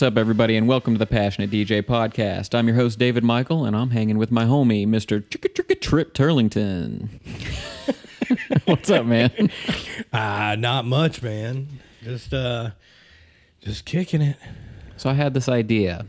[0.00, 2.54] what's up, everybody, and welcome to the Passionate DJ podcast.
[2.54, 5.20] I'm your host, David Michael, and I'm hanging with my homie, Mr.
[5.20, 7.10] Chicka Chicka Trip Turlington.
[8.64, 9.50] what's up, man?
[10.10, 11.68] Ah, not much, man.
[12.02, 12.70] Just uh
[13.60, 14.38] just kicking it.
[14.96, 16.06] So, I had this idea.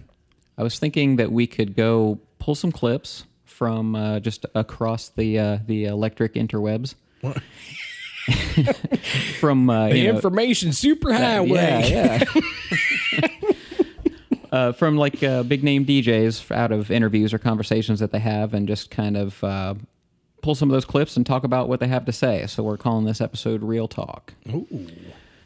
[0.57, 5.38] I was thinking that we could go pull some clips from uh, just across the
[5.38, 6.95] uh, the electric interwebs.
[9.38, 11.89] from uh, The you know, information superhighway.
[11.89, 13.39] Yeah, yeah.
[14.52, 18.53] Uh, from like uh, big name DJs out of interviews or conversations that they have,
[18.53, 19.75] and just kind of uh,
[20.41, 22.45] pull some of those clips and talk about what they have to say.
[22.47, 24.88] So we're calling this episode "Real Talk." Ooh.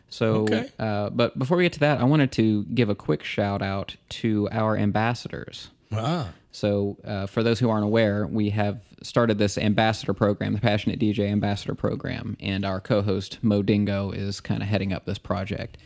[0.08, 0.70] So, Okay.
[0.80, 3.96] uh, but before we get to that, I wanted to give a quick shout out
[4.10, 5.70] to our ambassadors.
[5.92, 6.30] Ah.
[6.52, 11.00] So, uh, for those who aren't aware, we have started this ambassador program, the Passionate
[11.00, 15.18] DJ Ambassador Program, and our co host, Mo Dingo, is kind of heading up this
[15.18, 15.78] project.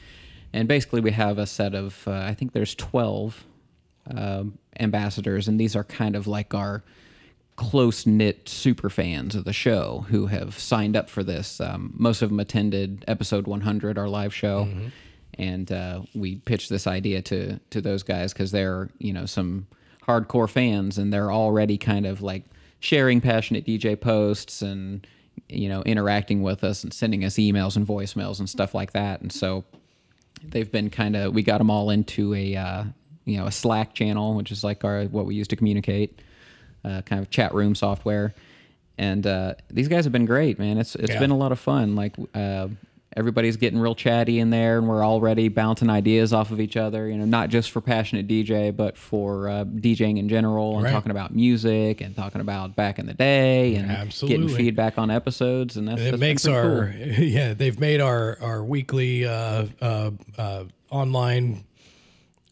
[0.54, 3.46] And basically, we have a set of, uh, I think there's 12
[4.12, 6.84] um ambassadors, and these are kind of like our
[7.58, 11.60] close knit super fans of the show who have signed up for this.
[11.60, 14.68] Um, most of them attended episode 100, our live show,
[15.34, 19.68] and uh, we pitched this idea to to those guys because they're you know some
[20.08, 22.46] hardcore fans and they're already kind of like
[22.80, 25.06] sharing passionate DJ posts and
[25.50, 29.22] you know interacting with us and sending us emails and voicemails and stuff like that.
[29.22, 29.66] And so
[30.44, 32.84] they've been kind of we got them all into a uh,
[33.26, 36.22] you know a Slack channel, which is like our what we use to communicate,
[36.86, 38.34] uh, kind of chat room software.
[38.98, 40.78] And uh, these guys have been great, man.
[40.78, 41.20] It's it's Yeah.
[41.20, 41.96] been a lot of fun.
[41.96, 42.68] Like uh,
[43.18, 47.08] everybody's getting real chatty in there, and we're already bouncing ideas off of each other.
[47.08, 50.92] You know, not just for passionate DJ, but for uh, DJing in general, and Right.
[50.92, 54.38] talking about music and talking about back in the day, and Absolutely.
[54.48, 55.76] getting feedback on episodes.
[55.78, 57.06] And that's It that's makes our cool.
[57.24, 61.64] yeah, they've made our our weekly uh uh uh online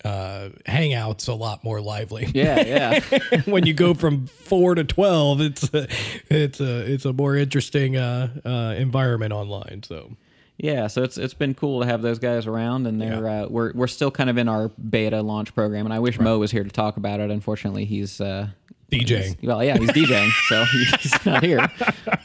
[0.05, 2.27] uh hangouts a lot more lively.
[2.33, 3.41] yeah, yeah.
[3.45, 5.87] when you go from 4 to 12, it's a,
[6.29, 10.11] it's a it's a more interesting uh uh environment online, so
[10.57, 13.71] Yeah, so it's it's been cool to have those guys around, and they're uh, we're
[13.73, 16.63] we're still kind of in our beta launch program, and I wish Mo was here
[16.63, 17.29] to talk about it.
[17.29, 18.47] Unfortunately, he's uh,
[18.91, 19.05] DJing.
[19.07, 20.63] he's- well, yeah, he's DJing, so
[20.99, 21.59] he's not here.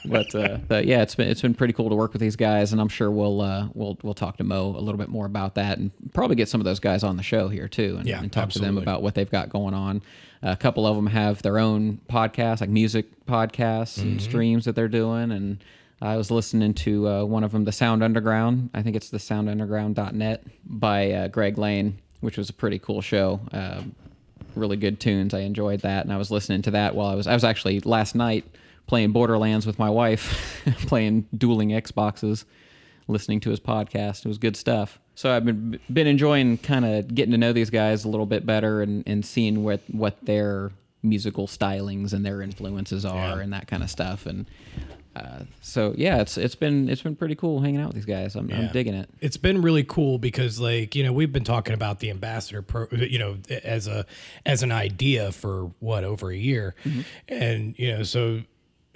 [0.06, 2.72] But, uh, but yeah, it's been it's been pretty cool to work with these guys,
[2.72, 5.56] and I'm sure we'll uh, we'll we'll talk to Mo a little bit more about
[5.56, 8.20] that, and probably get some of those guys on the show here too, and, Yeah,
[8.22, 10.00] and talk to them about what they've got going on.
[10.42, 14.18] a couple of them have their own podcasts, like music podcasts and Mm-hmm.
[14.30, 15.62] streams that they're doing, and
[16.02, 18.70] I was listening to uh, one of them, The Sound Underground.
[18.74, 23.40] I think it's the soundunderground.net by uh, Greg Lane, which was a pretty cool show.
[23.52, 23.94] Um
[24.54, 25.32] really good tunes.
[25.32, 27.80] I enjoyed that, and I was listening to that while I was I was actually
[27.80, 28.44] last night
[28.86, 32.44] playing Borderlands with my wife, playing dueling Xboxes,
[33.08, 34.26] listening to his podcast.
[34.26, 34.98] It was good stuff.
[35.14, 38.44] So I've been been enjoying kind of getting to know these guys a little bit
[38.44, 40.70] better and, and seeing what what their
[41.02, 43.40] musical stylings and their influences are Yeah.
[43.40, 44.26] and that kind of stuff.
[44.26, 44.44] And
[45.14, 48.34] uh, so yeah, it's it's been it's been pretty cool hanging out with these guys.
[48.34, 49.10] I'm, I'm digging it.
[49.20, 52.86] It's been really cool because like, you know, we've been talking about the ambassador pro,
[52.92, 54.06] you know, as a
[54.46, 56.74] as an idea for what over a year.
[57.28, 58.40] And you know, so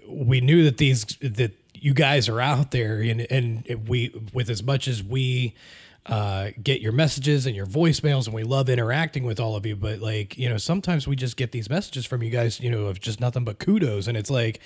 [0.08, 4.62] we knew that these that you guys are out there and and we with as
[4.62, 5.54] much as we
[6.06, 9.74] uh, get your messages and your voicemails and we love interacting with all of you
[9.74, 12.86] but like you know sometimes we just get these messages from you guys you know
[12.86, 14.60] of just nothing but kudos and it's like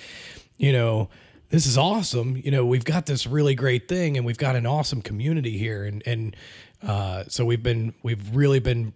[0.59, 1.09] you know
[1.51, 2.41] this is awesome.
[2.43, 5.85] You know we've got this really great thing and we've got an awesome community here.
[5.85, 6.37] And and
[6.83, 8.95] uh, so we've been we've really been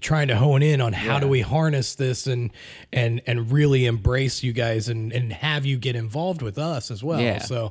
[0.00, 2.50] trying to hone in on how do we harness this and
[2.92, 7.04] and and really embrace you guys and and have you get involved with us as
[7.04, 7.20] well.
[7.20, 7.38] Yeah.
[7.38, 7.70] so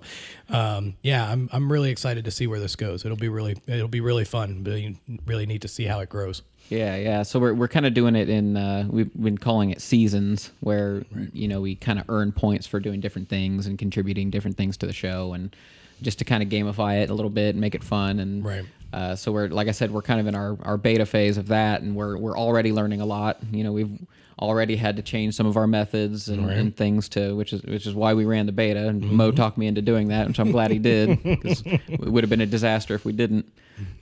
[0.49, 3.03] um yeah i'm i'm really excited to see where this goes.
[3.03, 6.41] It'll be really it'll be really fun really really neat to see how it grows
[6.69, 7.23] Yeah, yeah.
[7.23, 11.03] So we're we're kind of doing it in uh, we've been calling it seasons, where
[11.33, 14.77] you know we kind of earn points for doing different things and contributing different things
[14.77, 15.55] to the show, and
[16.01, 18.19] just to kind of gamify it a little bit and make it fun.
[18.19, 18.65] And Right.
[18.91, 21.47] uh, so we're like I said, we're kind of in our, our beta phase of
[21.49, 23.37] that, and we're we're already learning a lot.
[23.51, 23.99] You know, we've
[24.37, 27.85] already had to change some of our methods and, and things to which is which
[27.87, 28.87] is why we ran the beta.
[28.87, 32.23] And Mo talked me into doing that, which I'm glad he did because it would
[32.23, 33.45] have been a disaster if we didn't.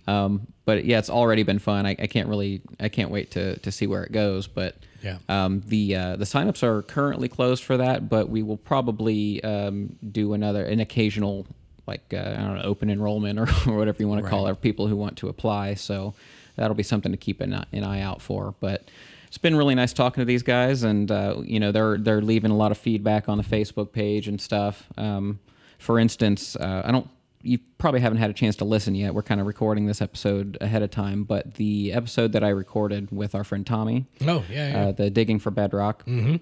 [0.08, 1.86] Um, but yeah, it's already been fun.
[1.86, 4.48] I, I can't really, I can't wait to to see where it goes.
[4.48, 5.18] But Yeah.
[5.30, 9.96] um, the uh, the signups are currently closed for that, but we will probably um,
[10.12, 11.46] do another an occasional
[11.86, 14.62] like uh, I don't know open enrollment or, or whatever you want to call it,
[14.62, 15.74] people who want to apply.
[15.74, 16.14] So
[16.56, 18.54] that'll be something to keep an, eye- an eye out for.
[18.62, 18.90] But
[19.28, 22.52] it's been really nice talking to these guys, and uh, you know they're they're leaving
[22.52, 24.88] a lot of feedback on the Facebook page and stuff.
[24.98, 25.40] Um,
[25.80, 27.10] for instance, uh, I don't.
[27.44, 29.14] You probably haven't had a chance to listen yet.
[29.14, 33.12] We're kind of recording this episode ahead of time, but the episode that I recorded
[33.12, 34.86] with our friend Tommy, Oh yeah, yeah.
[34.88, 36.06] uh, the digging for bedrock.
[36.06, 36.38] Mm-hmm.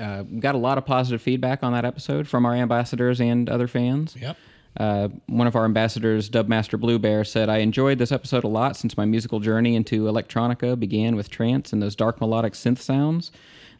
[0.00, 3.68] Uh, got a lot of positive feedback on that episode from our ambassadors and other
[3.68, 4.16] fans.
[4.20, 4.36] yep.
[4.74, 8.74] Uh, one of our ambassadors, Dubmaster Blue Bear, said, I enjoyed this episode a lot
[8.74, 13.30] since my musical journey into electronica began with trance and those dark melodic synth sounds.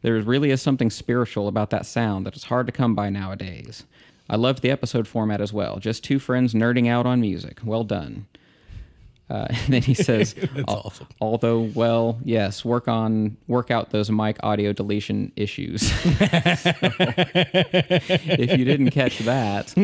[0.03, 3.85] There really is something spiritual about that sound that is hard to come by nowadays.
[4.32, 5.79] I loved the episode format as well.
[5.79, 7.61] Just two friends nerding out on music.
[7.62, 8.26] Well done.
[9.29, 10.34] Uh, and then he says,
[10.69, 11.06] "Al- awesome.
[11.20, 15.93] although, well, yes, work on work out those mic audio deletion issues.
[16.62, 16.73] So,
[17.34, 19.75] if you didn't catch that,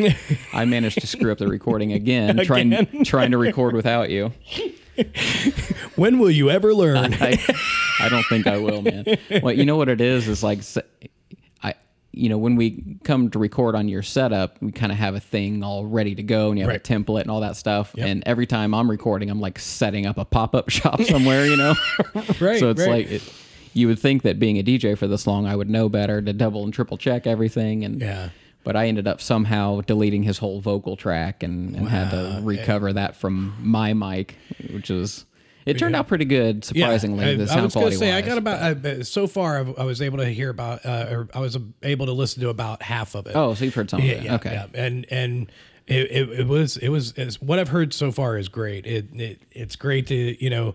[0.53, 4.31] I managed to screw up the recording again, trying trying to record without you.
[5.95, 7.13] When will you ever learn?
[7.15, 7.39] I,
[7.99, 9.05] I don't think I will, man.
[9.41, 10.81] Well, you know what it is is like, I,
[12.11, 15.19] you know, when we come to record on your setup, we kind of have a
[15.19, 16.89] thing all ready to go, and you have Right.
[16.89, 17.91] a template and all that stuff.
[17.95, 18.07] Yep.
[18.07, 21.55] And every time I'm recording, I'm like setting up a pop up shop somewhere, you
[21.57, 21.75] know.
[22.39, 22.89] Right, So it's right.
[22.89, 23.11] like.
[23.11, 23.33] It,
[23.75, 26.33] you would think that being a DJ for this long, I would know better to
[26.33, 28.29] double and triple check everything, and Yeah.
[28.63, 32.39] But I ended up somehow deleting his whole vocal track and, and had to eh.
[32.43, 34.35] recover that from my mic,
[34.73, 35.25] which was
[35.69, 37.25] it turned out pretty good, surprisingly.
[37.25, 39.59] I, the I sound was going to say I got about uh, so far.
[39.59, 42.49] I, I was able to hear about, uh, or I was able to listen to
[42.49, 43.35] about half of it.
[43.35, 44.23] Oh, so you've heard some yeah, of it?
[44.23, 44.51] yeah, okay.
[44.51, 44.81] yeah.
[44.81, 45.51] and and
[45.87, 48.85] it, it, it was it was what I've heard so far is great.
[48.85, 50.73] It, it it's great to you know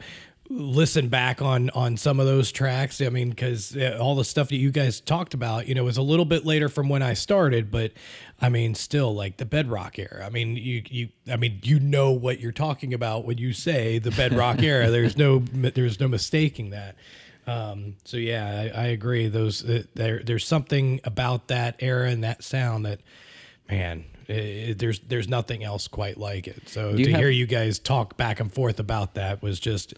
[0.51, 3.01] listen back on on some of those tracks.
[3.01, 6.03] I mean, because all the stuff that you guys talked about, you know, was a
[6.03, 7.93] little bit later from when I started, but
[8.41, 10.25] I mean, still like the bedrock era.
[10.27, 13.99] I mean, you you I mean, you know what you're talking about when you say
[13.99, 14.91] the bedrock era.
[14.91, 16.97] There's no there's no mistaking that.
[17.47, 19.29] Um, so yeah, I, I agree.
[19.29, 23.01] Those uh, there there's something about that era and that sound that,
[23.71, 26.69] man, it, there's there's nothing else quite like it.
[26.69, 29.95] So to have- hear you guys talk back and forth about that was just.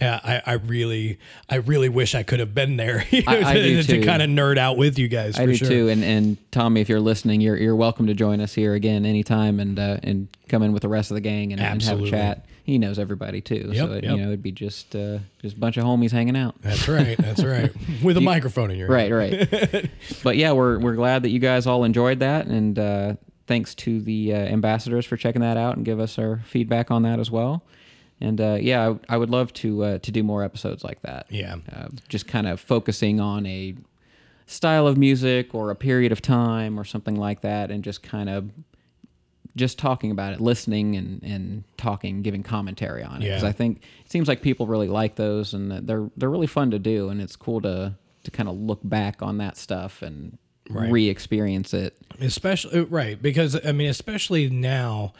[0.00, 3.50] Yeah, I, I really, I really wish I could have been there you know, I-
[3.50, 5.38] I to, to kind of nerd out with you guys.
[5.38, 5.68] I do sure.
[5.68, 9.06] too, and and Tommy, if you're listening, you're you're welcome to join us here again
[9.06, 12.00] anytime, and uh, and come in with the rest of the gang and, and have
[12.00, 12.44] a chat.
[12.64, 14.12] He knows everybody too, Yep, so it, yep.
[14.12, 16.60] you know it'd be just uh, just a bunch of homies hanging out.
[16.62, 17.16] That's right.
[17.16, 17.72] That's right.
[18.02, 19.88] With a microphone in your Right, right.
[20.24, 23.14] but yeah, we're we're glad that you guys all enjoyed that, and uh,
[23.46, 27.02] thanks to the uh, ambassadors for checking that out and give us our feedback on
[27.04, 27.62] that as well.
[28.20, 31.26] And uh, yeah, I, I would love to uh, to do more episodes like that.
[31.30, 31.56] Yeah.
[31.74, 33.74] uh, just kind of focusing on a
[34.46, 38.28] style of music or a period of time or something like that, and just kind
[38.30, 38.50] of
[39.54, 43.24] just talking about it, listening and, and talking, giving commentary on it.
[43.26, 43.48] Because Yeah.
[43.48, 46.78] I think it seems like people really like those, and they're they're really fun to
[46.78, 50.38] do, and it's cool to to kind of look back on that stuff and
[50.68, 50.90] Right.
[50.90, 51.96] re-experience it.
[52.18, 55.12] especially right because i mean especially now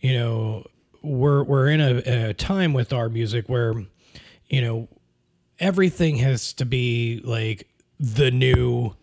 [0.00, 0.66] you know
[1.02, 3.74] we're we're in a, a time with our music where
[4.48, 4.88] you know
[5.58, 7.68] everything has to be like
[8.00, 8.94] the new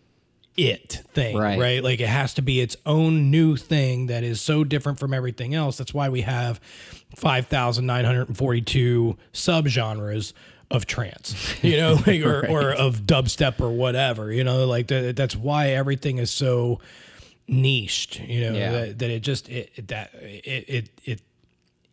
[0.56, 1.58] it thing Right.
[1.58, 5.14] right like it has to be its own new thing that is so different from
[5.14, 6.60] everything else that's why we have
[7.16, 10.32] 5942 subgenres
[10.70, 15.16] of trance you know like, or, or of dubstep or whatever you know like that,
[15.16, 16.80] that's why everything is so
[17.48, 18.72] niched you know Yeah.
[18.72, 21.20] that, that it just it, it that it, it it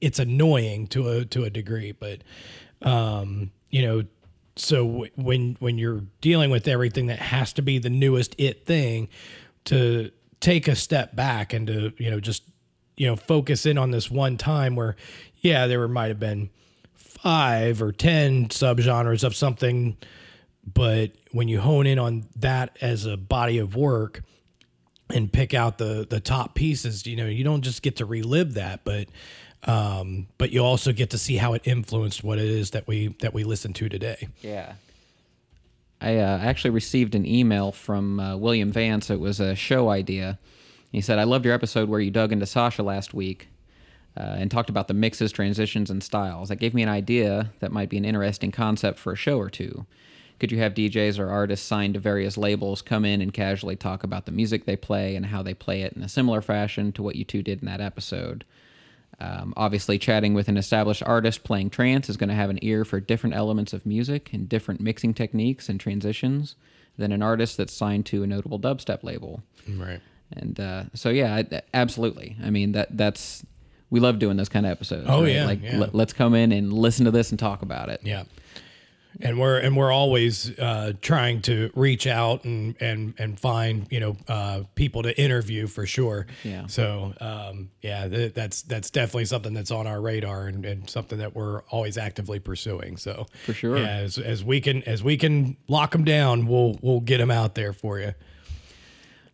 [0.01, 2.21] it's annoying to a to a degree but
[2.81, 4.03] um you know
[4.55, 8.65] so w- when when you're dealing with everything that has to be the newest it
[8.65, 9.07] thing
[9.65, 12.43] to take a step back and to you know just
[12.95, 14.95] you know focus in on this one time where
[15.37, 16.49] yeah there might have been
[16.95, 19.97] five or ten subgenres of something
[20.71, 24.21] but when you hone in on that as a body of work
[25.09, 28.53] and pick out the the top pieces you know you don't just get to relive
[28.55, 29.07] that but
[29.63, 33.07] um but you also get to see how it influenced what it is that we
[33.21, 34.73] that we listen to today Yeah.
[35.99, 39.09] I uh, actually received an email from uh, William Vance.
[39.09, 40.37] It was a show idea.
[40.91, 43.47] He said, I loved your episode where you dug into Sasha last week
[44.15, 46.49] uh, and talked about the mixes, transitions, and styles.
[46.49, 49.49] That gave me an idea that might be an interesting concept for a show or
[49.49, 49.87] two.
[50.39, 54.03] Could you have DJs or artists signed to various labels come in and casually talk
[54.03, 57.01] about the music they play and how they play it in a similar fashion to
[57.01, 58.45] what you two did in that episode?
[59.19, 62.85] Um, obviously, chatting with an established artist playing trance is going to have an ear
[62.85, 66.55] for different elements of music and different mixing techniques and transitions
[66.97, 69.41] than an artist that's signed to a notable dubstep label.
[69.67, 70.01] right
[70.33, 72.37] And uh, so, yeah, I- absolutely.
[72.43, 73.43] I mean, that that's
[73.89, 75.05] we love doing those kind of episodes.
[75.09, 75.33] Oh, right?
[75.33, 75.77] yeah, like yeah.
[75.79, 78.01] let- let's come in and listen to this and talk about it.
[78.03, 78.23] Yeah.
[79.21, 83.99] And we're and we're always uh, trying to reach out and and and find you
[83.99, 86.27] know uh, people to interview for sure.
[86.43, 86.67] Yeah.
[86.67, 91.17] So um, yeah, th- that's that's definitely something that's on our radar and, and something
[91.19, 92.97] that we're always actively pursuing.
[92.97, 93.77] So For sure.
[93.77, 97.31] yeah, as, as we can as we can lock them down, we'll we'll get them
[97.31, 98.13] out there for you.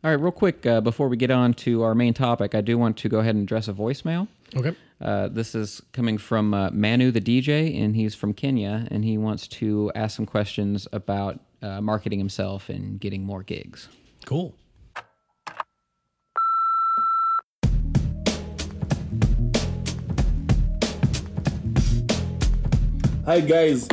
[0.04, 2.78] All right, real quick uh, before we get on to our main topic, I do
[2.78, 4.28] want to go ahead and address a voicemail.
[4.56, 4.76] Okay.
[5.04, 9.18] Uh, this is coming from uh, Manu the DJ, and he's from Kenya, and he
[9.18, 13.90] wants to ask some questions about uh, marketing himself and getting more gigs.
[14.26, 14.56] Cool.
[23.26, 23.88] Hi guys,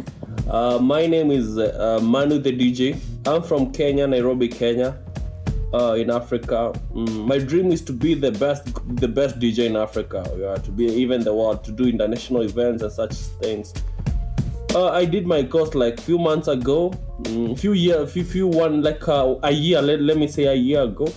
[0.49, 3.01] uh, my name is uh, Manu the DJ.
[3.27, 4.97] I'm from Kenya, Nairobi, Kenya,
[5.73, 6.73] uh, in Africa.
[6.93, 10.25] Mm, my dream is to be the best, the best DJ in Africa.
[10.37, 13.73] Yeah, to be even the world, to do international events and such things.
[14.75, 16.91] Uh, I did my course like few months ago,
[17.23, 19.83] mm, few year, few few one like uh, a year.
[19.83, 21.13] Let, let me say a year ago.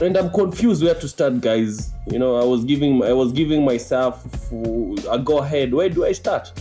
[0.00, 1.92] And I'm confused where to start, guys.
[2.10, 5.72] You know, I was giving I was giving myself a go ahead.
[5.72, 6.52] Where do I start?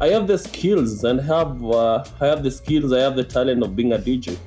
[0.00, 2.92] I have the skills and have uh, I have the skills.
[2.92, 4.38] I have the talent of being a DJ.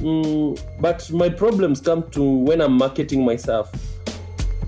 [0.00, 3.70] Mm, but my problems come to when I'm marketing myself.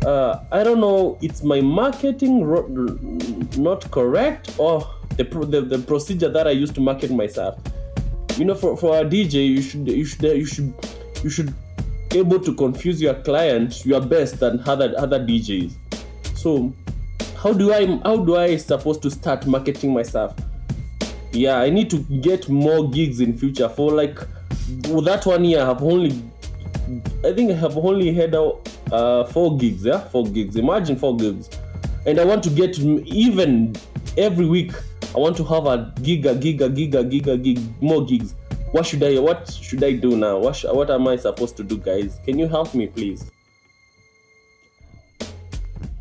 [0.05, 1.19] Uh, I don't know.
[1.21, 2.67] It's my marketing ro-
[3.57, 7.59] not correct or the, pro- the the procedure that I use to market myself.
[8.37, 10.75] You know, for, for a DJ, you should you should you should
[11.23, 11.55] you should
[12.13, 15.73] able to confuse your client your best than other other DJs.
[16.35, 16.73] So
[17.37, 20.35] how do I how do I supposed to start marketing myself?
[21.33, 23.69] Yeah, I need to get more gigs in future.
[23.69, 24.19] For like
[24.89, 26.23] well, that one year, I have only
[27.25, 29.85] I think I have only had out uh, four gigs.
[29.85, 30.57] Yeah, four gigs.
[30.57, 31.49] Imagine four gigs,
[32.07, 33.77] and I want to get even
[34.17, 34.73] every week.
[35.15, 38.35] I want to have a gig, a gig, a gig, a gig, gig, more gigs.
[38.73, 39.19] What should I?
[39.19, 40.39] What should I do now?
[40.39, 42.21] What sh- What am I supposed to do, guys?
[42.25, 43.31] Can you help me, please?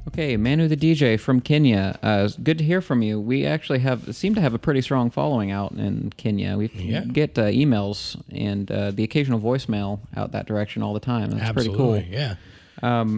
[0.09, 1.97] Okay, Manu the DJ from Kenya.
[2.01, 3.19] Uh, good to hear from you.
[3.19, 6.57] We actually have seem to have a pretty strong following out in Kenya.
[6.57, 7.01] We Yeah.
[7.05, 11.29] get uh, emails and uh, the occasional voicemail out that direction all the time.
[11.29, 11.95] That's pretty cool.
[11.95, 12.35] Absolutely.
[12.81, 13.13] Yeah.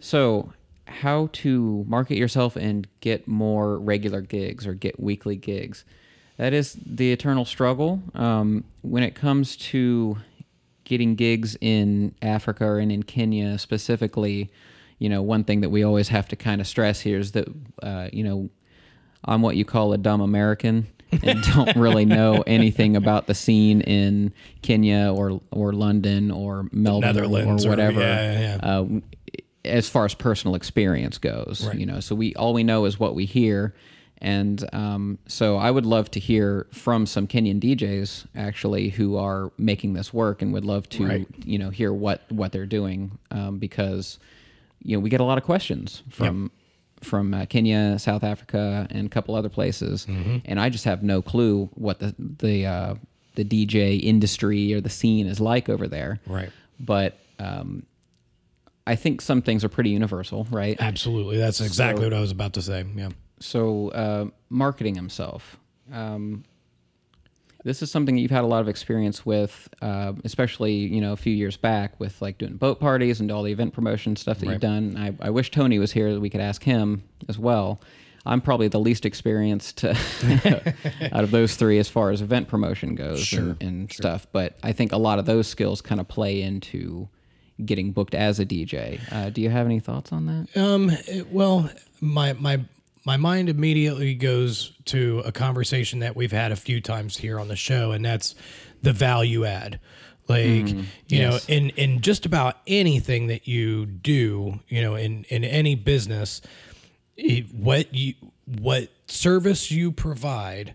[0.00, 0.52] So,
[0.86, 5.84] how to market yourself and get more regular gigs or get weekly gigs?
[6.38, 8.00] That is the eternal struggle.
[8.14, 10.18] Um, when it comes to
[10.84, 14.50] getting gigs in Africa and in Kenya specifically,
[14.98, 17.48] you know, one thing that we always have to kind of stress here is that,
[17.82, 18.50] uh, you know,
[19.24, 20.86] I'm what you call a dumb American
[21.22, 27.16] and don't really know anything about the scene in Kenya or or London or Melbourne
[27.18, 27.24] or
[27.66, 28.00] or- whatever.
[28.00, 28.58] yeah, yeah, yeah.
[28.62, 28.86] Uh,
[29.64, 31.78] as far as personal experience goes, Right.
[31.78, 33.74] you know, so we all we know is what we hear,
[34.18, 39.52] and um, so I would love to hear from some Kenyan DJs actually who are
[39.58, 41.26] making this work, and would love to Right.
[41.44, 44.18] you know hear what what they're doing um, because
[44.82, 46.50] you know we get a lot of questions from
[47.02, 50.38] from uh, Kenya, South Africa, and a couple other places, Mm-hmm.
[50.44, 52.94] and I just have no clue what the the uh,
[53.36, 56.18] the DJ industry or the scene is like over there.
[56.26, 56.50] Right.
[56.80, 57.84] But um,
[58.86, 60.76] I think some things are pretty universal, right?
[60.80, 61.36] Absolutely.
[61.36, 62.84] That's exactly So- what I was about to say.
[62.96, 63.10] Yeah.
[63.40, 65.56] So uh, marketing himself.
[65.92, 66.44] Um,
[67.64, 71.12] this is something that you've had a lot of experience with, uh, especially you know
[71.12, 74.38] a few years back with like doing boat parties and all the event promotion stuff
[74.38, 74.96] that you've done.
[74.96, 77.80] I, I wish Tony was here that we could ask him as well.
[78.26, 83.32] I'm probably the least experienced out of those three as far as event promotion goes
[83.32, 84.26] and, and stuff.
[84.32, 87.08] But I think a lot of those skills kind of play into
[87.64, 89.00] getting booked as a DJ.
[89.10, 90.56] Uh, do you have any thoughts on that?
[90.56, 90.92] Um.
[91.30, 92.60] well, my my
[93.04, 97.48] my mind immediately goes to a conversation that we've had a few times here on
[97.48, 98.34] the show, and that's
[98.82, 99.80] the value add.
[100.28, 101.48] Like you yes.
[101.48, 106.42] know, in in just about anything that you do, you know, in in any business,
[107.16, 108.14] it- what you
[108.44, 110.74] what service you provide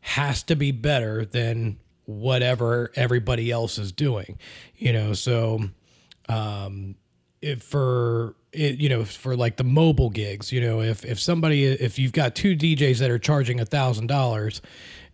[0.00, 4.38] has to be better than whatever everybody else is doing.
[4.76, 5.60] You know, so
[6.28, 6.94] um
[7.44, 11.64] if for it, you know for like the mobile gigs you know if if somebody
[11.64, 14.62] if you've got two djs that are charging a thousand dollars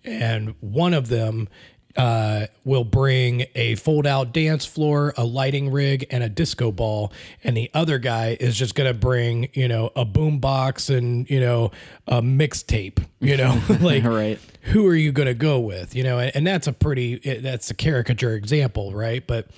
[0.04, 1.48] and one of them
[1.96, 7.12] uh, will bring a fold out dance floor, a lighting rig, and a disco ball.
[7.42, 11.28] And the other guy is just going to bring, you know, a boom box and,
[11.28, 11.72] you know,
[12.06, 14.38] a mixtape, you know, like, Right.
[14.62, 15.96] who are you going to go with?
[15.96, 19.26] You know, and, and that's a pretty, that's a caricature example, right?
[19.26, 19.48] But,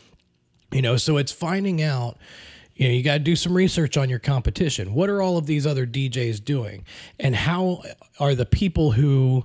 [0.72, 2.16] you know so it's finding out
[2.82, 4.92] you know, you got to do some research on your competition.
[4.92, 6.84] What are all of these other DJs doing?
[7.20, 7.84] And how
[8.18, 9.44] are the people who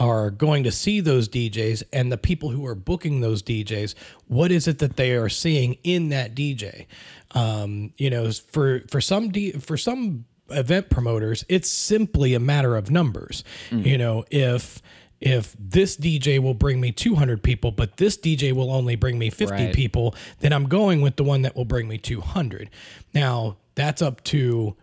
[0.00, 3.94] are going to see those DJs and the people who are booking those DJs,
[4.26, 6.86] what is it that they are seeing in that DJ?
[7.32, 12.74] Um, you know, for for some D, for some event promoters, it's simply a matter
[12.74, 13.44] of numbers.
[13.86, 14.82] You know, if
[15.22, 19.30] if this DJ will bring me 200 people, but this DJ will only bring me
[19.30, 19.74] 50 Right.
[19.74, 22.68] people, then I'm going with the one that will bring me 200.
[23.14, 24.76] Now, that's up to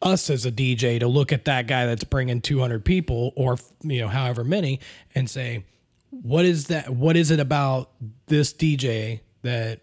[0.00, 4.00] us as a DJ to look at that guy that's bringing 200 people or you
[4.00, 4.78] know however many
[5.14, 5.64] and say
[6.10, 7.90] what is that what is it about
[8.26, 9.80] this DJ that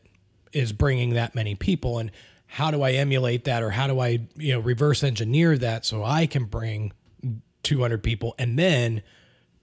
[0.53, 2.11] is bringing that many people and
[2.45, 6.03] how do I emulate that or how do I you know reverse engineer that so
[6.03, 6.91] I can bring
[7.63, 9.01] 200 people and then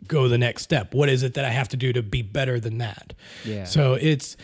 [0.06, 2.60] go the next step what is it that I have to do to be better
[2.60, 3.12] than that
[3.44, 3.64] Yeah.
[3.64, 4.36] so it's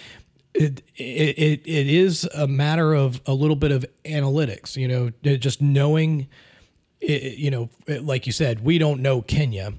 [0.52, 5.10] it, it it it is a matter of a little bit of analytics you know
[5.36, 6.28] just knowing
[7.00, 7.68] it, you know
[8.00, 9.72] like you said we don't know Kenya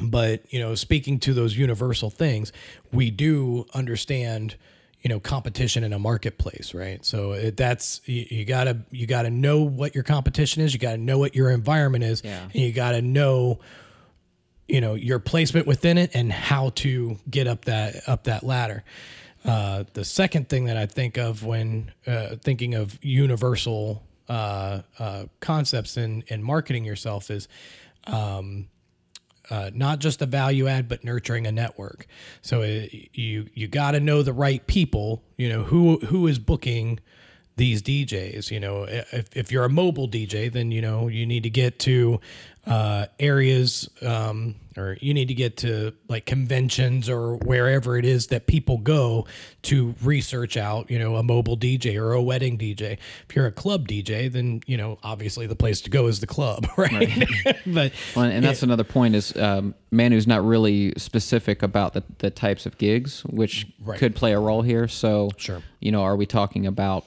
[0.00, 2.52] but you know speaking to those universal things
[2.92, 4.56] we do understand
[5.02, 9.30] you know competition in a marketplace right so it, that's you, you gotta you gotta
[9.30, 12.42] know what your competition is you gotta know what your environment is Yeah.
[12.44, 13.60] and you gotta know
[14.68, 18.84] you know your placement within it and how to get up that up that ladder
[19.44, 25.24] uh, the second thing that I think of when uh, thinking of universal uh, uh,
[25.40, 27.46] concepts in, in marketing yourself is
[28.06, 28.68] um,
[29.50, 32.06] uh, not just a value add, but nurturing a network.
[32.40, 35.22] So uh you you got to know the right people.
[35.36, 37.00] You know who who is booking
[37.56, 38.50] these DJs.
[38.50, 41.78] You know if, if you're a mobile DJ, then you know you need to get
[41.80, 42.20] to
[42.66, 48.28] uh, areas um, or you need to get to like conventions or wherever it is
[48.28, 49.26] that people go
[49.62, 50.90] to research out.
[50.90, 52.98] You know a mobile DJ or a wedding DJ.
[53.28, 56.26] If you're a club DJ, then you know obviously the place to go is the
[56.26, 57.28] club, right?
[57.66, 62.30] but Well, and that's another point is um, Manu's not really specific about the, the
[62.30, 63.98] types of gigs, which Right.
[63.98, 64.88] could play a role here.
[64.88, 65.60] So, Sure.
[65.80, 67.04] you know, are we talking about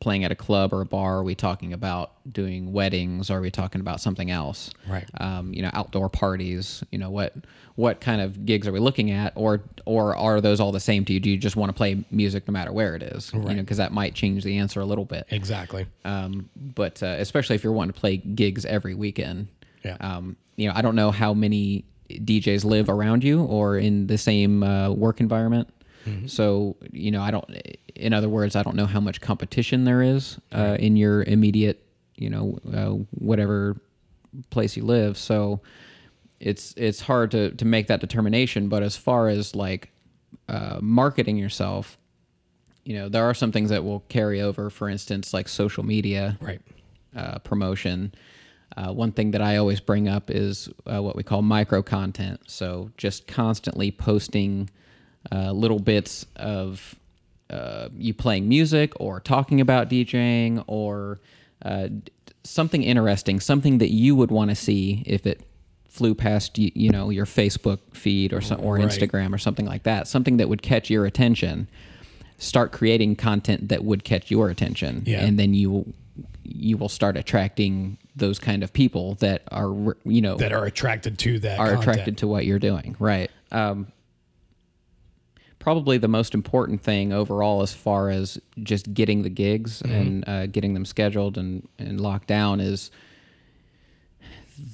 [0.00, 1.18] playing at a club or a bar?
[1.18, 3.30] Are we talking about doing weddings?
[3.30, 4.70] Are we talking about something else?
[4.88, 5.08] Right.
[5.20, 6.82] Um, you know, outdoor parties.
[6.90, 7.34] You know, what
[7.76, 11.04] what kind of gigs are we looking at, or or are those all the same
[11.06, 11.20] to you?
[11.20, 13.32] Do you just want to play music no matter where it is?
[13.32, 15.26] You know, because that might change the answer a little bit.
[15.30, 15.86] exactly.
[16.04, 19.48] Um, but uh, especially if you're wanting to play gigs every weekend.
[19.84, 19.96] Yeah.
[20.00, 24.18] Um, you know, I don't know how many DJs live around you or in the
[24.18, 25.68] same uh, work environment.
[26.26, 27.48] So, you know, I don't,
[27.94, 31.82] in other words, I don't know how much competition there is uh, in your immediate,
[32.16, 33.80] you know, uh, whatever
[34.50, 35.16] place you live.
[35.18, 35.60] So
[36.40, 38.68] it's, it's hard to, to make that determination.
[38.68, 39.90] But as far as like
[40.48, 41.98] uh, marketing yourself,
[42.84, 46.38] you know, there are some things that will carry over, for instance, like social media
[46.40, 46.60] Right.
[47.16, 48.12] uh, promotion.
[48.76, 52.40] Uh, one thing that I always bring up is uh, what we call micro content.
[52.46, 54.70] So just constantly posting
[55.32, 56.94] uh, little bits of
[57.50, 61.18] uh, you playing music or talking about DJing or
[61.62, 61.88] uh,
[62.44, 65.40] something interesting, something that you would want to see if it
[65.88, 68.86] flew past you, you know your Facebook feed or some, or Right.
[68.86, 70.06] Instagram or something like that.
[70.08, 71.68] Something that would catch your attention.
[72.38, 75.24] Start creating content that would catch your attention, Yeah.
[75.24, 75.92] and then you
[76.42, 81.18] you will start attracting those kind of people that are you know That are attracted
[81.20, 81.58] to that.
[81.58, 81.82] are content.
[81.88, 83.88] attracted to what you're doing right um,
[85.66, 89.94] probably the most important thing overall as far as just getting the gigs Mm-hmm.
[89.94, 92.92] and uh, getting them scheduled and, and locked down is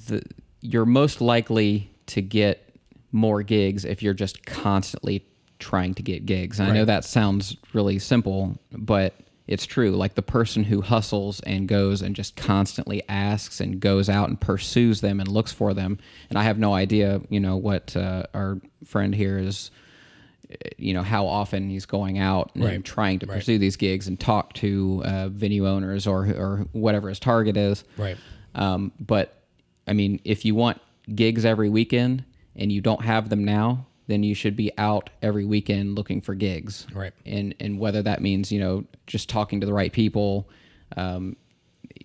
[0.07, 0.21] the
[0.61, 2.77] you're most likely to get
[3.11, 5.25] more gigs if you're just constantly
[5.57, 6.59] trying to get gigs.
[6.59, 9.15] And I know that sounds really simple, but
[9.47, 9.91] it's true.
[9.95, 14.39] Like the person who hustles and goes and just constantly asks and goes out and
[14.39, 15.97] pursues them and looks for them.
[16.29, 19.71] And I have no idea, you know, what uh, our friend here is,
[20.77, 22.83] you know, how often he's going out and Right.
[22.83, 23.35] trying to Right.
[23.35, 27.83] pursue these gigs and talk to uh, venue owners or or whatever his target is.
[27.97, 28.17] Right.
[28.55, 29.41] Um, but
[29.87, 30.79] I mean, if you want
[31.13, 32.23] gigs every weekend
[32.55, 36.35] and you don't have them now, then you should be out every weekend looking for
[36.35, 36.85] gigs.
[36.93, 37.13] Right.
[37.25, 40.47] And and whether that means you know just talking to the right people,
[40.97, 41.35] um,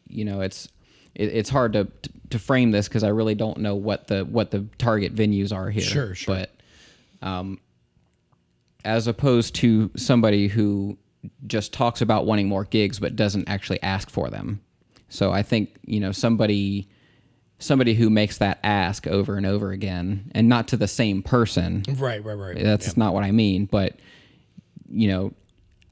[0.08, 0.68] you know, it's
[1.14, 1.88] it, it's hard to
[2.30, 5.70] to frame this because I really don't know what the what the target venues are
[5.70, 5.82] here.
[5.82, 6.34] Sure, sure.
[6.34, 6.50] But
[7.26, 7.58] um,
[8.84, 10.96] as opposed to somebody who
[11.46, 14.60] just talks about wanting more gigs but doesn't actually ask for them.
[15.08, 16.88] So I think you know somebody
[17.58, 21.82] somebody who makes that ask over and over again and not to the same person.
[21.96, 22.24] Right.
[22.24, 22.34] Right.
[22.34, 22.62] Right.
[22.62, 23.98] That's not what I mean, but
[24.88, 25.32] you know,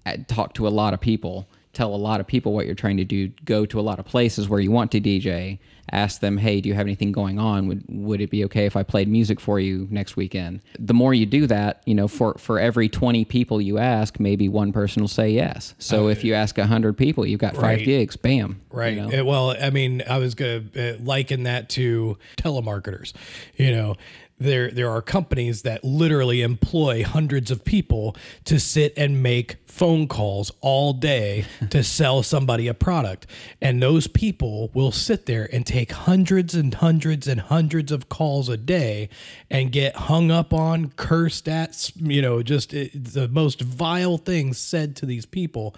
[0.04, 2.96] I talk to a lot of people tell a lot of people what you're trying
[2.96, 3.28] to do.
[3.44, 5.58] Go to a lot of places where you want to DJ.
[5.92, 7.68] Ask them, hey, do you have anything going on?
[7.68, 10.60] Would would it be okay if I played music for you next weekend?
[10.80, 14.48] The more you do that, you know, for for every 20 people you ask, maybe
[14.48, 15.74] one person will say yes.
[15.78, 17.84] So if you ask 100 people, you've got five Right.
[17.84, 18.16] gigs.
[18.16, 18.60] Bam.
[18.72, 18.96] you Right.
[18.96, 19.20] know?
[19.20, 23.12] Uh, Well, I mean, I was going to uh, liken that to telemarketers.
[23.56, 23.94] You know,
[24.38, 30.08] there there are companies that literally employ hundreds of people to sit and make phone
[30.08, 33.26] calls all day to sell somebody a product.
[33.60, 38.48] And those people will sit there and take hundreds and hundreds and hundreds of calls
[38.48, 39.08] a day
[39.50, 44.58] and get hung up on, cursed at, you know, just uh, the most vile things
[44.58, 45.74] said to these people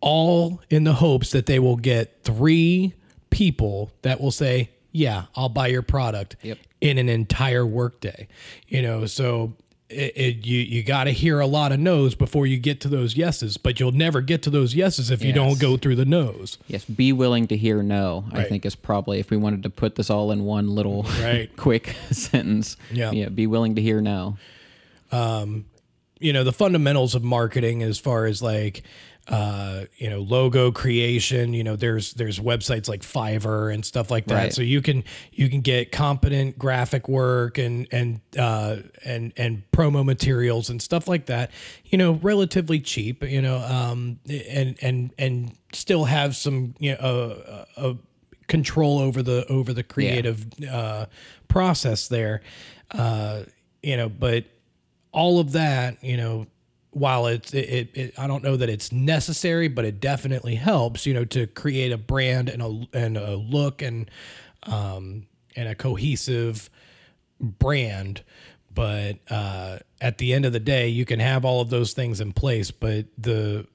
[0.00, 2.94] all in the hopes that they will get three
[3.30, 6.58] people that will say, "Yeah, I'll buy your product." Yep.
[6.80, 8.26] In an entire workday,
[8.66, 9.52] you know, so
[9.90, 12.88] it, it you you got to hear a lot of no's before you get to
[12.88, 16.04] those yeses, but you'll never get to those yeses if you don't go through the
[16.06, 16.56] no's.
[16.68, 18.24] Yes, be willing to hear no.
[18.32, 21.50] I think is probably if we wanted to put this all in one little Right.
[21.56, 22.76] quick sentence.
[22.90, 23.10] Yeah.
[23.10, 24.38] yeah, be willing to hear no.
[25.12, 25.66] Um,
[26.18, 28.82] you know the fundamentals of marketing as far as like
[29.30, 34.26] uh you know logo creation you know there's there's websites like fiverr and stuff like
[34.26, 34.34] that.
[34.34, 34.52] Right.
[34.52, 40.04] so you can you can get competent graphic work and and uh and and promo
[40.04, 41.50] materials and stuff like that
[41.86, 46.98] you know relatively cheap you know um and and and still have some you know
[46.98, 47.94] uh, uh,
[48.48, 51.06] control over the over the creative uh
[51.46, 52.42] process there.
[52.90, 53.44] Uh
[53.82, 54.44] you know but
[55.12, 56.46] all of that, you know,
[56.92, 61.06] while it's it, it, it I don't know that it's necessary, but it definitely helps,
[61.06, 64.10] you know, to create a brand and a and a look and
[64.64, 65.26] um
[65.56, 66.68] and a cohesive
[67.40, 68.22] brand.
[68.72, 72.20] But uh, at the end of the day, you can have all of those things
[72.20, 73.66] in place, but the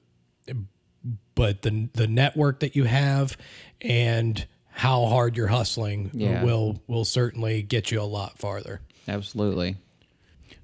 [1.34, 3.36] but the the network that you have
[3.82, 6.42] and how hard you're hustling Yeah.
[6.42, 8.80] will will certainly get you a lot farther.
[9.06, 9.76] Absolutely.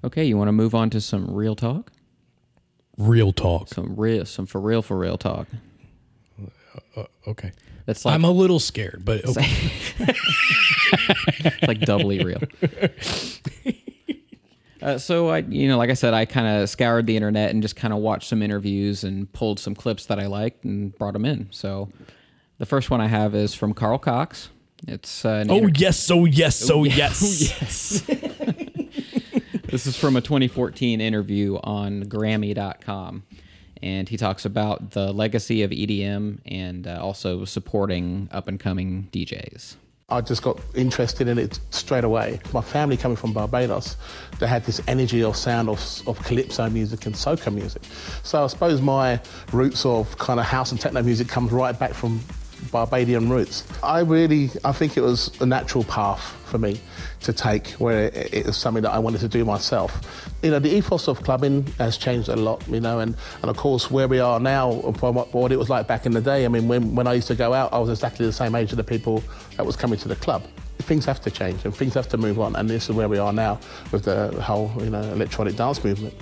[0.03, 1.91] Okay, you want to move on to some real talk?
[2.97, 3.69] Real talk.
[3.69, 5.47] Some real, some for real, for real talk.
[7.27, 7.51] Okay.
[7.85, 9.45] That's like I'm a little scared, but okay.
[9.99, 12.41] it's like doubly real.
[14.81, 17.61] Uh, so I, you know, like I said, I kind of scoured the internet and
[17.61, 21.13] just kind of watched some interviews and pulled some clips that I liked and brought
[21.13, 21.47] them in.
[21.51, 21.87] So
[22.57, 24.49] the first one I have is from Carl Cox.
[24.85, 28.03] It's uh, oh inter- yes, oh yes, oh yes.
[29.73, 33.23] This is from a 2014 interview on Grammy.com.
[33.81, 39.09] And he talks about the legacy of EDM and uh, also supporting up and coming
[39.11, 39.77] DJs.
[40.09, 42.39] I just got interested in it straight away.
[42.53, 43.97] My family coming from Barbados,
[44.37, 47.81] they had this energy or sound of, of calypso music and soca music.
[48.21, 49.19] So I suppose my
[49.51, 52.19] roots of kind of house and techno music comes right back from
[52.71, 53.63] Barbadian roots.
[53.81, 56.79] I really, I think it was a natural path for me
[57.21, 60.31] to take where it, was something that I wanted to do myself.
[60.43, 63.57] You know, the ethos of clubbing has changed a lot, you know, and, and of
[63.57, 66.45] course where we are now from what, it was like back in the day.
[66.45, 68.71] I mean, when, when I used to go out, I was exactly the same age
[68.71, 69.23] of the people
[69.57, 70.43] that was coming to the club.
[70.79, 73.17] Things have to change and things have to move on, and this is where we
[73.17, 73.59] are now
[73.91, 76.13] with the whole, you know, electronic dance movement.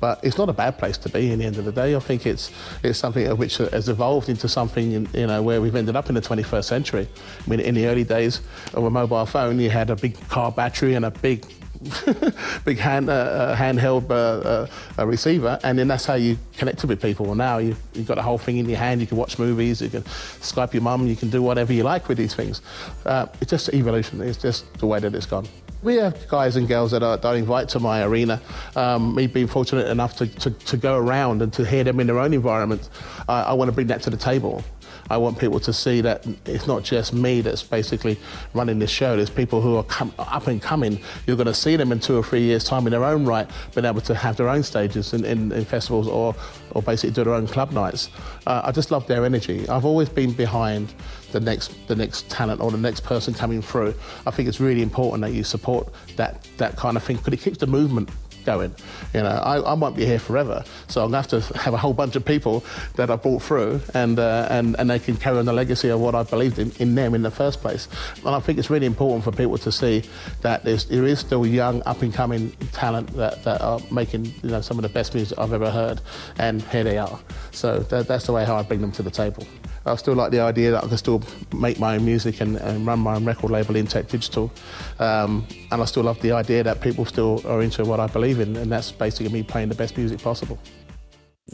[0.00, 1.94] But it's not a bad place to be in the end of the day.
[1.94, 2.50] I think it's
[2.82, 6.20] it's something which has evolved into something you know where we've ended up in the
[6.20, 7.08] 21st century.
[7.44, 8.40] I mean, in the early days
[8.74, 11.46] of a mobile phone, you had a big car battery and a big
[12.64, 14.66] big hand uh, uh, handheld uh, uh,
[14.98, 17.26] uh, receiver, and then that's how you connected with people.
[17.28, 19.00] And now you you've got the whole thing in your hand.
[19.00, 22.08] You can watch movies, you can Skype your mum, you can do whatever you like
[22.08, 22.62] with these things.
[23.04, 24.20] Uh, it's just evolution.
[24.20, 25.46] It's just the way that it's gone.
[25.86, 28.42] We have guys and girls that I, that I invite to my arena.
[28.74, 32.08] Um, me being fortunate enough to, to, to go around and to hear them in
[32.08, 32.90] their own environment,
[33.28, 34.64] uh, I want to bring that to the table.
[35.08, 38.18] I want people to see that it's not just me that's basically
[38.52, 39.14] running this show.
[39.14, 39.86] There's people who are
[40.18, 40.98] up and coming.
[41.24, 43.48] You're going to see them in two or three years' time in their own right,
[43.72, 46.34] being able to have their own stages in, in, in festivals or,
[46.72, 48.10] or basically do their own club nights.
[48.44, 49.68] Uh, I just love their energy.
[49.68, 50.92] I've always been behind
[51.38, 53.94] the next the next talent or the next person coming through.
[54.26, 57.40] I think it's really important that you support that that kind of thing because it
[57.40, 58.08] keeps the movement
[58.46, 58.74] going.
[59.12, 61.76] You know, I, I won't be here forever, so I'm gonna have to have a
[61.76, 65.38] whole bunch of people that I brought through, and uh, and and they can carry
[65.38, 67.88] on the legacy of what I believed in, in them in the first place.
[68.24, 70.04] And I think it's really important for people to see
[70.40, 74.50] that there's, there is still young, up and coming talent that, that are making you
[74.50, 76.00] know some of the best music I've ever heard,
[76.38, 77.18] and here they are.
[77.50, 79.46] So that, that's the way how I bring them to the table.
[79.86, 81.22] I still like the idea that I can still
[81.54, 84.50] make my own music and, and run my own record label Intec Digital.
[84.98, 88.35] Um, and I still love the idea that people still are into what I believe
[88.40, 90.58] in, and that's basically me playing the best music possible.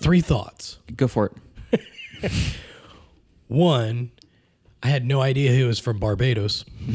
[0.01, 0.79] Three thoughts.
[0.97, 1.33] Go for
[1.73, 1.83] it.
[3.49, 4.11] One,
[4.83, 6.65] I had no idea he was from Barbados.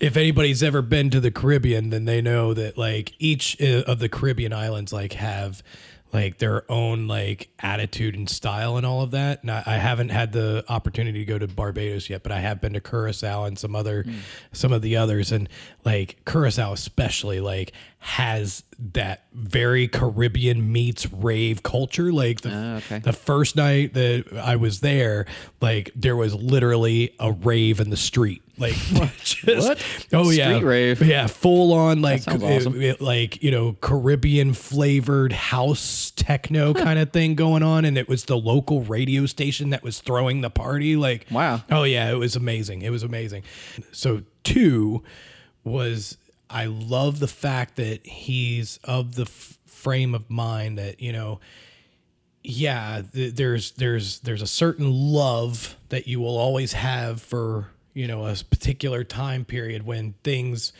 [0.00, 4.00] if anybody's ever been to the Caribbean, then they know that like each uh, of
[4.00, 5.62] the Caribbean islands like have
[6.14, 9.42] like their own like attitude and style and all of that.
[9.42, 12.60] And I, I haven't had the opportunity to go to Barbados yet, but I have
[12.60, 14.20] been to Curacao and some other mm.
[14.52, 15.32] some of the others.
[15.32, 15.48] And
[15.84, 17.72] like Curacao especially like
[18.06, 18.62] has
[18.92, 22.12] that very Caribbean meets rave culture.
[22.12, 22.98] Like the, Ah, okay.
[22.98, 25.24] the first night that I was there,
[25.62, 28.42] like there was literally a rave in the street.
[28.58, 28.74] Like
[29.24, 29.82] just, What?
[30.12, 31.00] Oh yeah, Street rave?
[31.02, 32.78] Yeah, full on like awesome.
[32.82, 38.06] it- like you know Caribbean flavored house techno kind of thing going on, and it
[38.06, 40.94] was the local radio station that was throwing the party.
[40.94, 41.62] Like Wow.
[41.70, 42.82] Oh yeah, it was amazing.
[42.82, 43.44] It was amazing.
[43.92, 45.02] So two
[45.64, 46.18] was
[46.50, 51.40] I love the fact that he's of the f- frame of mind that you know
[52.42, 58.06] yeah th- there's there's there's a certain love that you will always have for you
[58.06, 60.72] know a particular time period when things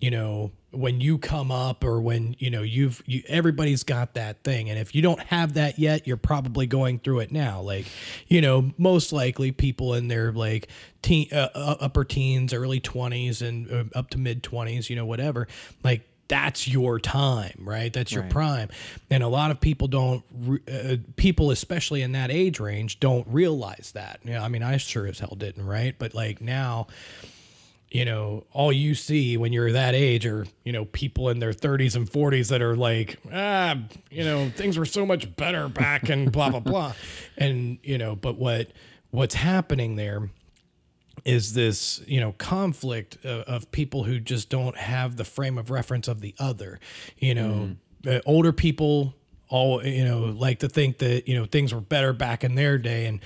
[0.00, 4.42] you know when you come up or when you know you've you, everybody's got that
[4.42, 7.86] thing and if you don't have that yet you're probably going through it now like
[8.26, 10.68] you know most likely people in their like
[11.02, 15.06] teen uh, uh, upper teens early 20s and uh, up to mid 20s you know
[15.06, 15.46] whatever
[15.84, 17.92] like that's your time, right?
[17.92, 18.70] That's your prime.
[19.10, 20.24] And a lot of people don't,
[20.66, 24.20] uh, people especially in that age range, don't realize that.
[24.24, 25.94] You know, I mean, I sure as hell didn't, right?
[25.98, 26.86] But like now,
[27.92, 31.52] you know, all you see when you're that age are, you know, people in their
[31.52, 33.76] 30s and 40s that are like, ah,
[34.10, 36.94] you know, things were so much better back and blah blah blah.
[37.36, 38.70] And, you know, but what
[39.10, 40.30] what's happening there
[41.24, 45.70] is this you know conflict of, of people who just don't have the frame of
[45.70, 46.80] reference of the other
[47.18, 47.76] you know
[48.06, 49.14] uh, older people
[49.48, 52.78] all you know like to think that you know things were better back in their
[52.78, 53.20] day and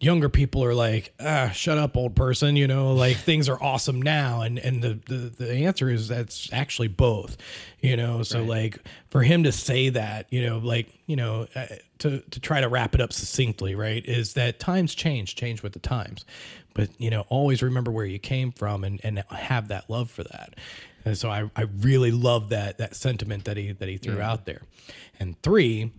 [0.00, 4.00] younger people are like ah shut up old person you know like things are awesome
[4.00, 4.42] now.
[4.42, 7.36] And and the the, the answer is that's actually both
[7.80, 8.22] you know?
[8.22, 8.78] So like
[9.10, 11.66] for him to say that you know like you know uh,
[11.98, 15.72] to to try to wrap it up succinctly right is that times change change with
[15.72, 16.24] the times.
[16.74, 20.24] But you know always remember where you came from and and have that love for
[20.24, 20.54] that.
[21.04, 24.46] And so i i really love that that sentiment that he that he threw out
[24.46, 24.62] there.
[25.18, 25.92] And three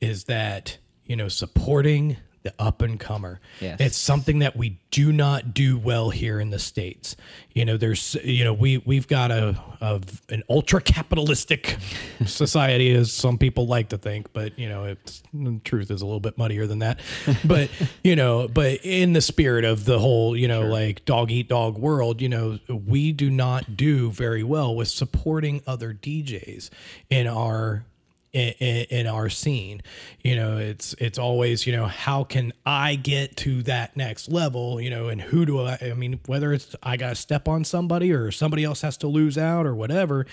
[0.00, 2.16] is that you know supporting
[2.48, 3.80] the up and comer Yes.
[3.80, 7.14] it's something that we do not do well here in the states.
[7.52, 11.76] You know there's you know we we've got a of an ultra capitalistic
[12.26, 16.06] society as some people like to think but you know it's the truth is a
[16.06, 17.00] little bit muddier than that.
[17.44, 17.70] But
[18.04, 21.76] you know but in the spirit of the whole you know like dog eat dog
[21.78, 26.70] world you know we do not do very well with supporting other DJs
[27.10, 27.84] in our
[28.32, 28.52] in,
[28.90, 29.82] in, our scene.
[30.22, 34.80] You know it's it's always you know how can i get to that next level?
[34.80, 38.12] You know and who do i i mean whether it's i gotta step on somebody
[38.12, 40.26] or somebody else has to lose out or whatever.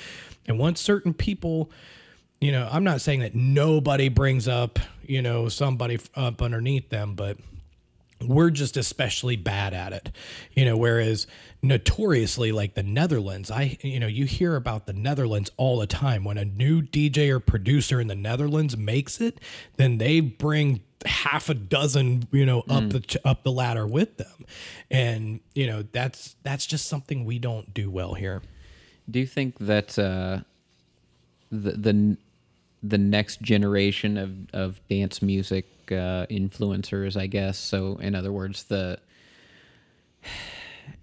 [0.47, 1.71] And once certain people
[2.41, 4.77] you know i'm not saying that nobody brings up
[5.07, 7.37] you know somebody up underneath them but
[8.21, 10.11] we're just especially bad at it.
[10.53, 11.27] You know whereas
[11.67, 13.51] notoriously like the netherlands.
[13.51, 16.23] I you know you hear about the netherlands all the time.
[16.23, 19.39] When a new dj or producer in the netherlands makes it
[19.77, 24.45] then they bring half a dozen you know up the up the ladder with them.
[24.89, 28.41] And you know that's that's just something we don't do well here.
[29.09, 30.39] Do you think that uh,
[31.51, 32.17] the the
[32.83, 37.57] the next generation of, of dance music uh, influencers, I guess?
[37.57, 38.99] So, in other words, the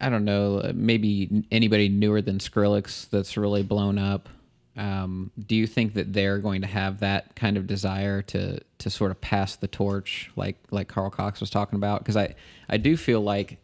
[0.00, 4.28] I don't know, maybe anybody newer than Skrillex that's really blown up.
[4.76, 8.90] Um, do you think that they're going to have that kind of desire to to
[8.90, 12.00] sort of pass the torch, like like Carl Cox was talking about?
[12.00, 12.34] Because I
[12.68, 13.58] I do feel like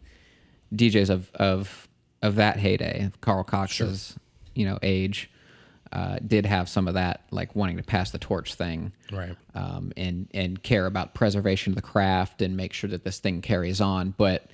[0.75, 1.89] DJs of of
[2.21, 4.17] of that heyday, of Carl Cox's
[4.55, 5.31] you know age,
[5.93, 9.35] uh, did have some of that, like wanting to pass the torch thing, Right.
[9.55, 13.41] Um, and and care about preservation of the craft and make sure that this thing
[13.41, 14.15] carries on.
[14.19, 14.51] But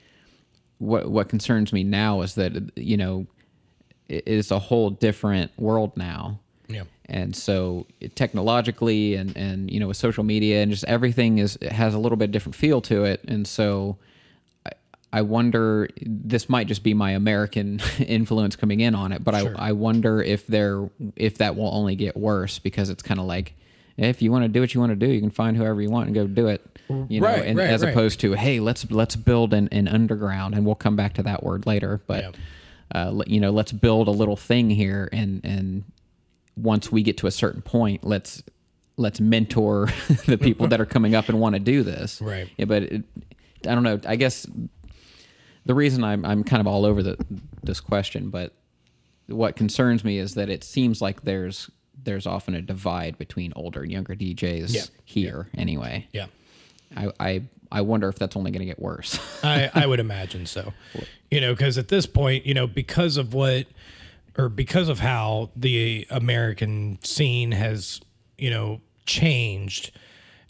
[0.84, 3.26] what what concerns me now is that you know
[4.08, 6.38] it is a whole different world now.
[6.68, 6.84] Yeah.
[7.06, 11.56] And so it- technologically and and you know with social media and just everything is
[11.60, 13.22] it has a little bit different feel to it.
[13.26, 13.96] And so
[14.66, 14.70] I,
[15.12, 19.40] I wonder this might just be my American influence coming in on it, but I
[19.56, 23.54] I wonder if there if that will only get worse because it's kind of like
[23.96, 25.88] if you want to do what you want to do, you can find whoever you
[25.90, 26.73] want and go do it.
[26.88, 27.90] You know, Right, and right, as right.
[27.90, 31.42] opposed to hey, let's let's build an, an underground, and we'll come back to that
[31.42, 32.00] word later.
[32.06, 32.34] But
[32.92, 35.84] uh, you know, let's build a little thing here, and and
[36.56, 38.42] once we get to a certain point, let's
[38.96, 39.88] let's mentor
[40.26, 42.20] the people that are coming up and want to do this.
[42.20, 42.48] Right.
[42.56, 43.02] Yeah, but it,
[43.66, 43.98] I don't know.
[44.06, 44.46] I guess
[45.66, 47.16] the reason I'm I'm kind of all over the
[47.62, 48.52] this question, but
[49.26, 51.70] what concerns me is that it seems like there's
[52.04, 54.82] there's often a divide between older and younger DJs Yeah.
[55.06, 56.06] here anyway.
[56.12, 56.26] Yeah.
[56.96, 59.18] I, I I wonder if that's only going to get worse.
[59.44, 60.72] I, I would imagine so.
[61.30, 63.66] You know, because at this point, you know, because of what,
[64.38, 68.00] or because of how the American scene has,
[68.38, 69.90] you know, changed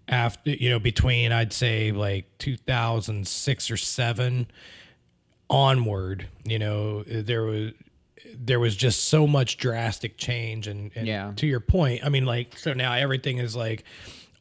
[0.07, 4.46] after, you know, between I'd say like 2006 or seven
[5.48, 7.72] onward, you know, there was
[8.37, 11.33] there was just so much drastic change and, and Yeah.
[11.37, 13.85] to your point i mean like so now everything is like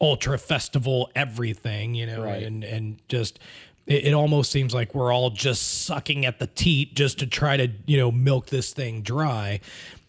[0.04, 2.44] ultra festival everything you know Right.
[2.44, 3.40] and and just
[3.88, 7.58] it, it almost seems like we're all just sucking at the teat just to try
[7.58, 9.60] to you know milk this thing dry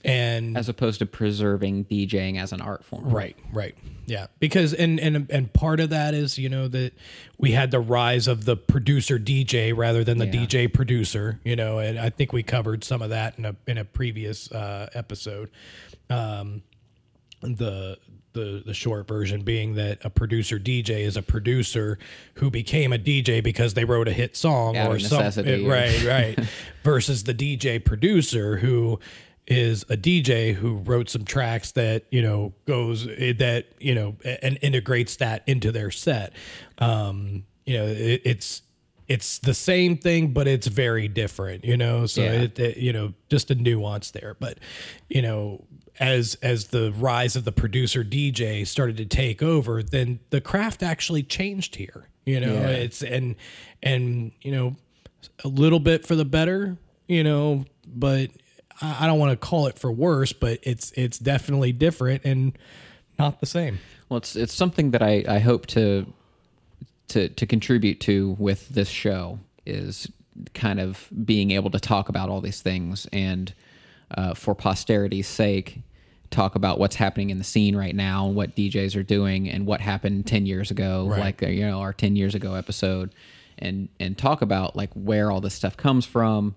[0.04, 3.08] and as opposed to preserving DJing as an art form.
[3.08, 3.74] Right, right.
[4.04, 4.26] Yeah.
[4.38, 6.92] Because and and and part of that is, you know, that
[7.38, 10.44] we had the rise of the producer DJ rather than the Yeah.
[10.44, 13.78] DJ producer, you know, and I think we covered some of that in a in
[13.78, 15.50] a previous uh episode.
[16.10, 16.60] Um
[17.40, 17.96] the
[18.34, 21.98] the the short version being that a producer DJ is a producer
[22.34, 25.66] who became a DJ because they wrote a hit song Out or something.
[25.66, 26.38] Right, right.
[26.84, 29.00] Versus the DJ producer who
[29.46, 34.16] is a DJ who wrote some tracks that you know goes eh, that you know
[34.42, 36.32] and integrates that into their set.
[36.78, 38.62] Um, you know, it, it's
[39.06, 41.64] it's the same thing, but it's very different.
[41.64, 42.32] You know, so Yeah.
[42.42, 44.58] it, it you know just a nuance there, but
[45.08, 45.64] you know.
[46.00, 50.82] As as the rise of the producer DJ started to take over, then the craft
[50.82, 52.08] actually changed here.
[52.24, 52.68] You know, Yeah.
[52.68, 53.36] it's and
[53.82, 54.76] and you know
[55.44, 56.76] a little bit for the better,
[57.06, 58.30] you know, but
[58.80, 62.58] I I don't want to call it for worse, but it's it's definitely different and
[63.18, 63.78] not the same.
[64.08, 66.12] Well, it's it's something that I, I hope to
[67.08, 70.10] to to contribute to with this show is
[70.54, 73.54] kind of being able to talk about all these things and
[74.10, 75.80] uh, for posterity's sake
[76.30, 79.66] talk about what's happening in the scene right now and what DJs are doing and
[79.66, 81.20] what happened 10 years ago Right.
[81.20, 83.14] like uh, you know our 10 years ago episode
[83.58, 86.56] and and talk about like where all this stuff comes from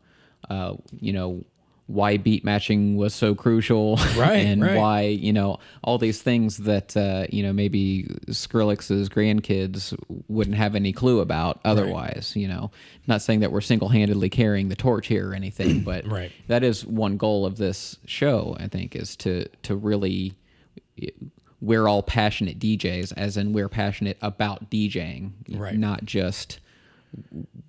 [0.50, 1.44] uh, you know
[1.88, 4.76] why beat matching was so crucial Right, and right.
[4.78, 9.98] why you know all these things that uh, you know maybe Skrillex's grandkids
[10.28, 12.34] wouldn't have any clue about otherwise.
[12.36, 12.72] You know,
[13.08, 16.32] not saying that we're single-handedly carrying the torch here or anything, but Right.
[16.48, 18.56] that is one goal of this show.
[18.60, 20.34] I think is to to really
[21.60, 25.76] we're all passionate DJs, as in we're passionate about DJing, Right.
[25.76, 26.60] Not just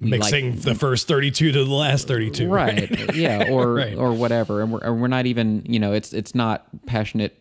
[0.01, 2.49] we like- Mixing the first 32 to the last 32.
[2.49, 3.97] right yeah or Right.
[3.97, 7.37] or whatever and we're, and we're not even you know it's it's not passionate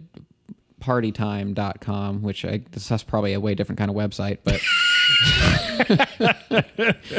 [0.81, 4.62] partytime.com which i this that's probably a way different kind of website but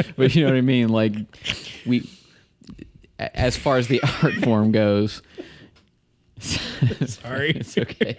[0.16, 1.14] but you know what i mean like
[1.86, 2.08] we
[3.18, 5.22] as far as the art form goes
[6.40, 7.50] Sorry.
[7.50, 8.16] it's okay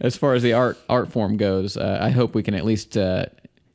[0.00, 2.96] as far as the art art form goes uh, i hope we can at least
[2.96, 3.26] uh,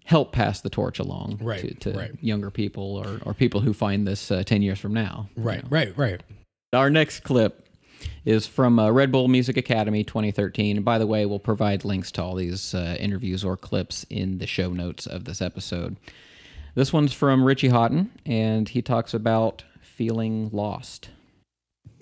[0.05, 2.11] help pass the torch along Right, to, to right.
[2.21, 5.95] younger people or, or people who find this uh, 10 years from now Right, right,
[5.97, 6.21] right.
[6.73, 7.67] our next clip
[8.23, 10.77] is from uh, Red Bull Music Academy 2013.
[10.77, 14.37] And by the way, we'll provide links to all these uh, interviews or clips in
[14.39, 15.95] the show notes of this episode.
[16.75, 21.09] This one's from Richie Hawtin, and he talks about feeling lost.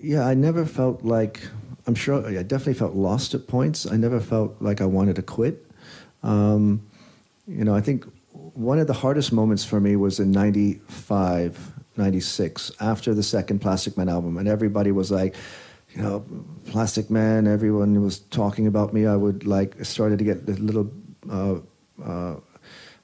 [0.00, 1.40] Yeah, I never felt like,
[1.86, 3.86] I'm sure, I definitely felt lost at points.
[3.90, 5.64] I never felt like I wanted to quit.
[6.22, 6.82] Um,
[7.46, 12.72] you know, I think one of the hardest moments for me was in 95, 96,
[12.80, 14.38] after the second Plastikman album.
[14.38, 15.36] And everybody was like,
[15.90, 16.24] you know,
[16.64, 19.06] Plastikman, everyone was talking about me.
[19.06, 20.90] I would like, started to get a little,
[21.30, 21.56] uh,
[22.02, 22.36] uh,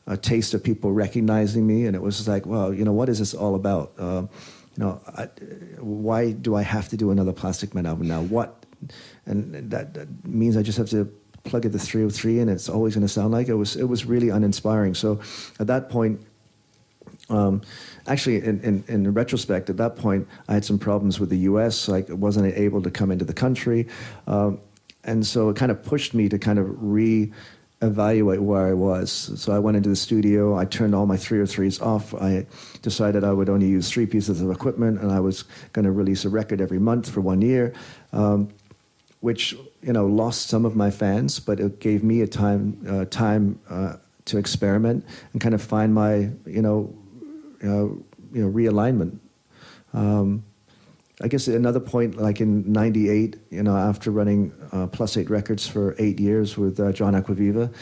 [0.07, 3.21] a taste of people recognizing me, and it was like, well, you know, what is
[3.21, 3.93] this all about?
[3.97, 4.27] Uh,
[4.77, 5.25] you know, I,
[5.79, 8.23] why do I have to do another Plastikman album now?
[8.23, 8.65] What?
[9.27, 11.13] And that, that means I just have to
[11.45, 13.77] plug in the 303, and it's always going to sound like it was.
[13.77, 14.95] It was really uninspiring.
[14.95, 15.21] So,
[15.59, 16.21] at that point,
[17.29, 17.63] um,
[18.07, 21.89] actually, in, in, in retrospect, at that point, I had some problems with the U.S.
[21.89, 23.89] Like, wasn't able to come into the country,
[24.27, 24.61] um,
[25.05, 29.11] and so it kind of pushed me to kind of re-evaluate where I was.
[29.37, 30.59] So I went into the studio.
[30.59, 32.13] I turned all my 303s off.
[32.15, 32.47] I
[32.83, 36.27] decided I would only use three pieces of equipment, and I was going to release
[36.27, 37.73] a record every month for one year.
[38.13, 38.51] Um,
[39.21, 43.05] which you know lost some of my fans, but it gave me a time uh,
[43.07, 46.95] time uh, to experiment and kind of find my you know
[47.65, 47.87] uh,
[48.33, 49.19] you know realignment.
[49.93, 50.45] Um,
[51.23, 55.67] I guess another point, like in '98, you know, after running uh, Plus Eight Records
[55.67, 57.73] for eight years with uh, John Acquaviva,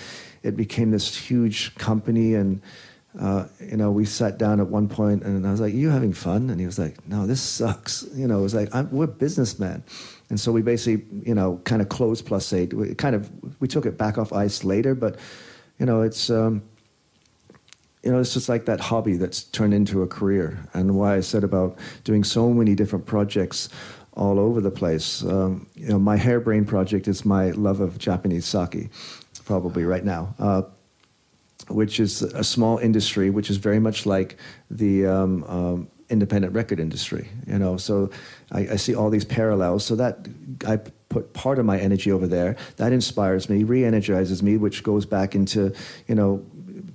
[0.42, 2.60] it became this huge company, and
[3.18, 6.12] uh, you know, we sat down at one point, and I was like, "You having
[6.12, 9.06] fun?" And he was like, "No, this sucks." You know, it was like, I'm, "We're
[9.06, 9.84] businessmen,"
[10.30, 12.74] and so we basically, you know, kind of closed Plus Eight.
[12.74, 15.18] We kind of we took it back off ice later, but
[15.78, 16.30] you know, it's.
[16.30, 16.62] Um,
[18.04, 21.20] you know, it's just like that hobby that's turned into a career, and why I
[21.20, 23.68] said about doing so many different projects
[24.12, 25.22] all over the place.
[25.24, 28.90] Um, you know, my hairbrain project is my love of Japanese sake,
[29.44, 30.62] probably right now, uh,
[31.68, 34.36] which is a small industry, which is very much like
[34.70, 37.28] the um, um, independent record industry.
[37.46, 38.10] You know, so
[38.52, 39.84] I, I see all these parallels.
[39.84, 40.28] So that
[40.66, 40.78] I
[41.08, 42.56] put part of my energy over there.
[42.76, 45.74] That inspires me, re-energizes me, which goes back into
[46.06, 46.44] you know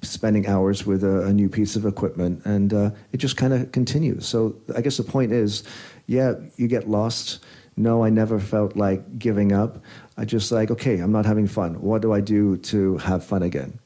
[0.02, 3.72] spending hours with a, a new piece of equipment, and uh, it just kind of
[3.72, 4.28] continues.
[4.28, 5.64] So I guess the point is,
[6.08, 7.44] yeah, you get lost.
[7.76, 9.80] No, I never felt like giving up.
[10.16, 11.82] I just like, okay, I'm not having fun.
[11.82, 13.80] What do I do to have fun again?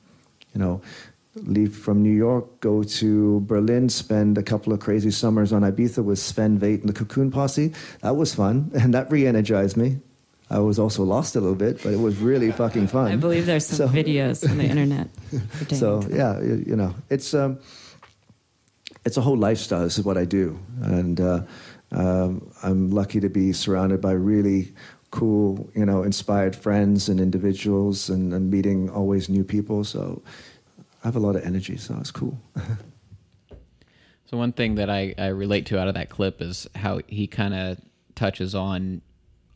[0.53, 0.81] You know,
[1.43, 6.03] leave from New York, go to Berlin, spend a couple of crazy summers on Ibiza
[6.03, 7.73] with Sven Väth and the Cocoon Posse.
[8.01, 9.97] That was fun, and that re-energized me.
[10.49, 13.11] I was also lost a little bit, but it was really fucking fun.
[13.11, 15.09] I believe there's some So- videos on the internet.
[15.71, 17.59] So yeah, you, you know, it's um,
[19.05, 19.83] it's a whole lifestyle.
[19.83, 21.41] This is what I do, and uh,
[21.91, 24.73] um, I'm lucky to be surrounded by really
[25.11, 29.83] cool, you know, inspired friends and individuals, and, and meeting always new people.
[29.83, 30.21] So
[31.07, 32.37] I have a lot of energy, so it's cool.
[34.29, 37.27] So one thing that I, I relate to out of that clip is how he
[37.27, 37.79] kind of
[38.13, 39.01] touches on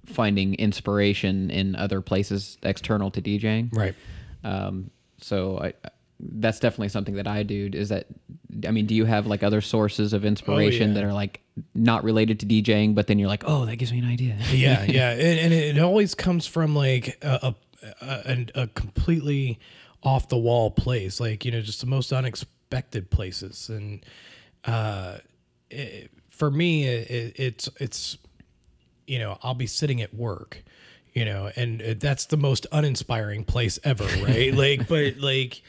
[0.06, 3.76] finding inspiration in other places external to DJing.
[3.76, 3.94] Right.
[4.46, 4.90] Um,
[5.20, 5.74] so I,
[6.22, 7.70] that's definitely something that I do.
[7.74, 8.08] Is that
[8.66, 10.94] I mean, do you have like other sources of inspiration yeah.
[10.94, 11.42] that are like
[11.76, 14.38] not related to DJing, but then you're like, oh, that gives me an idea.
[14.54, 17.54] yeah, yeah, and, and it always comes from like a
[18.02, 19.60] a, a, a completely
[20.04, 24.06] off the wall place, like you know, just the most unexpected places, and
[24.66, 25.18] uh,
[25.70, 28.18] it, for me, it, it's it's
[29.12, 30.64] you know, I'll be sitting at work,
[31.14, 34.54] you know, and uh, that's the most uninspiring place ever, right?
[34.56, 35.62] like, but like,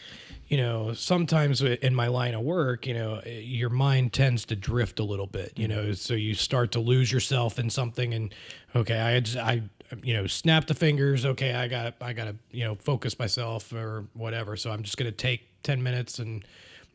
[0.47, 5.01] you know, sometimes in my line of work, you know, your mind tends to drift
[5.01, 8.35] a little bit, you know, so you start to lose yourself in something, and
[8.77, 9.63] okay, I just, I,
[10.03, 11.25] you know, snap the fingers.
[11.27, 14.57] Okay, I got, I got to, you know, focus myself or whatever.
[14.57, 16.45] So I'm just gonna take ten minutes and.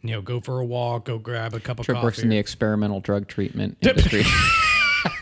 [0.03, 2.05] You know, go for a walk, go grab a cup of Trip coffee.
[2.05, 4.21] works in the experimental drug treatment industry.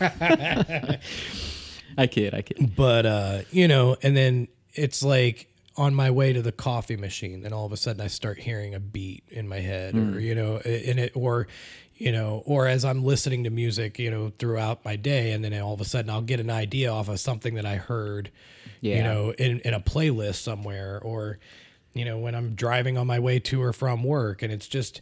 [1.98, 2.76] I kid, I kid.
[2.76, 7.44] but uh you know and then it's like on my way to the coffee machine
[7.44, 10.18] and all of a sudden i start hearing a beat in my head or hmm.
[10.18, 11.46] you know in it or
[11.96, 15.58] you know or as i'm listening to music you know throughout my day and then
[15.60, 18.30] all of a sudden i'll get an idea off of something that i heard
[18.80, 21.38] you know in, in a playlist somewhere or
[21.94, 25.00] you know when i'm driving on my way to or from work and it's just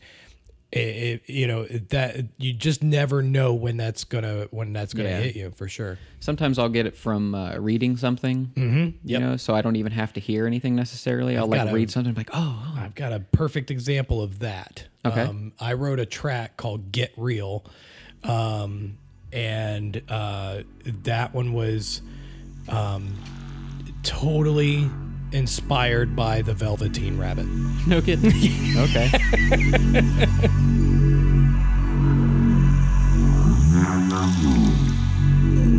[0.75, 5.09] it, it, you know that you just never know when that's gonna when that's gonna
[5.11, 5.21] Yeah.
[5.21, 8.79] hit you for sure Sometimes I'll get it from uh, reading something, mm-hmm.
[8.79, 8.97] Yep.
[9.05, 11.37] you know, so I don't even have to hear anything necessarily.
[11.37, 12.81] I'll like got a- read something like, oh, oh.
[12.81, 14.87] I've got a perfect example of that.
[15.05, 15.21] Okay.
[15.21, 17.67] Um, I wrote a track called Get Real.
[18.23, 18.97] Um,
[19.35, 20.63] and uh,
[21.03, 22.01] that one was
[22.71, 23.15] um,
[24.03, 24.89] totally
[25.35, 27.47] inspired by the Velveteen Rabbit.
[27.89, 28.31] no kidding.
[28.79, 29.11] okay.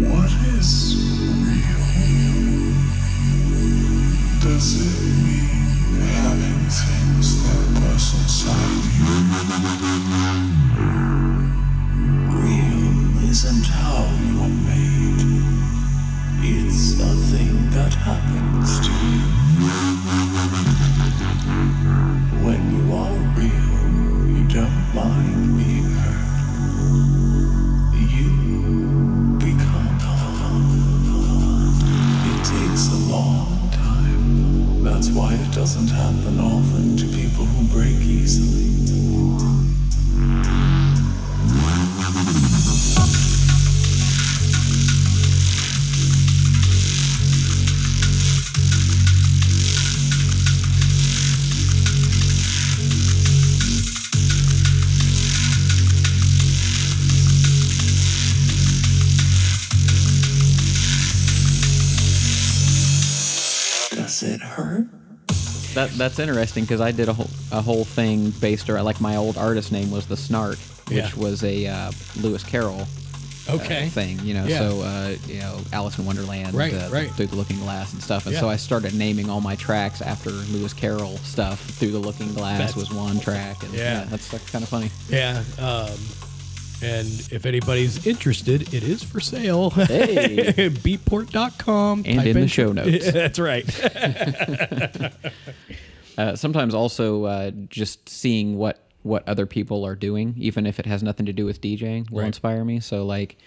[0.06, 0.72] What is
[1.48, 1.88] real?
[4.44, 9.10] Does it mean having things that burst inside you?
[12.44, 15.24] Real isn't how you are made.
[16.44, 17.02] It's a
[17.32, 18.45] thing that happens
[35.66, 38.95] doesn't happen often to people who break easily.
[65.76, 69.16] That that's interesting because I did a whole a whole thing based around like my
[69.18, 70.58] old artist name was the Snark,
[70.88, 71.10] which Yeah.
[71.16, 72.88] was a uh, Lewis Carroll
[73.48, 73.86] Okay.
[73.86, 74.46] uh, thing, you know.
[74.46, 74.58] Yeah.
[74.60, 77.12] So uh, you know, Alice in Wonderland, Right, uh, right.
[77.12, 78.26] Through the Looking Glass and stuff.
[78.26, 78.40] And Yeah.
[78.42, 81.60] so I started naming all my tracks after Lewis Carroll stuff.
[81.60, 84.06] Through the Looking Glass That's was one track, and Yeah.
[84.06, 84.90] that's, that's kind of funny.
[85.10, 85.44] Yeah.
[85.60, 85.92] Um,
[86.82, 89.70] and if anybody's interested, it is for sale.
[89.72, 90.38] Hey.
[90.70, 92.04] Beatport.com.
[92.06, 93.12] And Type in the show notes.
[93.12, 93.66] That's right.
[96.18, 100.86] Uh, sometimes also uh, just seeing what what other people are doing, even if it
[100.86, 102.28] has nothing to do with DJing, will Right.
[102.28, 102.80] inspire me.
[102.80, 103.38] So like.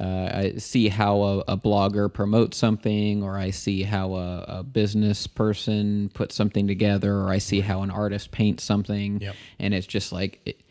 [0.00, 4.62] Uh, I see how a, a blogger promotes something, or I see how a, a
[4.62, 9.34] business person puts something together, or I see how an artist paints something, Yep.
[9.58, 10.61] and it's just like it,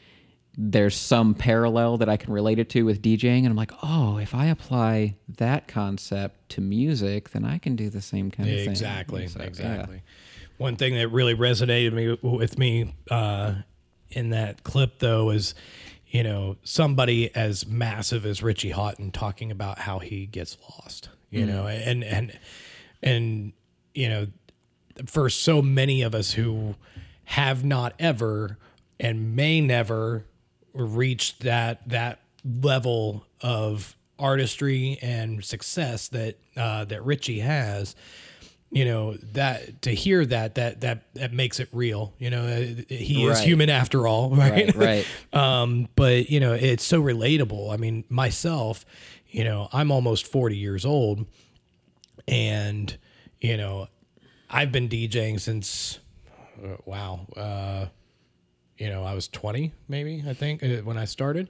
[0.58, 4.18] there's some parallel that I can relate it to with DJing, and I'm like, oh,
[4.18, 8.56] if I apply that concept to music, then I can do the same kind of
[8.56, 8.70] thing.
[8.70, 9.28] Exactly.
[9.28, 9.46] So, yeah.
[9.46, 10.02] exactly.
[10.58, 13.56] One thing that really resonated me with me uh,
[14.10, 15.56] in that clip, though, is
[16.08, 21.10] you know somebody as massive as Richie Hawtin talking about how he gets lost.
[21.30, 22.38] You know, and and
[23.02, 23.54] and
[23.94, 24.28] you know,
[25.06, 26.76] for so many of us who
[27.24, 28.58] have not ever
[29.00, 30.26] and may never
[30.74, 37.96] reach that that level of artistry and success that uh, that Richie has,
[38.72, 42.14] you know that to hear that that that that makes it real.
[42.20, 44.74] You know, Uh, he is human after all, right?
[44.76, 45.42] Right, right.
[45.62, 47.74] um, but you know, it's so relatable.
[47.74, 48.86] I mean, myself,
[49.30, 51.26] you know, I'm almost 40 years old,
[52.28, 52.96] and
[53.40, 53.88] you know,
[54.50, 56.00] I've been DJing since
[56.64, 57.86] uh, wow, uh,
[58.82, 61.50] you know, I was 20 maybe I think uh, when I started.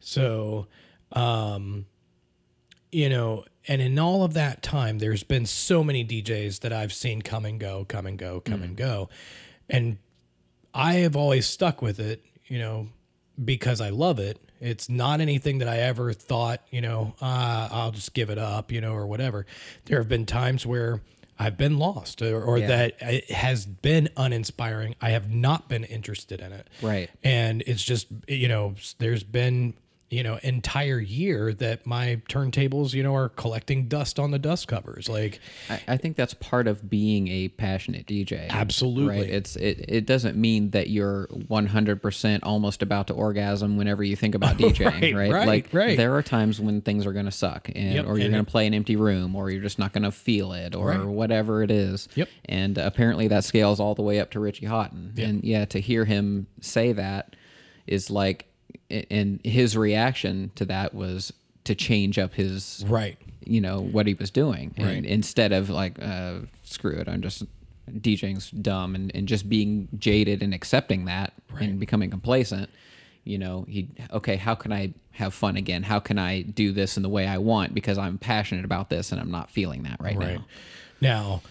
[0.00, 0.66] So,
[1.12, 1.86] um,
[2.92, 6.92] you know, and in all of that time, there's been so many DJs that I've
[6.92, 9.08] seen come and go, come and go, come and go,
[9.68, 9.98] and
[10.72, 12.88] I have always stuck with it, you know,
[13.42, 14.38] because I love it.
[14.60, 18.72] It's not anything that I ever thought, you know, uh, I'll just give it up,
[18.72, 19.46] you know, or whatever.
[19.86, 21.00] There have been times where
[21.38, 22.66] I've been lost or, or Yeah.
[22.66, 24.96] that it has been uninspiring.
[25.00, 26.68] I have not been interested in it.
[26.82, 27.10] Right.
[27.22, 29.74] And it's just, you know, there's been,
[30.10, 34.66] you know, entire year that my turntables, you know, are collecting dust on the dust
[34.66, 35.06] covers.
[35.06, 35.38] Like,
[35.68, 38.48] I, I think that's part of being a passionate DJ.
[38.48, 39.20] Absolutely.
[39.20, 39.28] Right.
[39.30, 44.34] It's it, it doesn't mean that you're 100% almost about to orgasm whenever you think
[44.34, 45.30] about DJing, Right, right?
[45.32, 45.96] right, like right.
[45.96, 48.50] there are times when things are going to suck and Yep, or you're going to
[48.50, 51.04] play an empty room or you're just not going to feel it or Right.
[51.04, 52.08] whatever it is.
[52.14, 52.28] Yep.
[52.46, 55.18] And apparently that scales all the way up to Richie Hawtin.
[55.18, 57.36] And yeah, to hear him say that
[57.86, 58.46] is like
[58.90, 61.32] and his reaction to that was
[61.64, 63.18] to change up his right.
[63.44, 65.04] you know what he was doing and Right.
[65.04, 67.44] instead of like uh, screw it i'm just
[68.00, 72.68] djing's dumb and, and just being jaded and accepting that and becoming complacent
[73.24, 76.96] you know he okay how can i have fun again how can i do this
[76.96, 80.00] in the way i want because i'm passionate about this and i'm not feeling that
[80.00, 80.34] right, Right.
[80.38, 80.44] now
[81.00, 81.42] Now,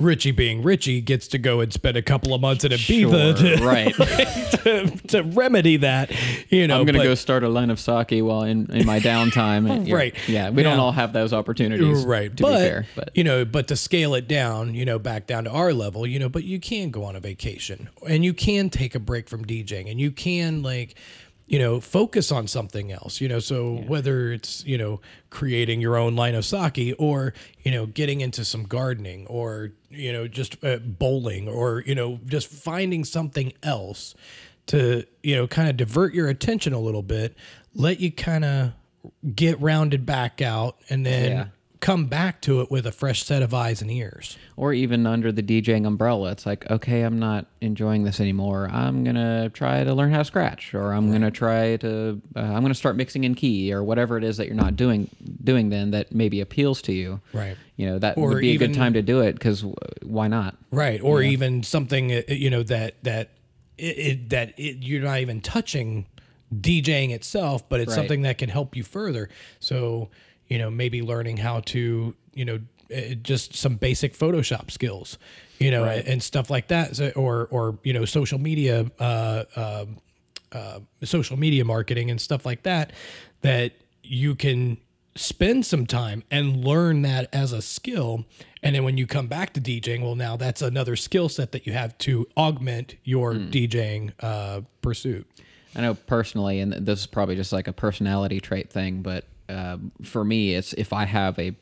[0.00, 3.56] Richie being Richie gets to go and spend a couple of months in Ibiza Sure,
[3.58, 3.94] to, right
[4.94, 6.10] to, to remedy that.
[6.50, 9.70] You know, i'm gonna go start a line of sake while in, in my downtime
[9.70, 10.14] and- Right.
[10.28, 13.44] yeah we don't all have those opportunities right to but, be fair but you know
[13.44, 16.44] but to scale it down you know back down to our level you know but
[16.44, 20.00] you can go on a vacation and you can take a break from djing and
[20.00, 20.94] you can like
[21.50, 25.96] you know focus on something else you know so whether it's you know creating your
[25.96, 27.34] own line of sake or
[27.64, 32.20] you know getting into some gardening or you know just uh, bowling or you know
[32.24, 34.14] just finding something else
[34.66, 37.36] to you know kind of divert your attention a little bit
[37.74, 38.72] let you kind of
[39.34, 41.46] get rounded back out and then Yeah.
[41.80, 44.36] Come back to it with a fresh set of eyes and ears.
[44.56, 46.30] or even under the DJing umbrella.
[46.32, 48.68] It's like, okay, I'm not enjoying this anymore.
[48.70, 52.60] I'm gonna try to learn how to scratch, or I'm gonna try to, uh, I'm
[52.62, 55.08] gonna start mixing in key, or whatever it is that you're not doing
[55.42, 57.20] doing then that maybe appeals to you.
[57.32, 57.56] Right.
[57.76, 59.64] You know, that Or would be a good time to do it because
[60.02, 60.56] why not?
[60.70, 61.00] Right.
[61.00, 63.30] Or even something uh, you know that that
[63.78, 66.04] it, it that it, you're not even touching
[66.54, 67.94] DJing itself, but it's Right.
[67.96, 69.28] something that can help you further.
[69.60, 70.10] So,
[70.50, 72.58] you know, maybe learning how to, you know,
[72.94, 75.16] uh, just some basic Photoshop skills,
[75.58, 79.98] you know, and stuff like that, so, or or you know, social media, uh, um,
[80.52, 82.92] uh, social media marketing and stuff like that,
[83.42, 83.72] that
[84.02, 84.76] you can
[85.14, 88.24] spend some time and learn that as a skill.
[88.62, 91.66] And then when you come back to DJing, well, now that's another skill set that
[91.66, 95.26] you have to augment your DJing uh, pursuit.
[95.76, 99.92] I know personally, and this is probably just like a personality trait thing, but um,
[100.02, 101.54] for me, it's if I have a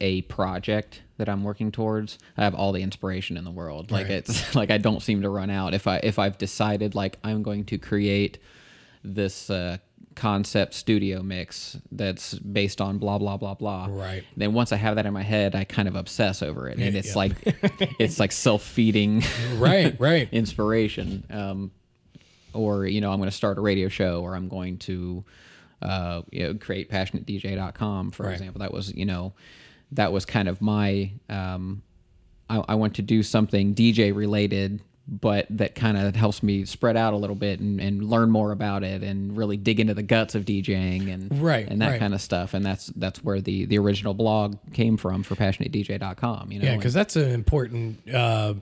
[0.00, 3.90] a project that I'm working towards, I have all the inspiration in the world.
[3.90, 4.16] Like Right.
[4.16, 5.72] it's like I don't seem to run out.
[5.74, 8.38] If I if I've decided like I'm going to create
[9.02, 9.78] this uh,
[10.14, 13.86] concept studio mix that's based on blah blah blah blah.
[13.90, 14.24] Right.
[14.36, 16.96] Then once I have that in my head, I kind of obsess over it, and
[16.96, 17.14] it's yeah.
[17.14, 17.32] like
[17.98, 19.22] it's like self feeding
[19.56, 20.28] Right, right.
[20.32, 21.24] inspiration.
[21.30, 21.70] Um,
[22.52, 25.24] or you know, I'm going to start a radio show, or I'm going to
[25.84, 28.32] uh, you know create passionatedj.com, for Right.
[28.32, 28.60] example.
[28.60, 29.34] That was you know
[29.92, 31.82] that was kind of my um,
[32.48, 36.96] I, I want to do something DJ related, but that kind of helps me spread
[36.96, 40.02] out a little bit and, and learn more about it and really dig into the
[40.02, 41.98] guts of DJing and Right, and that right.
[41.98, 42.54] kind of stuff.
[42.54, 46.52] And that's that's where the the original blog came from for passionatedj.com.
[46.52, 48.54] You know, Yeah, because that's an important uh, uh,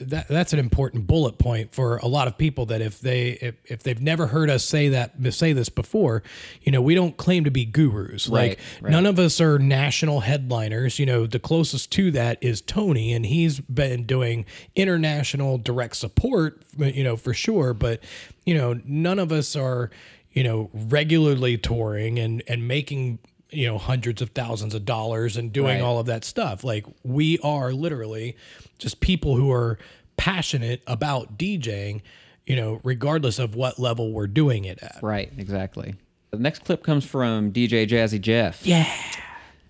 [0.00, 2.66] that that's an important bullet point for a lot of people.
[2.66, 6.22] That if they if, if they've never heard us say that say this before,
[6.60, 8.28] you know, we don't claim to be gurus.
[8.28, 8.90] Right, like right.
[8.90, 10.98] none of us are national headliners.
[10.98, 14.44] You know, the closest to that is Tony, and he's been doing
[14.74, 16.62] international direct support.
[16.76, 17.74] You know, for sure.
[17.74, 18.02] But
[18.44, 19.90] you know, none of us are
[20.32, 23.18] you know regularly touring and and making
[23.50, 25.80] you know hundreds of thousands of dollars and doing Right.
[25.82, 26.64] all of that stuff.
[26.64, 28.36] Like we are literally
[28.78, 29.78] just people who are
[30.16, 32.02] passionate about DJing,
[32.46, 34.98] you know, regardless of what level we're doing it at.
[35.02, 35.94] Right, exactly.
[36.32, 38.66] The next clip comes from DJ Jazzy Jeff.
[38.66, 38.90] Yeah.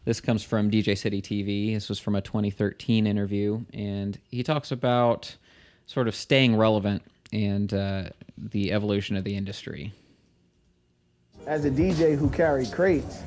[0.04, 1.74] This comes from DJ City TV.
[1.74, 5.34] This was from a 2013 interview, and he talks about
[5.86, 8.04] sort of staying relevant and uh,
[8.36, 9.92] the evolution of the industry.
[11.46, 13.22] As a DJ who carried crates,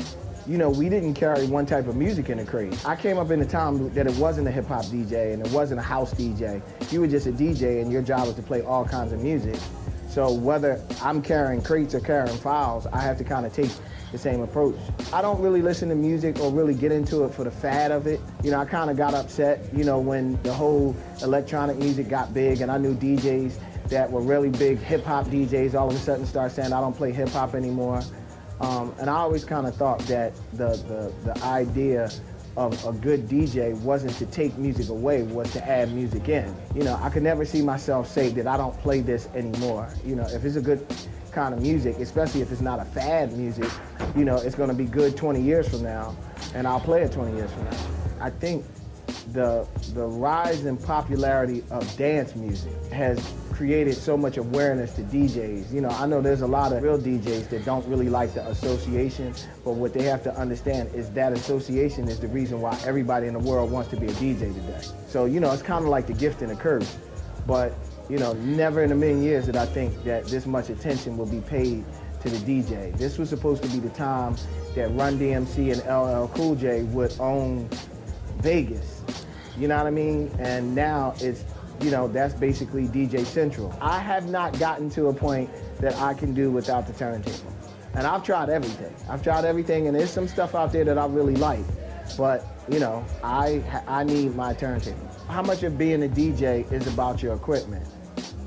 [0.45, 2.85] you know, we didn't carry one type of music in a crate.
[2.85, 5.51] I came up in a time that it wasn't a hip hop DJ and it
[5.53, 6.61] wasn't a house DJ.
[6.91, 9.59] You were just a DJ and your job was to play all kinds of music.
[10.09, 13.69] So whether I'm carrying crates or carrying files, I have to kind of take
[14.11, 14.75] the same approach.
[15.13, 18.07] I don't really listen to music or really get into it for the fad of
[18.07, 18.19] it.
[18.43, 22.33] You know, I kind of got upset, you know, when the whole electronic music got
[22.33, 25.99] big and I knew DJs that were really big hip hop DJs all of a
[25.99, 28.01] sudden start saying, I don't play hip hop anymore.
[28.61, 32.09] Um, and I always kind of thought that the, the, the idea
[32.59, 36.53] of a good DJ wasn't to take music away, was to add music in.
[36.75, 39.87] You know, I could never see myself say that I don't play this anymore.
[40.05, 40.85] You know, if it's a good
[41.31, 43.71] kind of music, especially if it's not a fad music,
[44.13, 46.13] you know, it's gonna be good 20 years from now,
[46.53, 47.77] and I'll play it 20 years from now.
[48.19, 48.65] I think
[49.31, 53.19] the the rise in popularity of dance music has
[53.59, 55.69] created so much awareness to DJs.
[55.69, 58.47] You know, I know there's a lot of real DJs that don't really like the
[58.47, 59.33] association,
[59.65, 63.33] but what they have to understand is that association is the reason why everybody in
[63.33, 64.81] the world wants to be a DJ today.
[65.09, 66.97] So, you know, it's kind of like the gift and the curse.
[67.45, 67.73] But,
[68.09, 71.25] you know, never in a million years did I think that this much attention will
[71.25, 71.83] be paid
[72.21, 72.97] to the DJ.
[72.97, 74.37] This was supposed to be the time
[74.75, 77.67] that Run DMC and LL Cool J would own
[78.37, 79.01] Vegas.
[79.57, 80.31] You know what I mean?
[80.39, 81.43] And now it's,
[81.81, 83.75] you know, that's basically DJ Central.
[83.81, 85.49] I have not gotten to a point
[85.79, 87.53] that I can do without the turntable.
[87.93, 88.93] And I've tried everything.
[89.09, 91.65] I've tried everything, and there's some stuff out there that I really like.
[92.17, 95.07] But, you know, I, I need my turntable.
[95.27, 97.85] How much of being a DJ is about your equipment?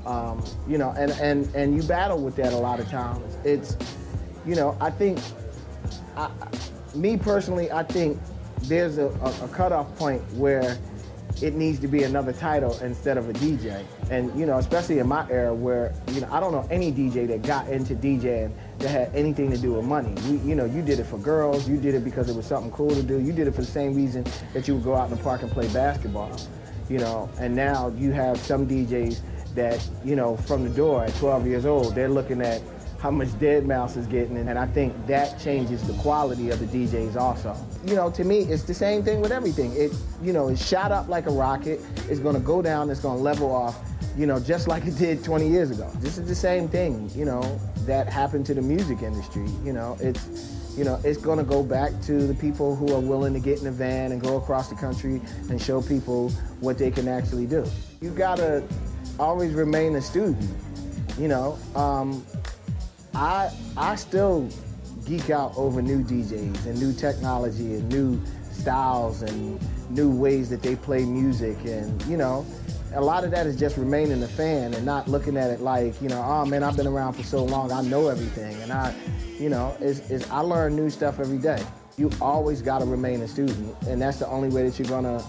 [0.05, 3.37] Um, you know, and, and, and you battle with that a lot of times.
[3.43, 3.77] It's,
[4.45, 5.19] you know, I think
[6.15, 6.29] I,
[6.93, 8.19] me personally, I think
[8.63, 10.77] there's a, a, a cutoff point where
[11.41, 13.83] it needs to be another title instead of a DJ.
[14.09, 17.27] And you know, especially in my era where you know I don't know any DJ
[17.27, 20.13] that got into DJing that had anything to do with money.
[20.23, 22.71] You, you know, you did it for girls, you did it because it was something
[22.71, 25.09] cool to do, you did it for the same reason that you would go out
[25.09, 26.35] in the park and play basketball.
[26.89, 29.21] You know, and now you have some DJs
[29.55, 32.61] that you know from the door at 12 years old, they're looking at
[33.03, 36.65] how much Deadmau5 is getting, in and I think that changes the quality of the
[36.65, 37.53] DJs also.
[37.85, 39.73] You know, to me, it's the same thing with everything.
[39.73, 39.91] It,
[40.21, 41.81] you know, it's shot up like a rocket.
[42.07, 42.89] It's gonna go down.
[42.89, 43.77] It's gonna level off.
[44.15, 45.91] You know, just like it did 20 years ago.
[45.95, 47.11] This is the same thing.
[47.13, 49.49] You know, that happened to the music industry.
[49.65, 53.33] You know, it's, you know, it's gonna go back to the people who are willing
[53.33, 56.29] to get in a van and go across the country and show people
[56.61, 57.65] what they can actually do.
[57.99, 58.63] You gotta
[59.19, 60.49] always remain a student.
[61.19, 62.25] You know, um,
[63.15, 64.49] I I still
[65.05, 69.59] geek out over new DJs and new technology and new styles and
[69.89, 72.45] new ways that they play music and you know
[72.95, 75.99] a lot of that is just remaining a fan and not looking at it like
[76.01, 78.95] you know oh man I've been around for so long I know everything and I
[79.39, 81.61] you know is is I learn new stuff every day.
[81.97, 85.23] You always got to remain a student and that's the only way that you're gonna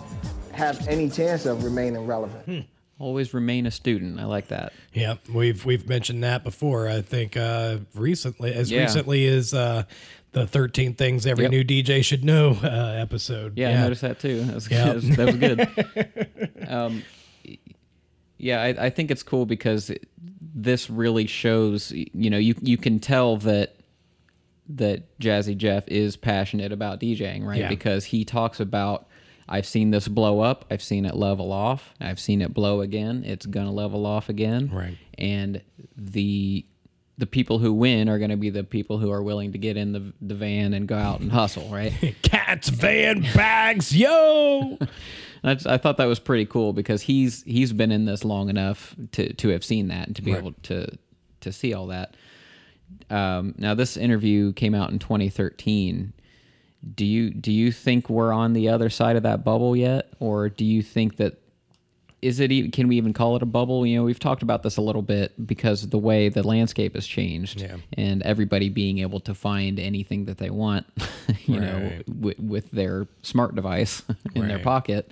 [0.53, 2.45] have any chance of remaining relevant.
[2.45, 2.74] Hmm.
[2.99, 4.21] Always remain a student.
[4.21, 4.73] I like that.
[4.93, 6.89] Yeah, we've we've mentioned that before.
[6.89, 8.83] I think uh, recently, as Yeah.
[8.83, 9.83] recently as uh,
[10.33, 11.51] the 13 things every Yep.
[11.51, 13.59] new DJ should know uh, episode.
[13.59, 14.45] Yeah, I noticed that too.
[14.45, 14.85] That was, Yeah.
[14.85, 16.69] that was, that was good.
[16.69, 17.03] um,
[18.39, 20.09] yeah, I, I think it's cool because it-
[20.57, 21.91] this really shows.
[21.93, 23.75] You know, you you can tell that
[24.69, 27.59] that Jazzy Jeff is passionate about DJing, right?
[27.61, 27.69] Yeah.
[27.69, 29.09] Because he talks about
[29.49, 33.25] I've seen this blow up, I've seen it level off, I've seen it blow again,
[33.27, 34.71] it's gonna level off again.
[34.73, 34.97] Right.
[35.19, 35.63] And
[35.97, 36.65] the
[37.17, 39.77] the people who win are going to be the people who are willing to get
[39.77, 41.93] in the the van and go out and hustle, right?
[42.23, 44.77] Cats, van, bags, yo.
[45.45, 48.97] That's, I thought that was pretty cool because he's he's been in this long enough
[49.13, 50.39] to to have seen that and to be Right.
[50.39, 50.89] able to
[51.43, 52.17] to see all that.
[53.11, 56.13] Um, now this interview came out in 2013.
[56.95, 60.49] Do you do you think we're on the other side of that bubble yet, or
[60.49, 61.41] do you think that
[62.21, 62.51] is it?
[62.53, 63.85] e- Can we even call it a bubble?
[63.87, 67.07] You know, we've talked about this a little bit because the way the landscape has
[67.07, 67.77] changed, Yeah.
[67.95, 70.87] and everybody being able to find anything that they want,
[71.47, 74.03] you know, w- with their smart device
[74.35, 75.11] in their pocket.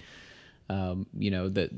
[0.71, 1.71] Um, you know that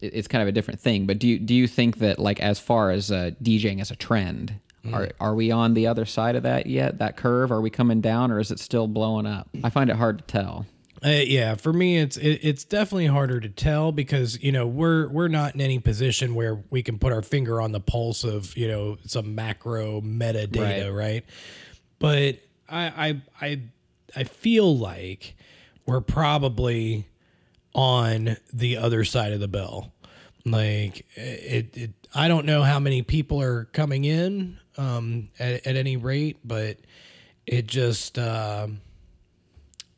[0.00, 1.06] it's kind of a different thing.
[1.06, 3.96] But do you do you think that like as far as uh, DJing as a
[3.96, 4.54] trend,
[4.86, 4.94] Mm.
[4.94, 6.98] are are we on the other side of that yet?
[6.98, 7.50] That curve?
[7.52, 9.48] Are we coming down, or is it still blowing up?
[9.64, 10.66] I find it hard to tell.
[11.04, 15.08] Uh, yeah, for me, it's it, it's definitely harder to tell because you know we're
[15.08, 18.56] we're not in any position where we can put our finger on the pulse of
[18.56, 20.92] you know some macro metadata, Right.
[20.92, 21.24] right?
[21.98, 23.60] But I I I
[24.16, 25.36] I feel like
[25.84, 27.06] we're probably
[27.74, 29.92] on the other side of the bell.
[30.44, 35.76] Like it, it I don't know how many people are coming in um, at, at
[35.76, 36.78] any rate, but
[37.46, 38.18] it just.
[38.18, 38.80] um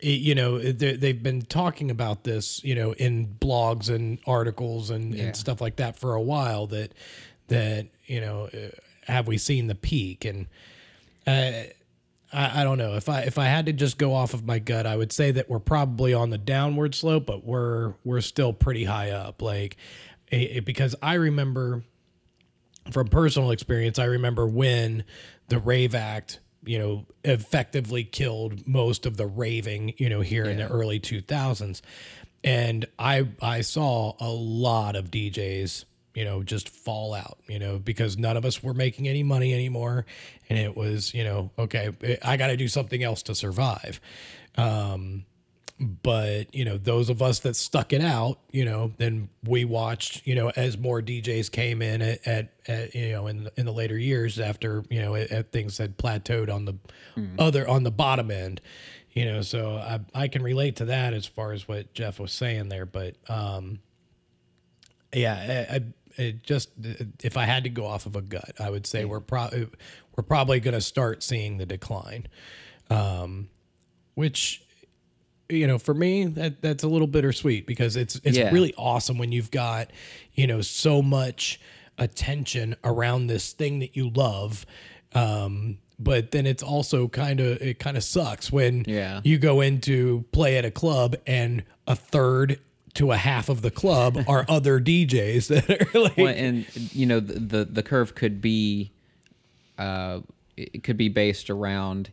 [0.01, 4.91] it, you know they- they've been talking about this you know in blogs and articles
[4.91, 5.25] and, Yeah.
[5.25, 6.93] and stuff like that for a while that
[7.49, 8.69] that you know uh,
[9.13, 10.47] have we seen the peak and
[11.27, 11.65] uh,
[12.33, 14.61] I, I don't know if I if I had to just go off of my
[14.61, 18.53] gut I would say that we're probably on the downward slope but we're we're still
[18.53, 19.77] pretty high up like
[20.31, 21.83] it, it- because I remember
[22.91, 25.05] from personal experience, I remember when
[25.49, 30.59] the Rave Act, you know, effectively killed most of the raving, you know, here in
[30.59, 31.81] the early 2000s.
[32.45, 35.85] And I I saw a lot of DJs,
[36.15, 39.53] you know, just fall out, you know, because none of us were making any money
[39.53, 40.07] anymore
[40.49, 44.01] and it was, you know, okay, I got to do something else to survive.
[44.57, 45.25] Um
[45.81, 50.27] but you know those of us that stuck it out you know then we watched
[50.27, 53.65] you know as more djs came in at, at, at you know in the, in
[53.65, 56.75] the later years after you know it, it- things had plateaued on the
[57.39, 58.61] other on the bottom end
[59.13, 59.41] you know.
[59.43, 62.87] So I, I can relate to that as far as what jeff was saying there
[62.87, 63.79] but um
[65.15, 65.81] yeah I, I
[66.17, 66.71] it just
[67.23, 69.69] if i had to go off of a gut i would say we're probably
[70.17, 72.27] we're probably going to start seeing the decline
[72.91, 73.49] um
[74.15, 74.63] which
[75.51, 78.51] you know, for me, that that's a little bittersweet because it's it's Yeah.
[78.51, 79.91] really awesome when you've got,
[80.35, 81.61] you know, so much
[81.97, 84.65] attention around this thing that you love.
[85.15, 89.21] Um, but then it's also kind of it kind of sucks when Yeah.
[89.25, 92.61] you go into play at a club and a third
[92.95, 97.07] to a half of the club are other DJs that are like Well, and you
[97.07, 98.93] know the, the the curve could be,
[99.79, 100.21] uh,
[100.57, 102.11] it could be based around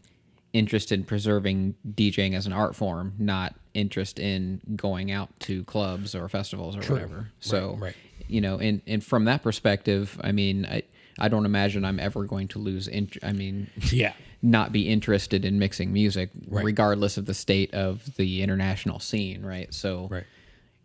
[0.55, 6.15] interest in preserving DJing as an art form, not interest in going out to clubs
[6.15, 7.29] or festivals or whatever.
[7.41, 7.95] So, right.
[8.29, 10.83] you know, and and from that perspective, I mean, I
[11.19, 12.87] I don't imagine I'm ever going to lose.
[12.87, 14.13] Int- I mean, Yeah.
[14.41, 16.63] not be interested in mixing music, Right.
[16.63, 19.73] regardless of the state of the international scene, right?
[19.73, 20.23] So, Right.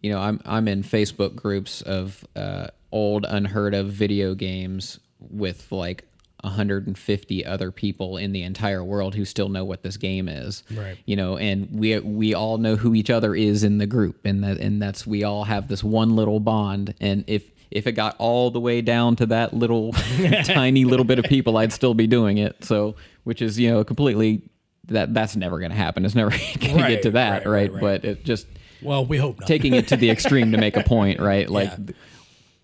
[0.03, 5.71] you know, I'm I'm in Facebook groups of uh, old, unheard of video games with
[5.71, 6.07] like
[6.43, 10.63] 150 other people in the entire world who still know what this game is.
[10.75, 10.97] Right.
[11.07, 14.43] You know, and we we all know who each other is in the group, and
[14.45, 16.95] that and that's we all have this one little bond.
[17.01, 19.93] And if if it got all the way down to that little
[20.45, 22.65] tiny little bit of people, I'd still be doing it.
[22.65, 24.43] So, which is you know completely
[24.89, 26.05] that that's never going to happen.
[26.05, 26.31] It's never
[26.61, 27.81] going to get to that, right, right, right, right.
[27.81, 28.47] But it just
[28.83, 29.47] well, we hope not.
[29.47, 31.49] taking it to the extreme to make a point, right?
[31.61, 31.95] Like Yeah.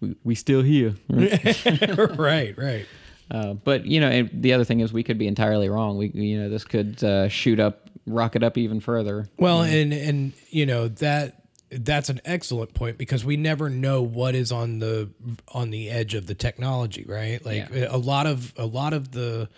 [0.01, 0.95] we, we still here.
[1.09, 2.19] right?
[2.19, 2.87] right, right.
[3.31, 5.97] Uh, but you know, and the other thing is we could be entirely wrong.
[5.99, 9.27] We you know this could uh, shoot up, rocket up even further.
[9.39, 14.37] Well, and and you know that that's an excellent point because we never know what
[14.37, 15.11] is on the
[15.49, 17.45] on the edge of the technology, right?
[17.45, 17.89] Like Yeah.
[17.91, 19.49] a lot of a lot of the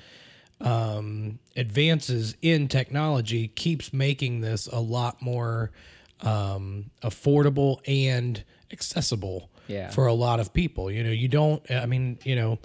[0.61, 5.71] um, advances in technology keeps making this a lot more
[6.23, 8.43] um, affordable and
[8.73, 9.91] accessible Yeah.
[9.91, 10.91] for a lot of people.
[10.91, 11.63] You know, you don't.
[11.71, 12.59] I mean, you know.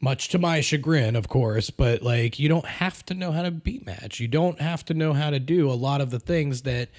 [0.00, 3.50] Much to my chagrin, of course, but like you don't have to know how to
[3.50, 4.20] beat match.
[4.20, 6.90] You don't have to know how to do a lot of the things that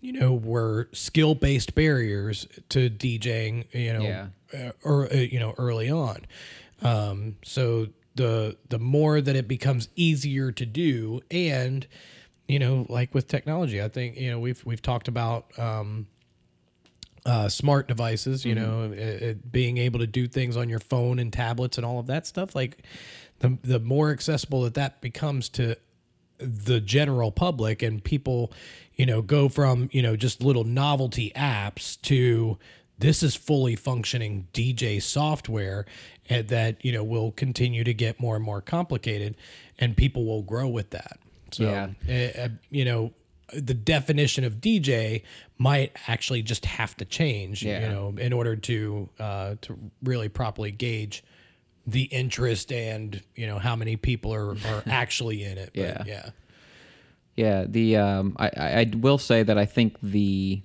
[0.00, 3.72] you know were skill based barriers to DJing.
[3.74, 4.26] You know, Yeah.
[4.54, 6.24] uh, or uh, you know early on.
[6.82, 11.86] Um, so the the more that it becomes easier to do, and
[12.48, 15.46] you know, like with technology, I think you know we've we've talked about.
[15.58, 16.06] Um,
[17.26, 21.18] uh, smart devices, you know, it, it being able to do things on your phone
[21.18, 22.54] and tablets and all of that stuff.
[22.54, 22.78] Like
[23.40, 25.76] the the more accessible that that becomes to
[26.38, 28.52] the general public and people,
[28.94, 32.58] you know, go from you know just little novelty apps to
[32.98, 35.84] this is fully functioning DJ software
[36.30, 39.36] that you know will continue to get more and more complicated,
[39.78, 41.18] and people will grow with that.
[41.52, 41.64] So,
[42.08, 42.42] Yeah.
[42.44, 43.12] uh, you know,
[43.60, 45.22] the definition of DJ
[45.58, 50.70] might actually just have to change, you know, in order to uh, to really properly
[50.70, 51.24] gauge
[51.86, 55.70] the interest and you know how many people are, are actually in it.
[55.74, 56.02] But, Yeah.
[56.06, 56.30] yeah.
[57.36, 60.62] Yeah, the um, I, I I will say that I think the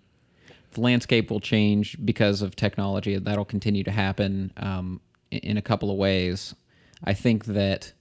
[0.72, 3.14] the landscape will change because of technology.
[3.16, 6.56] and That'll continue to happen um, in, in a couple of ways.
[7.04, 7.92] I think that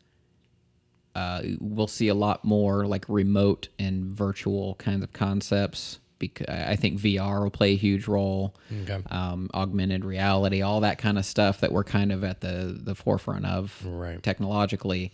[1.15, 5.99] uh, we'll see a lot more like remote and virtual kinds of concepts.
[6.19, 8.55] Because I think VR will play a huge role.
[8.83, 8.99] Okay.
[9.11, 12.95] Um, augmented reality, all that kind of stuff that we're kind of at the the
[12.95, 14.23] forefront of Right.
[14.23, 15.13] technologically.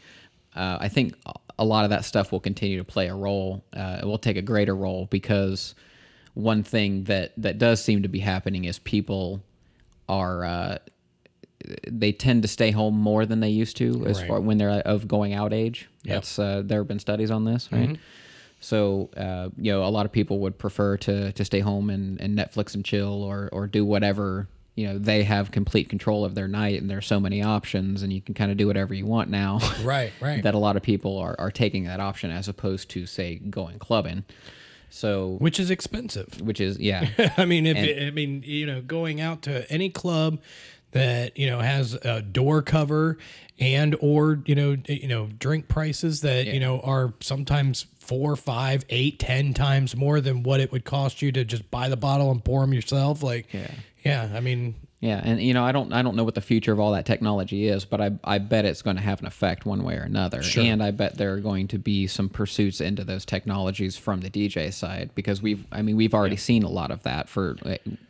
[0.57, 1.15] Uh, I think
[1.61, 3.65] a lot of that stuff will continue to play a role.
[3.73, 5.77] Uh, it will take a greater role because
[6.35, 9.45] one thing that that does seem to be happening is people
[10.09, 10.79] are uh,
[11.87, 14.29] they tend to stay home more than they used to as Right.
[14.29, 15.89] far when they're of going out age.
[16.05, 16.15] Yep.
[16.15, 17.99] That's uh, there have been studies on this, right?
[18.61, 22.21] So uh, you know, a lot of people would prefer to to stay home and,
[22.21, 24.49] and Netflix and chill or or do whatever.
[24.75, 28.13] You know, they have complete control of their night, and there's so many options, and
[28.13, 29.59] you can kind of do whatever you want now.
[29.83, 30.43] Right, right.
[30.43, 33.79] that a lot of people are, are taking that option as opposed to say going
[33.79, 34.25] clubbing.
[34.91, 36.41] So, Which is expensive.
[36.43, 37.09] which is yeah,
[37.39, 40.39] I mean, if And- it, I mean, you know, going out to any club
[40.97, 43.19] that you know has a door cover
[43.59, 48.85] and or you know you know drink prices that you know are sometimes four, five,
[48.89, 52.31] eight, ten times more than what it would cost you to just buy the bottle
[52.31, 53.21] and pour them yourself.
[53.21, 53.69] Like, Yeah.
[54.05, 54.31] yeah.
[54.33, 54.77] I mean,
[55.07, 57.07] Yeah, and you know, I don't I don't know what the future of all that
[57.07, 60.03] technology is, but I I bet it's going to have an effect one way or
[60.03, 60.43] another.
[60.43, 60.65] Sure.
[60.65, 64.31] And I bet there are going to be some pursuits into those technologies from the
[64.31, 67.57] DJ side because we've I mean we've already seen a lot of that for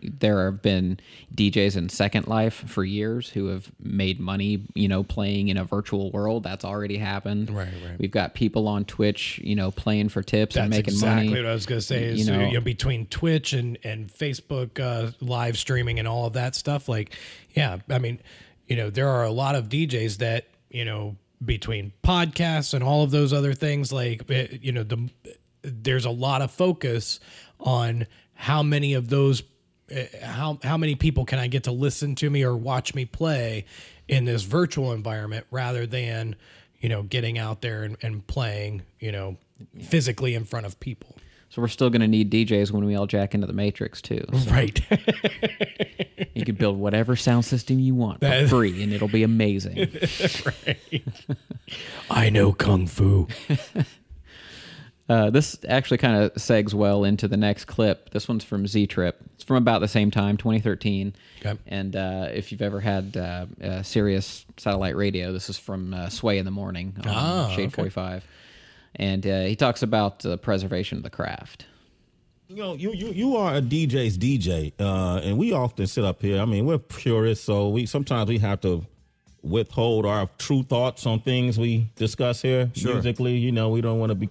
[0.02, 0.98] there have been
[1.34, 5.64] DJs in Second Life for years who have made money, you know, playing in a
[5.64, 6.44] virtual world.
[6.44, 7.50] That's already happened.
[7.50, 7.98] Right, right.
[7.98, 11.42] We've got people on Twitch, you know, playing for tips that's and making exactly money.
[11.42, 12.04] what I was going to say.
[12.04, 16.26] Is you you know, know, between Twitch and and Facebook uh, live streaming and all
[16.26, 16.85] of that stuff.
[16.88, 17.14] Like,
[17.54, 18.20] yeah, I mean,
[18.66, 23.02] you know, there are a lot of DJs that you know between podcasts and all
[23.04, 23.92] of those other things.
[23.92, 25.10] Like, eh, you know, the
[25.62, 27.20] there's a lot of focus
[27.60, 29.42] on how many of those.
[29.90, 33.04] eh, How how many people can I get to listen to me or watch me
[33.04, 33.64] play
[34.08, 36.36] in this virtual environment rather than
[36.80, 39.36] you know getting out there and, and playing you know
[39.82, 41.15] physically in front of people.
[41.48, 44.24] So we're still going to need DJs when we all jack into the Matrix too.
[44.32, 44.80] So Right.
[46.34, 49.88] You can build whatever sound system you want for free, and it'll be amazing.
[52.10, 53.28] I know kung fu.
[55.08, 58.10] Uh, this actually kind of segs well into the next clip.
[58.10, 59.16] This one's from Z Trip.
[59.36, 61.14] It's from about the same time, 2013.
[61.44, 61.58] Okay.
[61.68, 66.08] And uh, if you've ever had uh, uh, Sirius satellite radio, this is from uh,
[66.08, 67.76] Sway in the Morning on Ah, Shade okay.
[67.76, 68.24] 45.
[68.96, 71.66] And uh, he talks about the preservation of the craft.
[72.48, 76.22] You know, you you you are a DJ's DJ, uh, and we often sit up
[76.22, 76.40] here.
[76.40, 78.86] I mean, we're purists, so we sometimes we have to
[79.42, 83.36] withhold our true thoughts on things we discuss here musically.
[83.36, 84.28] You know, we don't want to be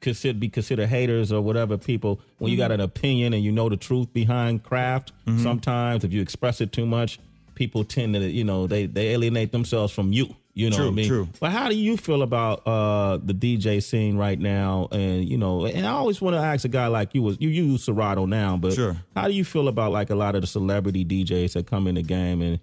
[0.00, 1.78] considered be considered haters or whatever.
[1.78, 6.12] People, when you got an opinion and you know the truth behind craft, sometimes if
[6.12, 7.20] you express it too much,
[7.54, 10.34] people tend to you know they they alienate themselves from you.
[10.56, 11.08] You know True, what I mean?
[11.08, 11.28] true.
[11.40, 14.88] But how do you feel about uh, the DJ scene right now?
[14.92, 17.48] And you know, and I always want to ask a guy like you was you
[17.48, 18.96] use Serato now, but Sure.
[19.16, 21.96] how do you feel about like a lot of the celebrity DJs that come in
[21.96, 22.60] the game and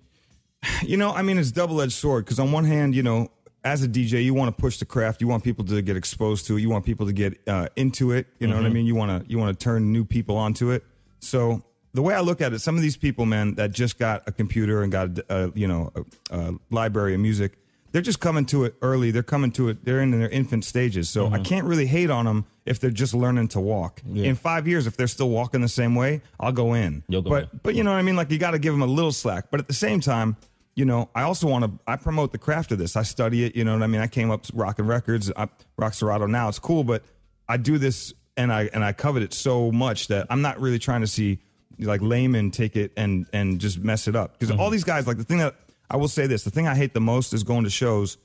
[0.84, 3.30] You know, I mean, it's double edged sword because on one hand, you know,
[3.64, 5.22] as a DJ, you want to push the craft.
[5.22, 6.62] You want people to get exposed to it.
[6.62, 8.28] You want people to get uh, into it.
[8.40, 8.86] You know what I mean?
[8.86, 10.84] You want to you want to turn new people onto it.
[11.20, 11.64] So
[11.94, 14.32] the way I look at it, some of these people, man, that just got a
[14.32, 15.92] computer and got a, you know
[16.32, 17.58] a, a library of music,
[17.92, 19.12] they're just coming to it early.
[19.12, 19.84] They're coming to it.
[19.84, 21.10] They're in their infant stages.
[21.10, 21.44] So I mm-hmm.
[21.44, 24.02] can't really hate on them if they're just learning to walk.
[24.06, 27.04] In five years, if they're still walking the same way, I'll go in.
[27.08, 27.60] You'll go but in.
[27.64, 28.16] but you know what I mean?
[28.16, 29.46] Like you got to give them a little slack.
[29.52, 30.38] But at the same time,
[30.76, 31.72] you know, I also want to.
[31.86, 32.96] I promote the craft of this.
[32.96, 33.56] I study it.
[33.56, 34.02] You know what I mean?
[34.02, 35.32] I came up rocking records.
[35.36, 36.48] I rock Serato now.
[36.48, 37.04] It's cool, but
[37.50, 40.80] I do this and I and I covet it so much that I'm not really
[40.80, 41.40] trying to see
[41.80, 44.34] like laymen take it and and just mess it up.
[44.34, 44.62] Because mm-hmm.
[44.62, 45.56] all these guys, like the thing that
[45.92, 48.18] I will say this, the thing I hate the most is going to shows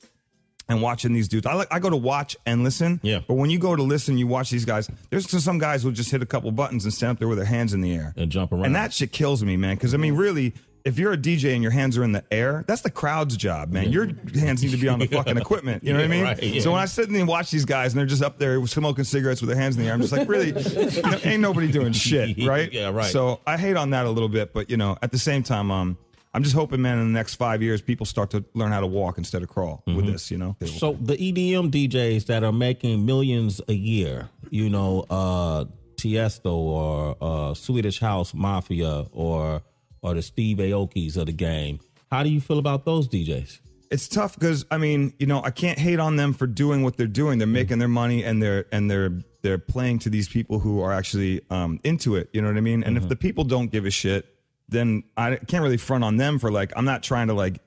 [0.68, 1.46] and watching these dudes.
[1.46, 3.00] I like I go to watch and listen.
[3.02, 3.20] Yeah.
[3.26, 4.88] But when you go to listen, you watch these guys.
[5.10, 7.46] There's some guys who just hit a couple buttons and stand up there with their
[7.46, 8.66] hands in the air and jump around.
[8.66, 9.76] And that shit kills me, man.
[9.76, 10.54] Because I mean, really,
[10.84, 13.72] if you're a DJ and your hands are in the air, that's the crowd's job,
[13.72, 13.90] man.
[13.90, 15.82] Your hands need to be on the fucking equipment.
[15.82, 16.22] You know what I mean?
[16.22, 16.60] right, yeah.
[16.60, 19.40] So when I sit and watch these guys and they're just up there smoking cigarettes
[19.40, 21.92] with their hands in the air, I'm just like, really, you know, ain't nobody doing
[21.92, 22.72] shit, right?
[22.72, 23.10] Yeah, right.
[23.10, 25.72] So I hate on that a little bit, but you know, at the same time,
[25.72, 25.98] um,
[26.36, 28.86] I'm just hoping, man, in the next five years, people start to learn how to
[28.86, 30.30] walk instead of crawl with this.
[30.30, 30.54] You know.
[30.66, 35.64] So the EDM DJs that are making millions a year, you know, uh
[35.96, 39.62] Tiesto or uh Swedish House Mafia or
[40.02, 41.80] or the Steve Aokis of the game.
[42.12, 43.60] How do you feel about those DJs?
[43.90, 46.96] it's tough because I mean, you know, I can't hate on them for doing what
[46.96, 47.38] they're doing.
[47.38, 50.92] They're making their money and they're and they're they're playing to these people who are
[50.92, 52.28] actually um, into it.
[52.32, 52.82] You know what I mean?
[52.82, 54.35] And if the people don't give a shit,
[54.68, 57.60] then I can't really front on them for like I'm not trying to like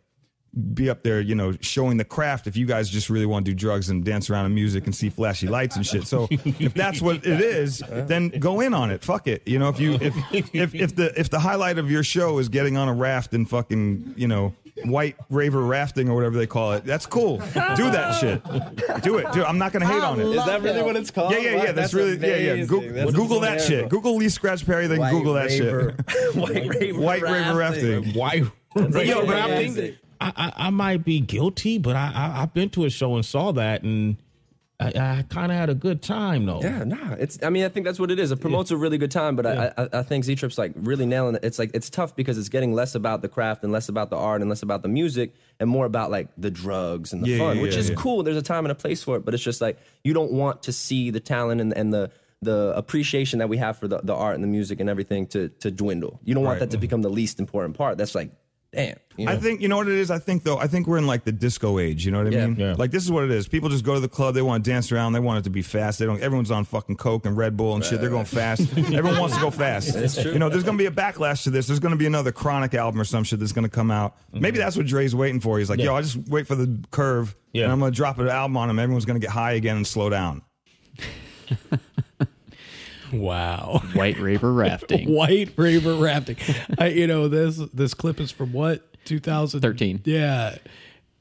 [0.74, 3.52] be up there, you know, showing the craft if you guys just really want to
[3.52, 6.08] do drugs and dance around to music and see flashy lights and shit.
[6.08, 9.04] So if that's what it is, then go in on it.
[9.04, 9.47] Fuck it.
[9.47, 10.16] You know, if you if
[10.54, 13.50] if if the if the highlight of your show is getting on a raft and
[13.50, 14.56] fucking, you know,
[14.86, 17.38] white raver rafting or whatever they call it, that's cool.
[17.38, 18.44] Do that shit.
[19.04, 19.32] Do it.
[19.34, 19.46] Do it.
[19.46, 20.26] I'm not gonna hate on it.
[20.28, 21.32] Is that really what it's called?
[21.34, 21.66] Yeah, yeah, yeah.
[21.66, 22.66] Wow, That's, really yeah, yeah.
[22.66, 23.90] Go- That's Google that shit.
[23.90, 26.36] Google Lee Scratch Perry, then White Google that raver- shit.
[26.36, 27.02] White raver rafting.
[27.02, 28.14] White raver rafting.
[28.14, 28.44] White
[28.76, 32.54] That's Yo, but I think I, I, I might be guilty, but I, I I've
[32.54, 34.18] been to a show and saw that, and
[34.82, 34.88] I,
[35.20, 36.62] I kind of had a good time though.
[36.62, 37.14] Yeah, nah.
[37.20, 37.38] It's.
[37.44, 38.32] I mean, I think that's what it is.
[38.32, 41.36] It promotes a really good time, but I, I, I think Z-Trip's like really nailing
[41.36, 41.44] it.
[41.44, 44.16] It's like it's tough because it's getting less about the craft and less about the
[44.16, 47.38] art and less about the music and more about like the drugs and the Yeah,
[47.40, 47.96] fun, yeah, which yeah, is yeah.
[47.98, 48.24] cool.
[48.24, 50.64] There's a time and a place for it, but it's just like you don't want
[50.64, 52.10] to see the talent and, and the
[52.42, 55.50] the appreciation that we have for the, the art and the music and everything to
[55.60, 56.22] to dwindle.
[56.24, 56.70] You don't want Right.
[56.70, 57.98] that to become the least important part.
[57.98, 58.32] That's like,
[58.72, 58.96] damn.
[59.18, 59.32] You know?
[59.34, 60.10] I think you know what it is.
[60.12, 60.58] I think though.
[60.58, 62.06] I think we're in like the disco age.
[62.06, 62.48] You know what I Yeah.
[62.48, 62.56] mean?
[62.60, 62.76] Yeah.
[62.78, 63.48] Like this is what it is.
[63.50, 64.34] People just go to the club.
[64.36, 65.12] They want to dance around.
[65.14, 66.00] They want it to be fast.
[66.00, 66.22] They don't.
[66.22, 68.00] Everyone's on fucking coke and Red Bull and shit.
[68.00, 68.62] They're going fast.
[68.78, 69.94] Everyone wants to go fast.
[69.94, 70.32] That's true.
[70.32, 71.68] You know, there's going to be a backlash to this.
[71.68, 74.16] There's going to be another Chronic album or some shit that's going to come out.
[74.32, 75.60] Maybe that's what Dre's waiting for.
[75.60, 75.86] He's like, Mm-hmm.
[75.86, 75.92] Yeah.
[75.92, 77.64] yo, I just wait for the curve, Yeah.
[77.66, 78.80] and I'm going to drop an album on him.
[78.80, 80.44] Everyone's going to get high again and slow down.
[83.12, 83.82] Wow.
[83.93, 85.10] White Raver rafting.
[85.10, 86.38] White raver rafting.
[86.78, 90.01] I, you know this this clip is from what 2013.
[90.05, 90.57] Yeah,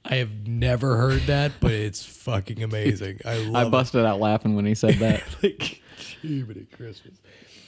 [0.05, 3.21] I have never heard that, but it's fucking amazing.
[3.25, 5.23] I love I busted out laughing when he said that.
[5.43, 5.61] it.
[5.61, 5.83] like
[6.23, 7.17] Jiminy Christmas.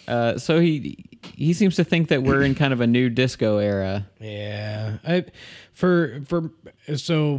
[0.09, 1.05] Uh, so he
[1.35, 4.09] he seems to think that we're in kind of a new disco era.
[4.19, 5.25] Yeah, I
[5.73, 6.51] for for
[6.97, 7.39] so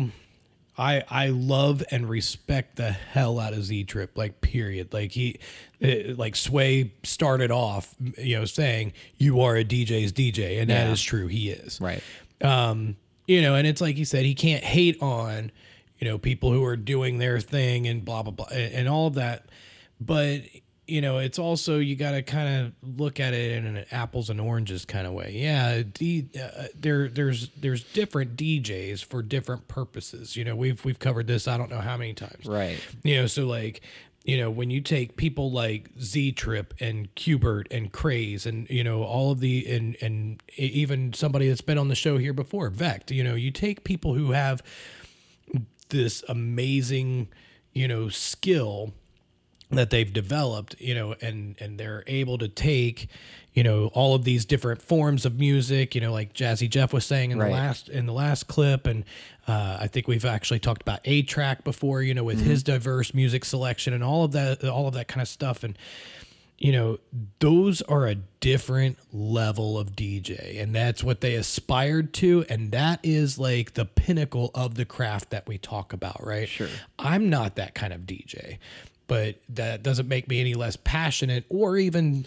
[0.82, 4.18] I I love and respect the hell out of Z-Trip.
[4.18, 4.92] Like period.
[4.94, 5.40] Like he
[5.84, 10.88] uh, like Sway started off, you know, saying you are a DJ's DJ, and that
[10.88, 10.92] Yeah.
[10.94, 11.28] is true.
[11.28, 12.02] He is Right.
[12.42, 12.96] um,
[13.28, 15.52] you know, and it's like he said, he can't hate on,
[16.00, 19.08] you know, people who are doing their thing and blah blah blah and, and all
[19.08, 19.46] of that.
[20.00, 20.42] But
[20.88, 24.30] you know, it's also you got to kind of look at it in an apples
[24.30, 25.32] and oranges kind of way.
[25.36, 30.36] Yeah, D, uh, there there's there's different DJs for different purposes.
[30.36, 32.46] You know, we've we've covered this I don't know how many times.
[32.46, 32.80] Right.
[33.04, 33.82] You know, so like,
[34.24, 39.04] you know, when you take people like Z-Trip and Qbert and Craze and you know
[39.04, 43.12] all of the and and even somebody that's been on the show here before, Vect.
[43.12, 44.64] You know, you take people who have
[45.90, 47.30] this amazing,
[47.72, 48.94] you know, skill
[49.78, 53.08] that they've developed, you know, and and they're able to take,
[53.54, 57.06] you know, all of these different forms of music, you know, like Jazzy Jeff was
[57.06, 57.48] saying in Right.
[57.48, 59.04] the last in the last clip, and
[59.48, 63.44] uh, I think we've actually talked about A-Trak before, you know, with his diverse music
[63.46, 65.78] selection and all of that, all of that kind of stuff, and
[66.58, 67.00] you know,
[67.40, 73.00] those are a different level of DJ, and that's what they aspired to, and that
[73.02, 76.48] is like the pinnacle of the craft that we talk about, right?
[76.48, 76.68] Sure.
[77.00, 78.60] I'm not that kind of DJ,
[79.12, 82.26] but that doesn't make me any less passionate or even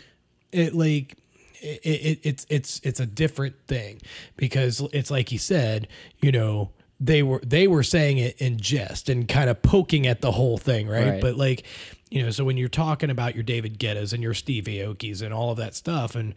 [0.53, 1.17] it like
[1.63, 4.03] it, it, it's it's it's a different thing
[4.37, 5.89] because it's like he said,
[6.21, 10.21] you know, they were they were saying it in jest and kind of poking at
[10.21, 11.09] the whole thing, right?
[11.13, 11.21] Right.
[11.23, 11.65] But like,
[12.11, 15.33] you know, so when you're talking about your David Guettas and your Steve Aoki's and
[15.33, 16.35] all of that stuff, and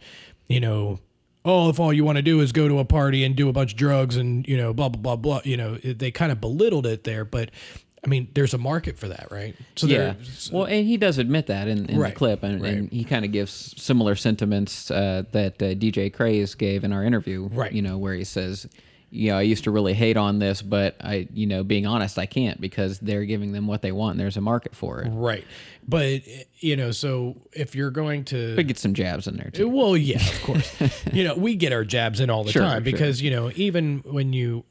[0.48, 0.98] you know,
[1.44, 3.52] oh, if all you want to do is go to a party and do a
[3.52, 6.32] bunch of drugs and you know, blah blah blah blah, you know, it- they kind
[6.32, 7.50] of belittled it there, but.
[8.04, 9.56] I mean, there's a market for that, right?
[9.76, 9.98] So yeah.
[9.98, 10.16] there-
[10.52, 13.24] Well, and he does admit that in, in Right, the clip, and, and he kind
[13.24, 17.48] of gives similar sentiments uh, that uh, DJ Craze gave in our interview.
[17.52, 17.72] Right.
[17.72, 18.68] You know, where he says,
[19.10, 22.18] "You know, I used to really hate on this, but I, you know, being honest,
[22.18, 24.12] I can't because they're giving them what they want.
[24.12, 25.08] and There's a market for it.
[25.10, 25.44] Right.
[25.86, 26.22] But
[26.60, 29.68] you know, so if you're going to But get some jabs in there too.
[29.68, 30.80] Well, yeah, of course.
[31.12, 32.92] you know, we get our jabs in all the Sure, time sure.
[32.92, 34.64] because, you know, even when you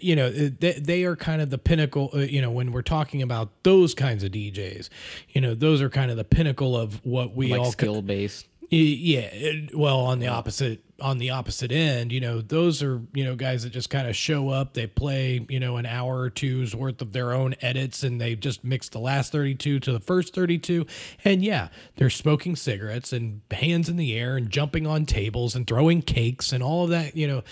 [0.00, 2.82] you know uh, they, they are kind of the pinnacle uh, you know when we're
[2.82, 4.88] talking about those kinds of djs
[5.30, 8.46] you know those are kind of the pinnacle of what we like all skill based.
[8.70, 13.24] yeah it- well on the opposite on the opposite end you know those are you
[13.24, 16.28] know guys that just kind of show up they play you know an hour or
[16.28, 20.00] two's worth of their own edits and they just mix the last 32 to the
[20.00, 20.84] first 32
[21.24, 25.68] and yeah they're smoking cigarettes and hands in the air and jumping on tables and
[25.68, 27.44] throwing cakes and all of that you know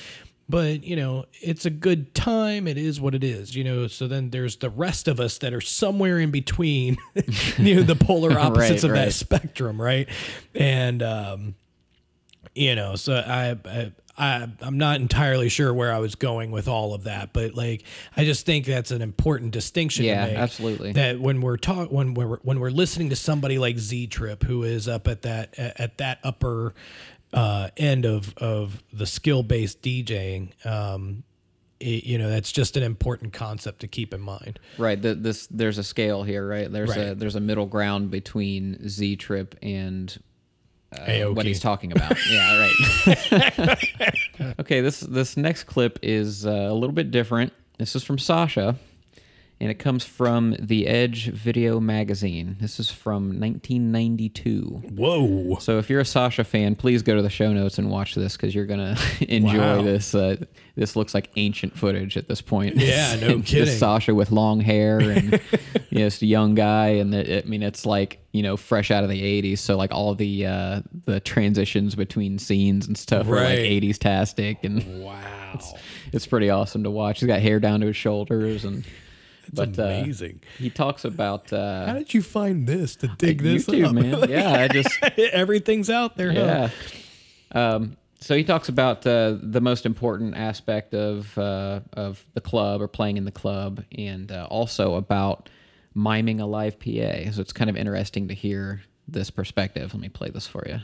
[0.49, 4.07] but you know it's a good time it is what it is you know so
[4.07, 6.97] then there's the rest of us that are somewhere in between
[7.59, 10.09] you know the polar opposites Right, of that spectrum right
[10.55, 11.55] and um
[12.55, 16.69] you know so I, I I, I'm not entirely sure where I was going with
[16.69, 17.83] all of that, but like
[18.17, 20.07] I just think that's an important distinction.
[20.07, 20.93] Yeah, to make, absolutely.
[20.93, 24.89] That when we're talk when we're when we're listening to somebody like Z-Trip, who is
[24.89, 26.75] up at that at that upper
[27.37, 31.23] uh, end of of the skill based DJing, um,
[31.79, 34.59] it, you know that's just an important concept to keep in mind.
[34.79, 35.01] Right.
[35.01, 36.73] The, this there's a scale here, right?
[36.73, 40.19] There's a there's a middle ground between Z-Trip and
[40.93, 42.17] uh, what he's talking about.
[42.31, 42.71] yeah,
[43.07, 44.15] right.
[44.61, 47.53] okay, this this next clip is uh, a little bit different.
[47.79, 48.77] This is from Sasha,
[49.59, 52.57] and it comes from the Edge Video Magazine.
[52.61, 54.83] This is from 1992.
[54.95, 55.57] Whoa!
[55.61, 58.37] So if you're a Sasha fan, please go to the show notes and watch this
[58.37, 59.83] because you're gonna enjoy Wow.
[59.83, 60.15] this.
[60.15, 60.37] Uh,
[60.75, 62.77] this looks like ancient footage at this point.
[62.77, 63.67] Yeah, no kidding.
[63.75, 65.33] Sasha with long hair and
[65.91, 68.91] you know, just a young guy, and the, I mean, it's like you know, fresh
[68.91, 69.59] out of the '80s.
[69.59, 73.59] So like all the uh, the transitions between scenes and stuff are like Right.
[73.83, 75.73] '80s tastic, and wow, it's,
[76.13, 77.21] it's pretty awesome to watch.
[77.21, 78.85] He's got hair down to his shoulders, and
[79.53, 80.41] but uh, amazing.
[80.59, 83.93] he talks about uh, How did you find this to dig this YouTube, up?
[83.95, 84.29] man.
[84.31, 86.33] Yeah, I just everything's out there.
[86.33, 86.71] yeah.
[87.53, 87.59] Huh?
[87.77, 92.81] Um, so he talks about uh, the most important aspect of uh, of the club
[92.81, 95.49] or playing in the club, and uh, also about
[95.95, 97.31] miming a live PA.
[97.31, 99.95] So it's kind of interesting to hear this perspective.
[99.95, 100.79] Let me play this for you.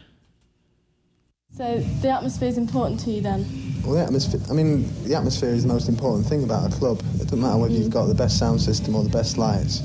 [1.57, 3.45] So the atmosphere is important to you then?
[3.85, 4.41] Well, the atmosphere.
[4.49, 7.03] I mean, the atmosphere is the most important thing about a club.
[7.17, 7.93] It doesn't matter whether you've mm.
[7.93, 9.81] got the best sound system or the best lights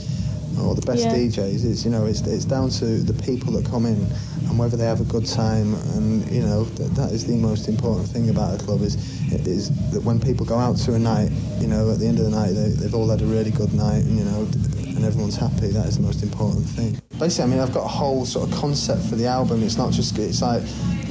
[0.61, 1.13] or the best Yeah.
[1.13, 1.65] DJs.
[1.65, 3.97] It's you know, it's, it's down to the people that come in
[4.47, 5.73] and whether they have a good time.
[5.95, 8.95] And you know, that, that is the most important thing about a club is
[9.33, 12.25] is that when people go out to a night, you know, at the end of
[12.25, 14.47] the night they, they've all had a really good night, and you know,
[14.95, 15.67] and everyone's happy.
[15.67, 16.97] That is the most important thing.
[17.19, 19.63] Basically, I mean, I've got a whole sort of concept for the album.
[19.63, 20.63] It's not just it's like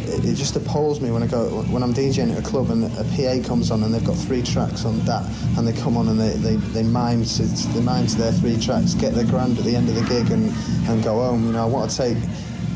[0.09, 2.84] it, it just appalls me when I go when I'm DJing at a club and
[2.84, 5.24] a PA comes on and they've got three tracks on that
[5.57, 8.59] and they come on and they, they, they mime to they mime to their three
[8.59, 10.52] tracks, get their grand at the end of the gig and,
[10.88, 11.46] and go home.
[11.46, 12.16] You know, I want to take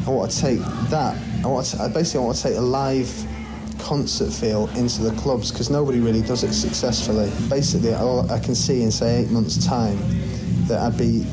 [0.06, 0.60] I want to take
[0.90, 1.16] that.
[1.44, 3.10] I want to, I basically want to take a live
[3.78, 7.30] concert feel into the clubs because nobody really does it successfully.
[7.48, 9.98] Basically, all I can see in say eight months' time
[10.66, 11.26] that I'd be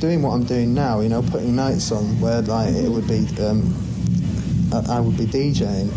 [0.00, 1.00] doing what I'm doing now.
[1.00, 3.26] You know, putting nights on where like it would be.
[3.42, 3.87] Um,
[4.72, 5.90] I, I would be DJing,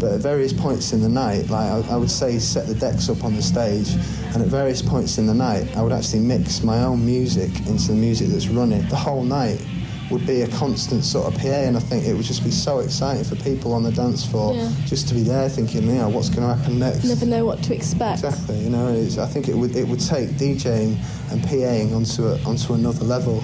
[0.00, 3.08] but at various points in the night, like I, I would say, set the decks
[3.08, 3.90] up on the stage,
[4.34, 7.88] and at various points in the night, I would actually mix my own music into
[7.88, 8.86] the music that's running.
[8.88, 9.64] The whole night
[10.10, 12.78] would be a constant sort of PA, and I think it would just be so
[12.78, 14.70] exciting for people on the dance floor Yeah.
[14.86, 17.04] just to be there, thinking, you know, what's going to happen next.
[17.04, 18.24] Never know what to expect.
[18.24, 20.96] Exactly, you know, it's, I think it would it would take DJing
[21.30, 23.42] and PAing onto a, onto another level.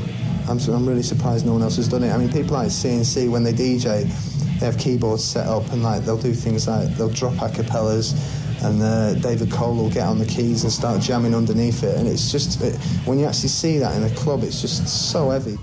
[0.49, 2.13] I'm, I'm really surprised no one else has done it.
[2.13, 4.05] I mean, people like CNC when they DJ,
[4.65, 8.15] they have keyboards set up and like they'll do things like they'll drop acapellas.
[8.65, 12.09] And uh, David Cole will get on the keys and start jamming underneath it, and
[12.09, 12.75] it's just it,
[13.05, 15.59] when you actually see that in a club, it's just so heavy.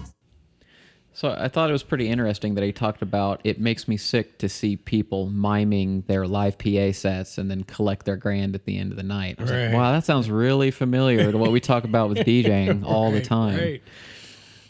[1.14, 4.38] So I thought it was pretty interesting that he talked about it makes me sick
[4.38, 8.78] to see people miming their live PA sets and then collect their grand at the
[8.78, 9.36] end of the night.
[9.40, 9.66] I was Right.
[9.66, 13.22] like, wow, that sounds really familiar to what we talk about with DJing all the
[13.22, 13.58] time.
[13.58, 13.82] right.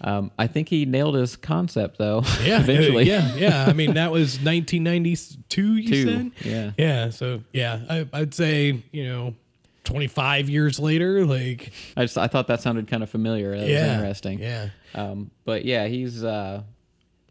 [0.03, 2.23] Um, I think he nailed his concept though.
[2.43, 3.03] Yeah, eventually.
[3.03, 3.65] yeah, yeah.
[3.67, 5.75] I mean, that was 1992.
[5.75, 6.71] You Two, said, yeah.
[6.77, 7.09] yeah.
[7.11, 9.35] So yeah, I, I'd say you know,
[9.83, 13.51] 25 years later, like I just I thought that sounded kind of familiar.
[13.51, 14.39] That was Yeah, interesting.
[14.39, 14.69] yeah.
[14.95, 16.63] Um, but yeah, he's uh,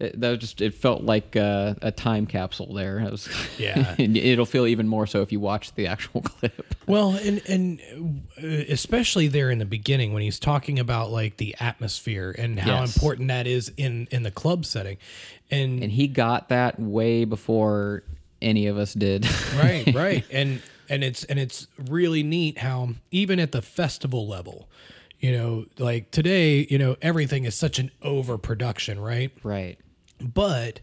[0.01, 2.99] it, that was just it felt like uh, a time capsule there.
[3.01, 3.29] It was,
[3.59, 3.95] Yeah.
[3.99, 6.75] and it'll feel even more so if you watch the actual clip.
[6.87, 7.81] Well, and and
[8.43, 12.81] uh, especially there in the beginning when he's talking about like the atmosphere and how
[12.81, 12.97] Yes.
[12.97, 14.97] important that is in in the club setting,
[15.51, 18.03] and and he got that way before
[18.43, 19.27] any of us did.
[19.57, 24.69] right, right, and and it's and it's really neat how even at the festival level,
[25.21, 29.31] you know, like today, you know, everything is such an overproduction, right?
[29.43, 29.79] Right.
[30.21, 30.81] But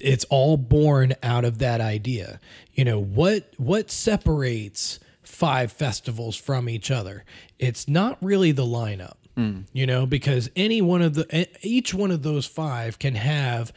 [0.00, 2.40] it's all born out of that idea.
[2.74, 7.24] You know, what what separates five festivals from each other.
[7.58, 9.64] It's not really the lineup, Mm.
[9.72, 13.72] you know, because any one of the each one of those five can have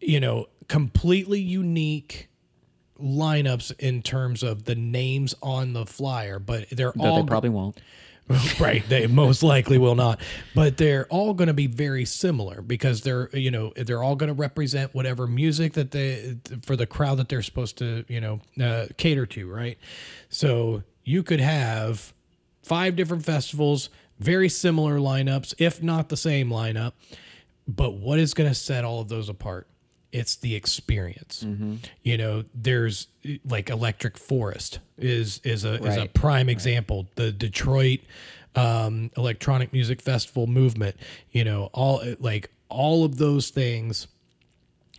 [0.00, 2.28] you know completely unique
[2.98, 7.50] lineups in terms of the names on the flyer, but they're Though all they probably
[7.50, 7.80] won't.
[8.60, 10.20] right they most likely will not.
[10.54, 14.28] But they're all going to be very similar because they're you know they're all going
[14.28, 18.40] to represent whatever music that they for the crowd that they're supposed to you know
[18.62, 19.78] uh, cater to right?
[20.28, 22.12] So you could have
[22.62, 26.92] five different festivals very similar lineups if not the same lineup.
[27.66, 29.69] But what is going to set all of those apart
[30.12, 31.44] it's the experience.
[32.02, 33.06] You know there's
[33.44, 37.06] like electric forest is is a is a prime example.
[37.16, 38.00] The detroit
[38.56, 40.96] um electronic music festival movement
[41.30, 44.08] you know all like all of those things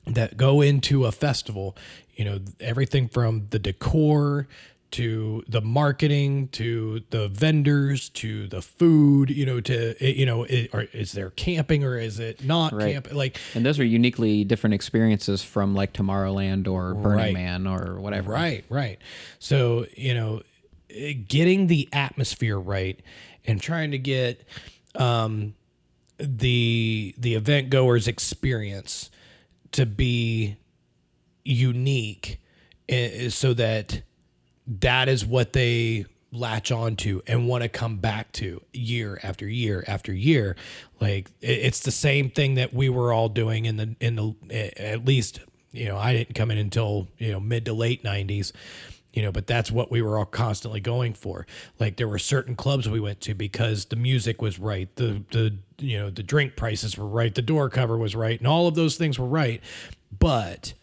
[0.07, 1.75] that go into a festival
[2.15, 4.47] you know everything from the decor
[4.91, 10.69] to the marketing to the vendors to the food you know to you know it,
[10.73, 12.93] or is there camping or is it not Right.
[12.93, 17.33] camping like And those are uniquely different experiences from like Tomorrowland or Burning Right.
[17.33, 18.31] Man or whatever.
[18.31, 18.99] Right, right.
[19.39, 20.41] So, you know,
[20.89, 22.99] eh, getting the atmosphere right
[23.45, 24.45] and trying to get
[24.95, 25.53] um,
[26.17, 29.09] the the event goers experience
[29.71, 30.57] to be
[31.43, 32.39] unique
[32.89, 34.01] eh, so that
[34.79, 39.47] that is what they latch on to and want to come back to year after
[39.47, 40.55] year after year.
[40.99, 45.03] Like it's the same thing that we were all doing in the in the at
[45.05, 45.41] least
[45.71, 48.53] you know I didn't come in until you know mid to late 90s
[49.13, 51.45] you know but that's what we were all constantly going for.
[51.79, 55.57] Like there were certain clubs we went to because the music was right the the
[55.79, 58.75] you know the drink prices were right the door cover was right and all of
[58.75, 59.61] those things were right.
[60.17, 60.75] But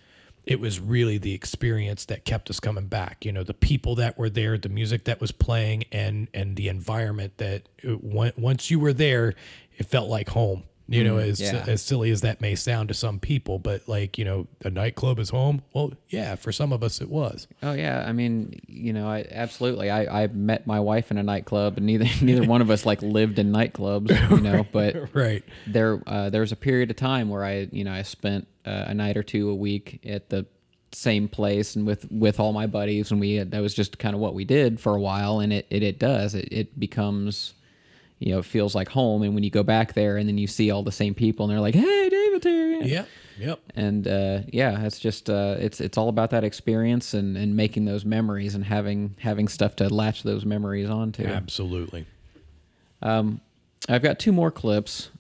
[0.49, 4.19] it was really the experience that kept us coming back you know the people that
[4.19, 8.71] were there the music that was playing and and the environment that uh, on- once
[8.71, 9.35] you were there
[9.77, 11.65] it felt like home you know Mm, as yeah.
[11.69, 15.19] as silly as that may sound to some people but like you know a nightclub
[15.19, 18.93] is home well yeah for some of us it was Oh yeah, I mean, you
[18.95, 19.91] know, I absolutely.
[19.91, 23.03] I, I met my wife in a nightclub, and neither neither one of us like
[23.03, 24.65] lived in nightclubs, you know.
[24.73, 28.03] But right there, uh, there was a period of time where I, you know, I
[28.03, 30.47] spent uh, a night or two a week at the
[30.93, 34.15] same place and with with all my buddies, and we had, that was just kind
[34.15, 37.55] of what we did for a while, and it it, it does it, it becomes.
[38.21, 40.49] You know, it feels like home, and when you go back there, and then you
[40.49, 43.09] see all the same people, and they're like, "Hey, david here." Yep,
[43.39, 43.61] yep.
[43.77, 47.85] and uh, yeah, it's just uh, it's it's all about that experience and, and making
[47.85, 51.23] those memories and having having stuff to latch those memories onto.
[51.27, 52.07] absolutely
[53.03, 53.41] Um,
[53.89, 55.11] I've got two more clips.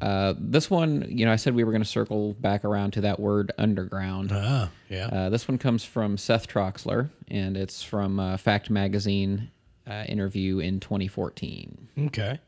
[0.00, 3.00] Uh, this one, you know, I said we were going to circle back around to
[3.02, 4.30] that word underground.
[4.32, 5.06] Ah, yeah.
[5.06, 9.50] Uh, this one comes from Seth Troxler, and it's from uh, Fact Magazine
[9.88, 11.88] uh, interview in 2014.
[12.06, 12.38] okay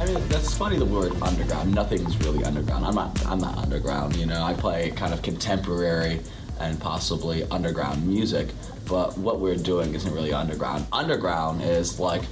[0.00, 0.76] I mean, that's funny.
[0.76, 1.72] The word underground.
[1.72, 2.84] Nothing's really underground.
[2.84, 3.26] I'm not.
[3.26, 4.16] I'm not underground.
[4.16, 6.20] You know, I play kind of contemporary
[6.58, 8.48] and possibly underground music.
[8.88, 10.86] But what we're doing isn't really underground.
[10.92, 12.22] Underground is like,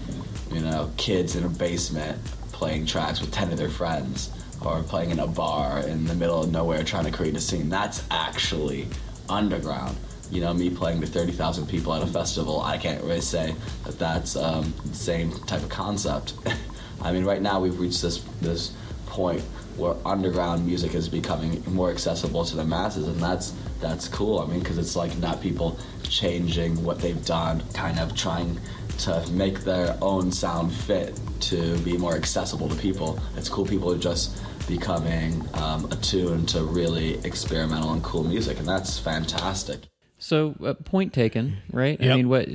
[0.51, 2.19] you know, kids in a basement
[2.63, 4.31] playing tracks with ten of their friends,
[4.65, 7.69] or playing in a bar in the middle of nowhere trying to create a scene.
[7.69, 8.87] That's actually
[9.29, 9.97] underground.
[10.31, 13.99] You know, me playing to 30,000 people at a festival, I can't really say that
[13.99, 16.35] that's um, the same type of concept.
[17.03, 18.71] I mean, right now we've reached this this
[19.07, 19.43] point
[19.77, 24.39] where underground music is becoming more accessible to the masses, and that's that's cool.
[24.39, 28.61] I mean, because it's like not people changing what they've done, kind of trying
[29.03, 33.19] to make their own sound fit to be more accessible to people.
[33.37, 33.67] It's cool.
[33.67, 39.81] People are just becoming um, attuned to really experimental and cool music, and that's fantastic.
[40.19, 42.01] So, uh, point taken, right?
[42.01, 42.49] I mean, what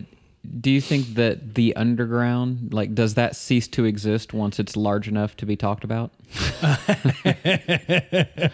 [0.62, 5.10] do you think that the underground, like, does that cease to exist once it's large
[5.10, 6.14] enough to be talked about?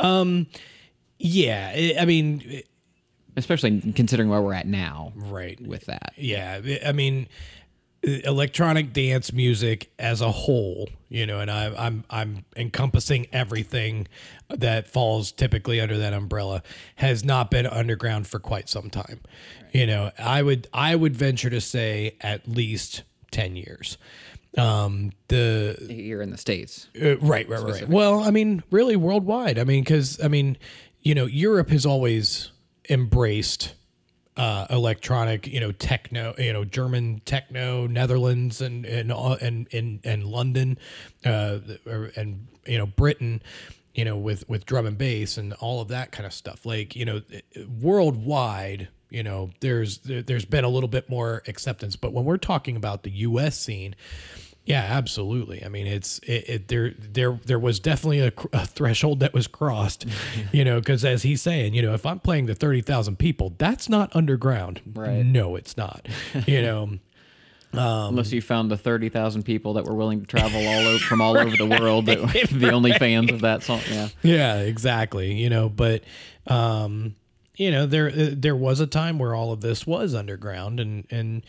[0.00, 0.46] um
[1.18, 2.62] yeah i I mean
[3.38, 5.60] especially considering where we're at now right.
[5.60, 6.12] with that.
[6.16, 7.28] Yeah i mean
[8.02, 14.06] electronic dance music as a whole you know and I, i'm i'm encompassing everything
[14.50, 16.62] that falls typically under that umbrella
[16.94, 19.20] has not been underground for quite some time.
[19.72, 23.02] You know i would i would venture to say at least
[23.32, 23.98] 10 years.
[24.56, 26.88] Um the here in the states.
[27.00, 29.58] Uh, right right right well i mean really worldwide.
[29.58, 30.56] I mean because i mean
[31.02, 32.52] you know europe has always
[32.88, 33.74] embraced
[34.36, 40.24] uh, electronic, you know, techno, you know, German techno, Netherlands, and and and and, and
[40.24, 40.78] London,
[41.24, 41.58] uh,
[42.16, 43.42] and you know, Britain,
[43.94, 46.64] you know, with with drum and bass and all of that kind of stuff.
[46.64, 47.20] Like you know,
[47.80, 51.96] worldwide, you know, there's there- there's been a little bit more acceptance.
[51.96, 53.58] But when we're talking about the U.S.
[53.58, 53.96] scene,
[54.68, 55.64] yeah, absolutely.
[55.64, 59.46] I mean, it's it, it there there there was definitely a, a threshold that was
[59.46, 60.04] crossed,
[60.52, 63.54] you know, because as he's saying, you know, if I'm playing to thirty thousand people,
[63.56, 64.82] that's not underground.
[64.92, 65.24] Right.
[65.24, 66.06] No, it's not.
[66.46, 66.90] You know.
[67.70, 70.98] Um, Unless you found the thirty thousand people that were willing to travel all over
[71.04, 73.82] from all over the world that were the only fans of that song.
[73.90, 74.08] Yeah.
[74.22, 75.34] Yeah, exactly.
[75.34, 76.02] You know, but
[76.46, 77.14] um,
[77.56, 81.44] you know, there there was a time where all of this was underground, and and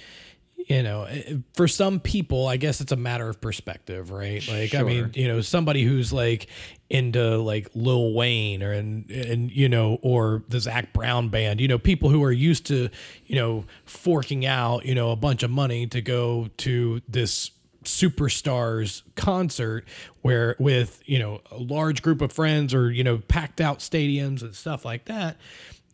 [0.70, 4.48] you know, eh, for some people, I guess it's a matter of perspective, right?
[4.48, 6.48] Like, I mean, you know, somebody who's like
[6.92, 11.68] into like Lil Wayne or and and you know, or the Zac Brown band, you
[11.68, 12.90] know, people who are used to
[13.26, 17.50] you know forking out you know a bunch of money to go to this
[17.84, 19.86] superstars concert
[20.22, 24.42] where with you know a large group of friends or you know packed out stadiums
[24.42, 25.38] and stuff like that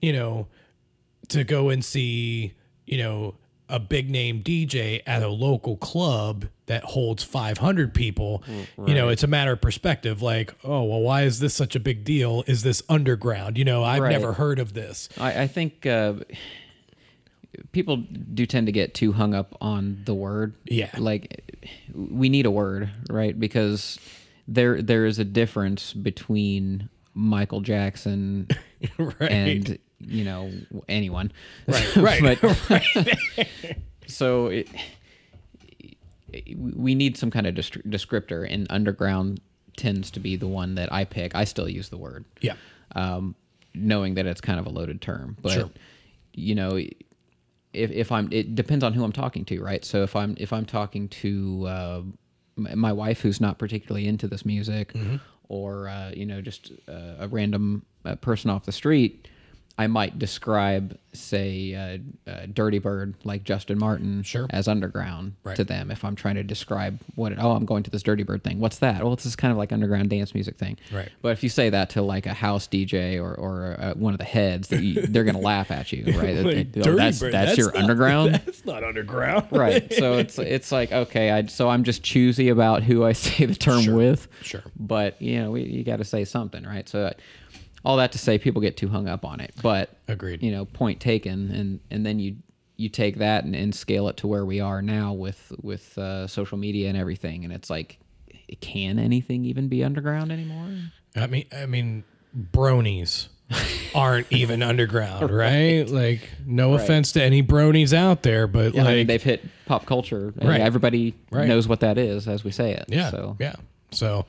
[0.02, 0.48] you know
[1.30, 2.54] to go and see
[2.88, 3.36] you know
[3.70, 8.44] a big name DJ at a local club that holds 500 people
[8.88, 11.80] you know it's a matter of perspective like oh well why is this such a
[11.80, 14.12] big deal is this underground you know I've Right.
[14.12, 16.14] never heard of this I, I think uh,
[17.72, 20.56] people do tend to get too hung up on the word.
[20.66, 20.90] Yeah.
[20.98, 21.42] Like
[21.94, 23.38] we need a word, right?
[23.40, 23.98] Because
[24.48, 28.48] there there is a difference between Michael Jackson
[28.98, 29.32] Right.
[29.32, 30.52] and you know
[30.90, 31.32] anyone.
[31.68, 32.84] Right, right, But-
[34.08, 34.68] so it,
[36.58, 39.40] we need some kind of descriptor, and underground
[39.78, 41.36] tends to be the one that I pick.
[41.36, 42.56] I still use the word Yeah.
[42.96, 43.36] um,
[43.74, 45.38] knowing that it's kind of a loaded term.
[45.42, 45.70] But Sure.
[46.34, 49.84] you know, if if I'm, it depends on who I'm talking to, right?
[49.86, 52.02] So if I'm if I'm talking to uh,
[52.58, 55.18] my wife who's not particularly into this music, Mm-hmm.
[55.50, 59.28] or uh, you know, just uh, a random uh, person off the street.
[59.78, 61.76] I might describe, say,
[62.28, 64.48] uh, uh, Dirty Bird, like Justin Martin, Sure.
[64.52, 65.58] as underground Right.
[65.58, 65.92] to them.
[65.92, 68.60] If I'm trying to describe what, it, oh, I'm going to this Dirty Bird thing.
[68.62, 69.04] What's that?
[69.04, 70.78] Well, it's this kind of like underground dance music thing.
[70.94, 71.10] Right.
[71.22, 74.18] But if you say that to like a house DJ or, or uh, one of
[74.20, 76.36] the heads, that you, they're going to laugh at you, right?
[76.38, 79.48] Like, It- it- oh, Dirty that's, Bird, that's, that's your not- underground, that's not underground
[79.52, 79.92] right?
[79.94, 83.56] So it's it's like okay, I so I'm just choosy about who I say the
[83.56, 84.64] term Sure, with, sure.
[84.80, 86.88] But you know, we, you got to say something, right?
[86.88, 87.12] So
[87.86, 90.42] all that to say, people get too hung up on it, but Agreed.
[90.44, 92.36] You know, point taken, and and then you
[92.78, 96.28] you take that and, and scale it to where we are now with with uh,
[96.28, 98.00] social media and everything, and it's like,
[98.60, 100.68] can anything even be underground anymore?
[101.16, 102.04] I mean, I mean,
[102.52, 103.28] bronies
[103.94, 105.88] aren't even underground, right?
[105.88, 106.82] Like, no Right.
[106.84, 110.34] offense to any bronies out there, but Yeah, I mean, like, they've hit pop culture.
[110.38, 110.60] and Right.
[110.62, 111.48] Everybody Right.
[111.48, 112.86] knows what that is as we say it.
[112.90, 113.56] yeah, So yeah.
[113.92, 114.26] So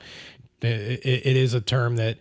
[0.61, 2.19] it, it is a term that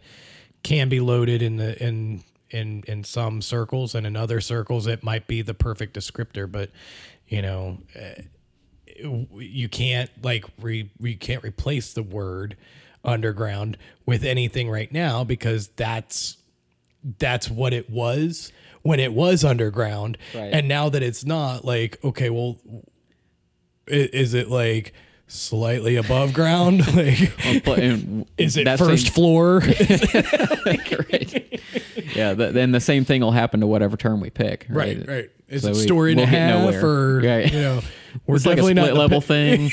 [0.66, 5.04] can be loaded in the in in in some circles, and in other circles, it
[5.04, 6.50] might be the perfect descriptor.
[6.50, 6.70] But
[7.28, 8.22] you know, eh,
[9.38, 12.56] you can't like re, you can't replace the word
[13.04, 16.38] underground with anything right now because that's
[17.20, 18.50] that's what it was
[18.82, 20.52] when it was underground Right.
[20.52, 22.58] and now that it's not like okay well
[23.86, 24.92] is it like
[25.28, 29.58] slightly above ground like Well, but- and is it first same- floor
[30.66, 31.60] right.
[32.14, 34.66] Yeah, th- then the same thing will happen to whatever term we pick.
[34.68, 36.86] Right, right right is So it we- story and we'll a half nowhere.
[36.86, 37.52] or Right.
[37.52, 37.80] you know
[38.26, 39.70] we're it's like a definitely split not level thing.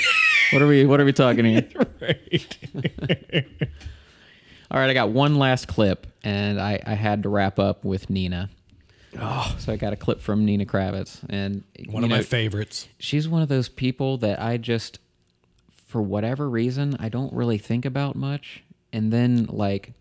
[0.52, 0.86] what are we?
[0.86, 1.68] What are we talking here?
[2.02, 3.46] right
[4.72, 8.10] All right, I got one last clip, and I, I had to wrap up with
[8.10, 8.50] Nina.
[9.20, 13.28] Oh, so I got a clip from Nina Kraviz, and one of my favorites She's
[13.30, 14.98] one of those people that I just,
[15.94, 18.62] for whatever reason, I don't really think about much,
[18.92, 19.94] and then like.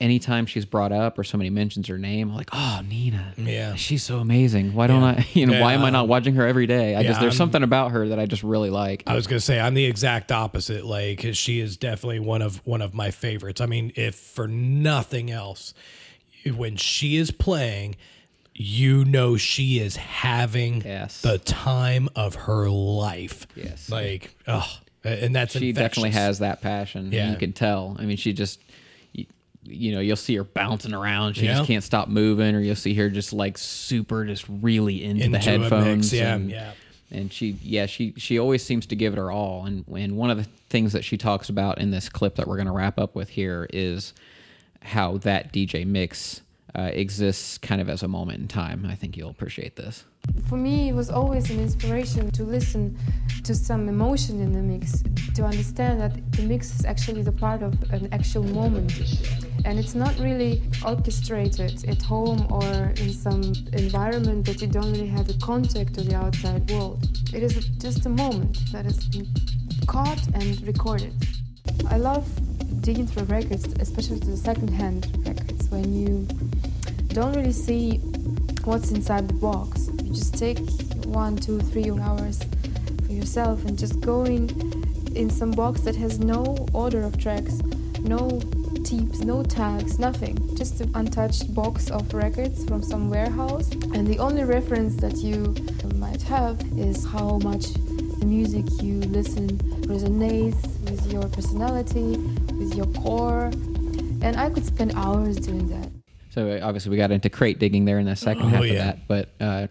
[0.00, 3.76] Anytime she's brought up or somebody mentions her name, I'm like, "Oh, Nina, Yeah.
[3.76, 4.74] she's so amazing.
[4.74, 5.06] Why don't Yeah.
[5.18, 5.26] I?
[5.34, 6.96] You know, why am I not watching her every day?
[6.96, 9.04] I Yeah, just there's I'm- something about her that I just really like.
[9.06, 10.84] I was gonna say I'm the exact opposite.
[10.84, 13.60] Like she is definitely one of one of my favorites.
[13.60, 15.72] I mean, if for nothing else,
[16.52, 17.94] when she is playing,
[18.54, 21.20] you know she is having Yes.
[21.22, 23.46] the time of her life.
[23.56, 23.90] Yes.
[23.90, 24.68] Like, oh,
[25.04, 27.10] and that's she definitely has that passion.
[27.12, 27.30] Yeah.
[27.30, 27.96] you can tell.
[27.98, 28.60] I mean, she just,
[29.12, 29.26] you,
[29.64, 31.34] you know, you'll see her bouncing around.
[31.34, 31.54] She Yeah.
[31.56, 35.24] just can't stop moving, or you'll see her just like super, just really into, the
[35.24, 36.12] Into mix, headphones.
[36.12, 36.72] yeah, and, yeah.
[37.10, 39.66] And she, yeah, she she always seems to give it her all.
[39.66, 42.56] And and one of the things that she talks about in this clip that we're
[42.56, 44.14] going to wrap up with here is
[44.80, 46.40] how that DJ mix
[46.76, 48.86] uh, exists kind of as a moment in time.
[48.88, 50.04] I think you'll appreciate this.
[50.48, 52.96] For me, it was always an inspiration to listen
[53.44, 55.02] to some emotion in the mix,
[55.34, 58.92] to understand that the mix is actually the part of an actual moment.
[59.64, 63.42] And it's not really orchestrated at home or in some
[63.72, 67.04] environment that you don't really have a contact to the outside world.
[67.34, 69.26] It is just a moment that been
[69.86, 71.14] caught and recorded.
[71.88, 72.28] I love
[72.82, 76.26] digging through records, especially the second-hand records, when you
[77.14, 77.98] don't really see
[78.64, 79.88] what's inside the box.
[80.02, 80.58] You just take
[81.06, 82.40] one, two, three hours
[83.06, 84.48] for yourself and just go in
[85.14, 87.60] in some box that has no order of tracks,
[88.00, 88.40] no
[88.84, 90.56] tapes, no tags, nothing.
[90.56, 93.70] Just an untouched box of records from some warehouse.
[93.94, 95.54] And the only reference that you
[95.96, 102.16] might have is how much the music you listen resonates with your personality,
[102.76, 103.44] with your core.
[104.22, 105.90] And I could spend hours doing that.
[106.30, 108.72] So uh, obviously we got into crate digging there in the second Oh, half yeah.
[108.72, 109.66] of that, but uh,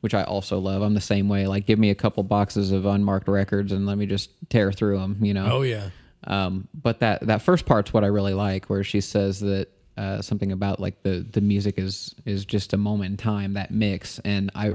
[0.00, 0.82] which I also love.
[0.82, 1.46] I'm the same way.
[1.46, 4.98] Like, give me a couple boxes of unmarked records and let me just tear through
[4.98, 5.18] them.
[5.22, 5.48] You know.
[5.50, 5.90] Oh, yeah.
[6.24, 10.20] Um, but that that first part's what I really like, where she says that uh,
[10.22, 14.18] something about like the the music is is just a moment in time, that mix,
[14.20, 14.74] and I.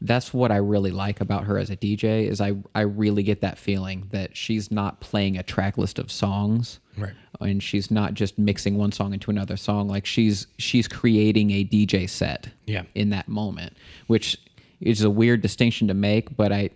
[0.00, 3.40] That's what I really like about her as a DJ is I I really get
[3.40, 7.12] that feeling that she's not playing a track list of songs Right.
[7.40, 11.64] and she's not just mixing one song into another song like she's she's creating a
[11.64, 12.82] DJ set Yeah.
[12.94, 13.72] in that moment
[14.06, 14.38] which
[14.80, 16.70] is a weird distinction to make but I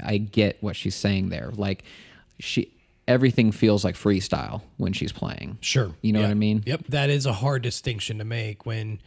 [0.00, 1.84] I get what she's saying there like
[2.40, 2.70] she
[3.06, 5.94] everything feels like freestyle when she's playing Sure.
[6.02, 6.86] you know what I mean Yep.
[6.88, 8.98] That is a hard distinction to make when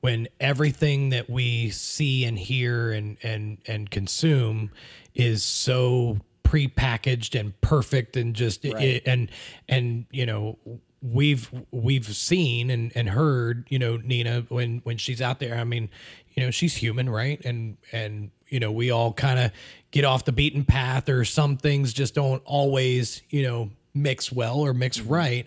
[0.00, 4.70] when everything that we see and hear and and and consume
[5.14, 9.02] is so prepackaged and perfect and just Right.
[9.04, 9.30] and
[9.68, 10.58] and you know
[11.02, 15.56] we've we've seen and, and heard you know Nina when when she's out there.
[15.56, 15.90] I mean
[16.34, 17.44] you know she's human right?
[17.44, 19.52] And and you know we all kind of
[19.90, 24.60] get off the beaten path or some things just don't always you know mix well
[24.60, 25.12] or mix mm-hmm.
[25.12, 25.46] right.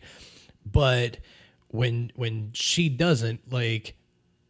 [0.69, 1.17] But
[1.69, 3.95] when when she doesn't like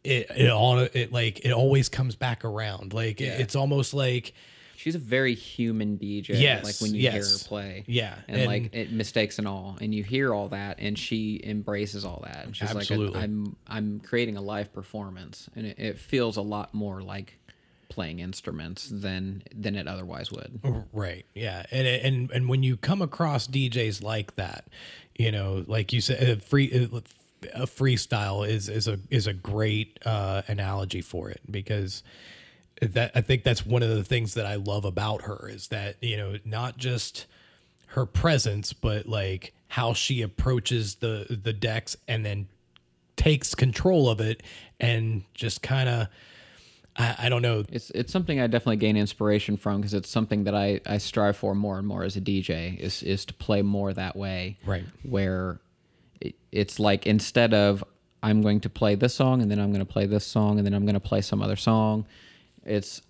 [0.04, 4.32] it it all it like it always comes back around like it- it's almost like
[4.76, 8.46] she's a very human DJ Yes, like when you hear her play Yeah, and, and-
[8.46, 12.46] like it mistakes and all and you hear all that and she embraces all that
[12.46, 13.14] and she's Absolutely.
[13.14, 17.38] like I'm I'm creating a live performance and it, it feels a lot more like
[17.88, 20.58] playing instruments than than it otherwise would
[20.92, 21.26] Right.
[21.34, 21.64] Yeah.
[21.70, 24.66] And and and when you come across DJs like that,
[25.16, 27.00] you know, like you said, uh, free uh,
[27.54, 32.02] a freestyle is is a is a great uh, analogy for it because
[32.80, 35.96] that I think that's one of the things that I love about her is that
[36.00, 37.26] you know not just
[37.88, 42.48] her presence but like how she approaches the the decks and then
[43.16, 44.42] takes control of it
[44.80, 46.08] and just kind of
[46.96, 50.44] I, I don't know it's it's something I definitely gain inspiration from because it's something
[50.44, 53.62] that I, I strive for more and more as a DJ is is to play
[53.62, 54.84] more that way Right.
[55.02, 55.60] where
[56.22, 57.84] it, it's like instead of
[58.22, 60.64] I'm going to play this song and then I'm going to play this song and
[60.66, 62.06] then I'm going to play some other song
[62.64, 63.02] it's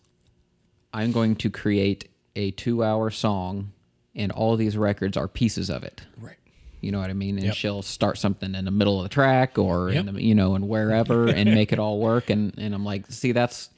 [0.95, 3.73] I'm going to create a 2 hour song
[4.15, 6.37] and all these records are pieces of it Right.
[6.81, 7.55] you know what I mean and Yep.
[7.55, 10.07] she'll start something in the middle of the track or Yep.
[10.07, 13.07] in the, you know and wherever and make it all work and and I'm like
[13.11, 13.69] see that's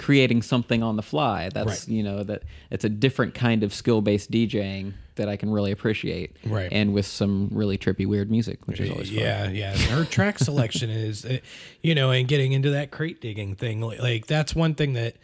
[0.00, 1.88] creating something on the fly that's Right.
[1.88, 6.34] you know that it's a different kind of skill-based DJing that I can really appreciate
[6.44, 6.68] Right.
[6.72, 9.18] and with some really trippy weird music which is always fun.
[9.18, 11.38] yeah yeah her track selection is uh,
[11.82, 15.16] you know and getting into that crate digging thing like, like that's one thing that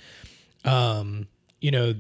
[0.64, 1.26] um
[1.60, 1.94] you know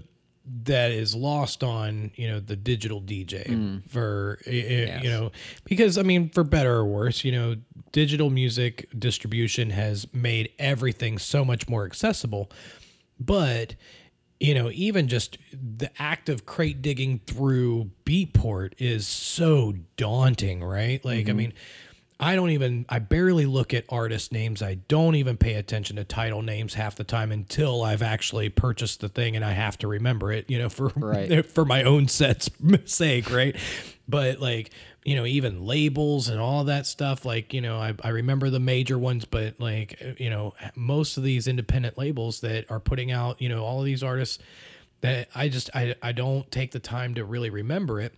[0.64, 3.90] that is lost on you know the digital dj Mm.
[3.90, 5.32] for uh, you know
[5.64, 7.56] because i mean for better or worse you know
[7.92, 12.50] digital music distribution has made everything so much more accessible
[13.18, 13.74] but
[14.38, 21.04] you know even just the act of crate digging through beatport is so daunting right
[21.04, 21.36] like i Mhm.
[21.36, 21.52] mean
[22.18, 24.62] i don't even i barely look at artist names.
[24.62, 29.00] I don't even pay attention to title names half the time until i've actually purchased
[29.00, 31.44] the thing and i have to remember it you know for Right.
[31.56, 32.50] for my own set's
[32.86, 33.56] sake right?
[34.08, 34.70] But like
[35.04, 38.60] you know even labels and all that stuff like you know I, I remember the
[38.60, 43.40] major ones but like you know most of these independent labels that are putting out
[43.42, 44.38] you know all of these artists
[45.02, 48.14] that i just i, I don't take the time to really remember it.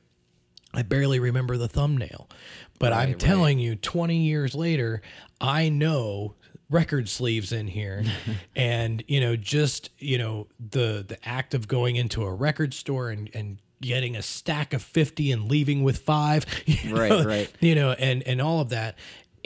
[0.74, 2.28] I barely remember the thumbnail
[2.78, 3.18] but i'm Right, right.
[3.18, 5.00] telling you 20 years later
[5.40, 6.34] i know
[6.70, 8.04] record sleeves in here
[8.56, 13.08] and you know just you know the the act of going into a record store
[13.10, 16.44] and and getting a stack of 50 and leaving with five
[16.90, 17.52] Right, know, right.
[17.60, 18.96] you know and and all of that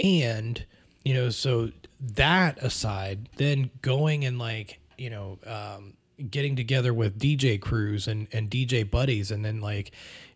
[0.02, 0.64] and
[1.04, 5.94] you know so that aside then going and like you know um
[6.30, 9.90] getting together with DJ crews and and DJ buddies, and then like.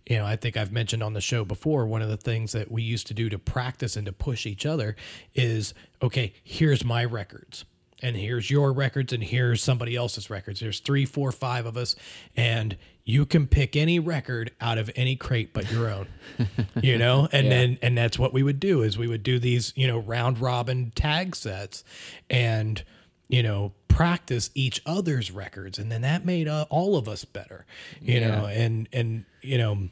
[0.09, 2.71] You know, I think I've mentioned on the show before, one of the things that
[2.71, 4.95] we used to do to practice and to push each other
[5.35, 7.65] is okay, here's my records
[8.03, 11.97] and here's your records and here's somebody else's records there's three four five of us
[12.37, 16.07] and you can pick any record out of any crate but your own
[16.83, 17.51] you know and Yeah.
[17.51, 20.39] then and that's what we would do is we would do these you know round
[20.43, 21.85] robin tag sets
[22.29, 22.85] and
[23.29, 27.65] you know practice each other's records and then that made uh, all of us better
[28.03, 28.29] you Yeah.
[28.29, 29.89] know and and you know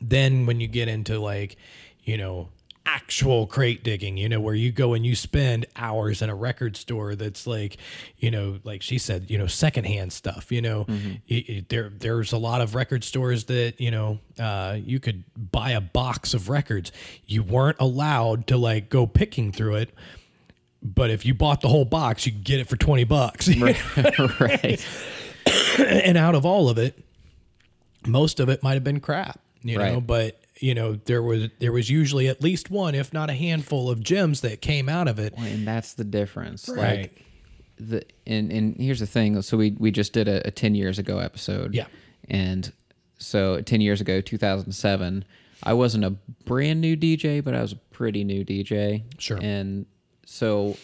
[0.00, 1.56] then when you get into like
[2.02, 2.48] you know
[2.86, 6.76] actual crate digging you know where you go and you spend hours in a record
[6.76, 7.78] store that's like
[8.18, 11.12] you know like she said you know secondhand stuff you know Mm-hmm.
[11.30, 15.24] Y- y- there there's a lot of record stores that you know uh, you could
[15.50, 16.92] buy a box of records
[17.26, 19.90] you weren't allowed to like go picking through it
[20.84, 24.86] but if you bought the whole box you could get it for 20 bucks right
[25.78, 27.02] and out of all of it,
[28.06, 31.72] most of it might have been crap, you know, but you know, there was there
[31.72, 35.18] was usually at least one, if not a handful of gems that came out of
[35.18, 35.34] it.
[35.36, 36.68] Well, and that's the difference.
[36.68, 37.00] Right.
[37.00, 37.24] Like
[37.76, 39.40] the and and here's the thing.
[39.42, 41.74] So we we just did a, a ten years ago episode.
[41.74, 41.86] Yeah.
[42.28, 42.72] And
[43.18, 45.24] so ten years ago, two thousand seven,
[45.62, 46.10] I wasn't a
[46.44, 49.02] brand new DJ, but I was a pretty new DJ.
[49.18, 49.38] Sure.
[49.40, 49.86] And
[50.26, 50.76] so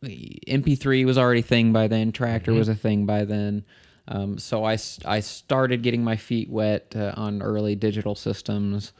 [0.00, 2.12] the MP3 was already a thing by then.
[2.12, 2.58] Traktor Mm-hmm.
[2.58, 3.64] was a thing by then.
[4.06, 4.76] Um, so I
[5.20, 8.92] started getting my feet wet uh, on early digital systems,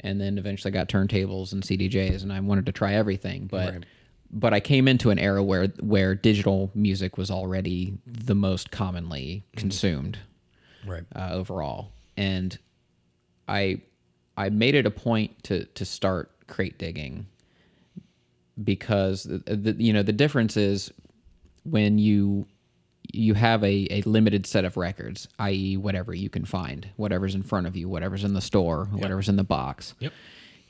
[0.00, 3.46] and then eventually got turntables and CDJs, and I wanted to try everything.
[3.46, 3.84] But Right.
[4.30, 9.44] but I came into an era where where digital music was already the most commonly
[9.54, 10.18] consumed
[10.84, 11.04] Right.
[11.14, 12.58] uh, overall, and
[13.46, 13.80] I
[14.36, 17.26] I made it a point to to start crate digging
[18.62, 20.92] because the, the you know the difference is
[21.64, 22.46] when you
[23.12, 27.42] you have a, a limited set of records, i.e., whatever you can find, whatever's in
[27.42, 29.94] front of you, whatever's in the store, whatever's in the box.
[30.00, 30.12] Yep.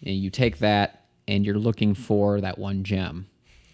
[0.04, 3.26] And you take that and you're looking for that one gem.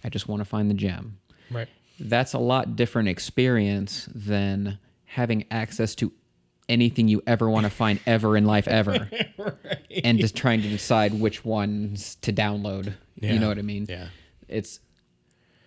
[0.03, 1.19] I just want to find the gem.
[1.51, 1.69] Right.
[2.01, 6.11] That's a lot different experience than having access to
[6.69, 9.11] anything you ever want to find ever in life ever.
[10.03, 12.95] And just trying to decide which ones to download.
[13.25, 13.33] Yeah.
[13.35, 13.87] You know what I mean?
[13.89, 14.07] Yeah.
[14.49, 14.81] It's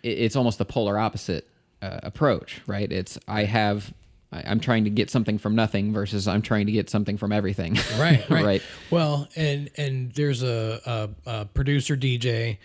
[0.03, 1.47] it- it's almost the polar opposite
[1.81, 2.91] uh, approach, right?
[2.91, 3.93] It's I have
[4.31, 7.31] I- I'm trying to get something from nothing versus I'm trying to get something from
[7.31, 7.77] everything.
[7.99, 8.61] right, right, right.
[8.91, 10.81] Well, and and there's a,
[11.25, 12.57] a, a producer DJ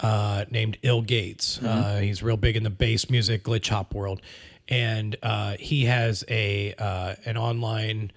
[0.00, 1.62] uh, named ill.Gates.
[1.62, 4.20] Uh, he's real big in the bass music glitch hop world,
[4.68, 8.10] and uh, he has a uh, an online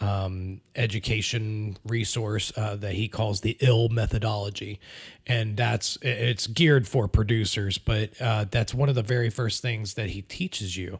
[0.00, 4.80] um, education resource uh, that he calls the ill methodology.
[5.26, 9.94] And that's it's geared for producers but uh, that's one of the very first things
[9.94, 10.98] that he teaches you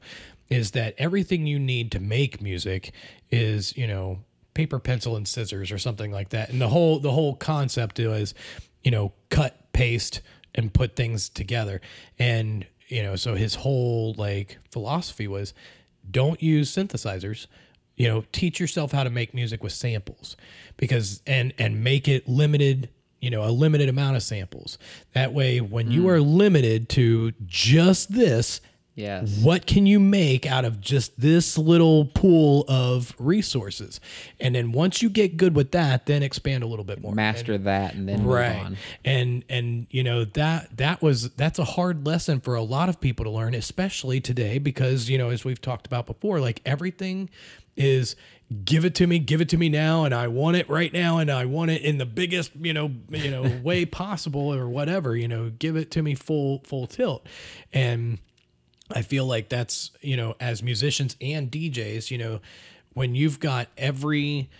[0.49, 2.93] is that everything you need to make music
[3.31, 4.21] is you know
[4.55, 6.49] paper pencil and scissors or something like that.
[6.49, 8.35] And the whole the whole concept is
[8.83, 10.21] you know cut paste
[10.55, 11.81] and put things together.
[12.19, 15.55] And you know so his whole like philosophy was
[16.11, 17.47] don't use synthesizers
[17.97, 20.37] you know teach yourself how to make music with samples
[20.77, 22.89] because and and make it limited
[23.25, 24.77] you know a limited amount of samples.
[25.15, 26.09] That way when you hmm.
[26.11, 28.61] are limited to just this
[28.97, 29.43] Yes.
[29.43, 33.99] what can you make out of just this little pool of resources
[34.39, 37.59] and then once you get good with that then expand a little bit more Master
[37.59, 38.77] that and then move right on.
[39.05, 43.01] and and you know that that was that's a hard lesson for a lot of
[43.01, 47.29] people to learn especially today because you know as we've talked about before like everything
[47.77, 48.15] is
[48.65, 51.19] give it to me give it to me now and i want it right now
[51.19, 55.17] and i want it in the biggest you know you know way possible or whatever
[55.17, 57.27] you know give it to me full full tilt
[57.73, 58.19] and
[58.91, 62.41] I feel like that's, you know, as musicians and DJs, you know,
[62.93, 64.51] when you've got every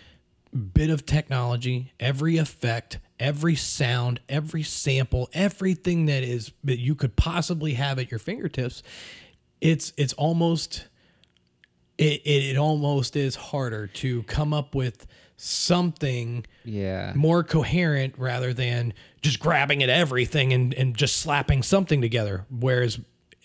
[0.73, 7.15] bit of technology, every effect, every sound, every sample, everything that is that you could
[7.15, 8.81] possibly have at your fingertips,
[9.61, 10.87] it's it's almost
[11.97, 15.07] it, it, it almost is harder to come up with
[15.37, 17.13] something Yeah.
[17.15, 22.45] more coherent rather than just grabbing at everything and, and just slapping something together.
[22.49, 22.99] Whereas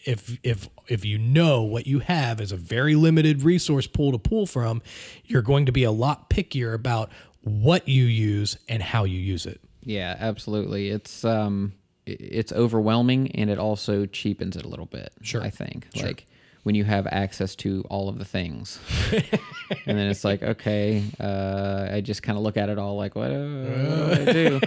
[0.04, 4.18] if if if you know what you have is a very limited resource pool to
[4.18, 4.82] pull from,
[5.24, 7.10] you're going to be a lot pickier about
[7.42, 9.60] what you use and how you use it.
[9.82, 10.90] Yeah, absolutely.
[10.90, 11.74] It's um
[12.06, 15.12] it's overwhelming and it also cheapens it a little bit.
[15.22, 15.42] Sure.
[15.42, 15.86] I think.
[15.94, 16.06] Sure.
[16.06, 16.26] Like
[16.62, 18.78] when you have access to all of the things.
[19.12, 23.14] and then it's like, okay, uh, I just kind of look at it all like,
[23.14, 24.60] what, uh, what do I do?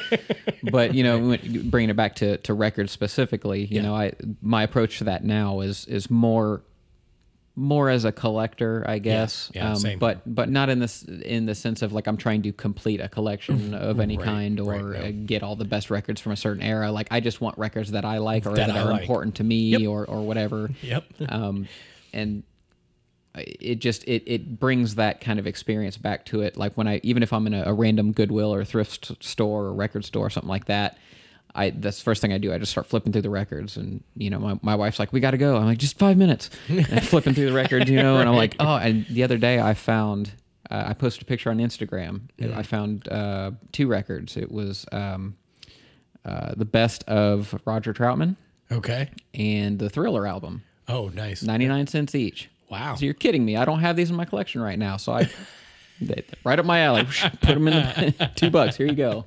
[0.72, 4.98] but you know, bringing it back to, to records specifically, you know, I my approach
[5.00, 6.62] to that now is is more
[7.56, 9.50] more as a collector, I guess.
[9.50, 12.42] Um, yeah, same but but not in this in the sense of like I'm trying
[12.44, 15.92] to complete a collection of any Right, kind or right, uh, get all the best
[15.92, 16.92] records from a certain era.
[16.92, 19.02] Like I just want records that I like or That that, are like.
[19.02, 20.70] important to me or or whatever.
[20.82, 21.04] Yep.
[21.30, 21.68] Um,
[22.12, 22.44] and
[23.36, 26.58] it just it it brings that kind of experience back to it.
[26.58, 29.74] Like when I even if I'm in a, a random Goodwill or thrift store or
[29.74, 30.98] record store or something like that.
[31.56, 32.52] I that's the first thing I do.
[32.54, 35.20] I just start flipping through the records, and you know, my, my wife's like, "We
[35.20, 38.18] got to go." I'm like, "Just five minutes." And flipping through the records, you know,
[38.18, 40.32] and I'm like, "Oh!" And the other day, I found
[40.72, 42.22] uh, I posted a picture on Instagram.
[42.40, 42.56] Mm.
[42.56, 44.36] I found uh, two records.
[44.36, 45.36] It was um,
[46.26, 48.36] uh, the best of Roger Troutman,
[48.72, 49.10] Okay.
[49.36, 50.64] and the Thriller album.
[50.88, 51.44] Oh, nice.
[51.44, 52.50] 99 cents each.
[52.70, 52.96] Wow.
[52.96, 53.56] So you're kidding me.
[53.58, 54.98] I don't have these in my collection right now.
[54.98, 55.30] So I
[56.02, 57.06] they, right up my alley.
[57.42, 57.74] Put them in
[58.18, 58.76] the two bucks.
[58.76, 59.26] Here you go.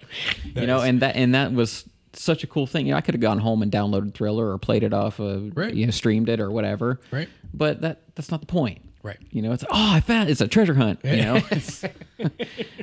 [0.55, 1.89] You know, and that and that was
[2.22, 2.86] such a cool thing.
[2.86, 5.56] You know, I could have gone home and downloaded Thriller or played it off of
[5.56, 5.74] Right.
[5.74, 7.01] you know, streamed it or whatever.
[7.10, 7.28] Right.
[7.55, 8.82] But that that's not the point.
[9.02, 9.18] Right.
[9.30, 11.40] You know, it's oh, I found it's a treasure hunt, you know.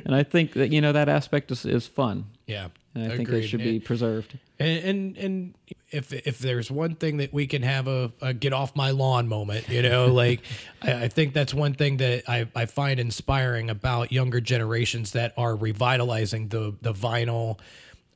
[0.06, 2.26] And I think that you know that aspect is, is fun.
[2.46, 2.68] Yeah.
[2.94, 3.44] And I think agreed.
[3.44, 4.38] it should be preserved.
[4.58, 5.54] And, and and
[5.90, 9.28] if if there's one thing that we can have a, a get off my lawn
[9.28, 10.40] moment, you know, like
[10.82, 15.32] I, I think that's one thing that I, I find inspiring about younger generations that
[15.36, 17.58] are revitalizing the the vinyl,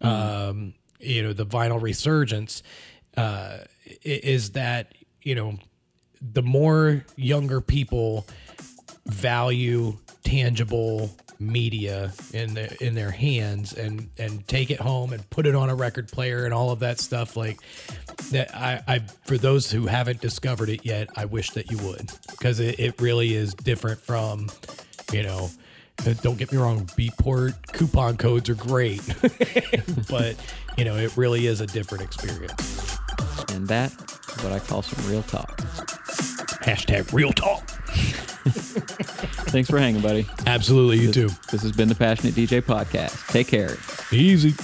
[0.00, 2.62] um, you know, the vinyl resurgence,
[3.16, 3.58] uh,
[4.02, 5.58] is that you know,
[6.20, 8.26] the more younger people
[9.06, 11.10] value tangible
[11.40, 15.70] media in their in their hands and and take it home and put it on
[15.70, 17.60] a record player and all of that stuff like
[18.32, 22.10] that I, I for those who haven't discovered it yet I wish that you would
[22.32, 24.48] because it, it really is different from
[25.12, 25.48] you know
[26.06, 29.00] Uh, don't get me wrong Beatport coupon codes are great
[30.08, 30.36] but
[30.76, 32.96] you know it really is a different experience
[33.52, 35.56] And that is what I call some real talk.
[36.62, 37.62] hashtag real talk
[39.48, 40.26] Thanks for hanging, buddy.
[40.46, 41.40] Absolutely, you This- too.
[41.50, 43.26] This has been the Passionate DJ podcast.
[43.28, 43.76] Take care.
[44.12, 44.54] easy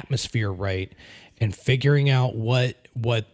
[0.00, 0.92] atmosphere right
[1.40, 3.26] and figuring out what what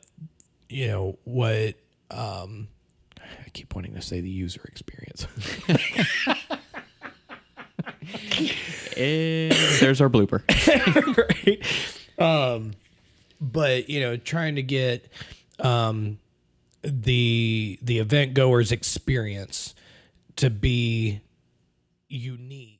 [0.68, 1.74] you know, what
[2.10, 2.68] um
[3.20, 5.26] I keep wanting to say the user experience.
[8.96, 10.42] There's our blooper.
[12.18, 12.18] right.
[12.18, 12.72] Um,
[13.40, 15.10] but you know, trying to get
[15.58, 16.18] um,
[16.82, 19.74] the the event goers' experience
[20.36, 21.20] to be
[22.08, 22.75] unique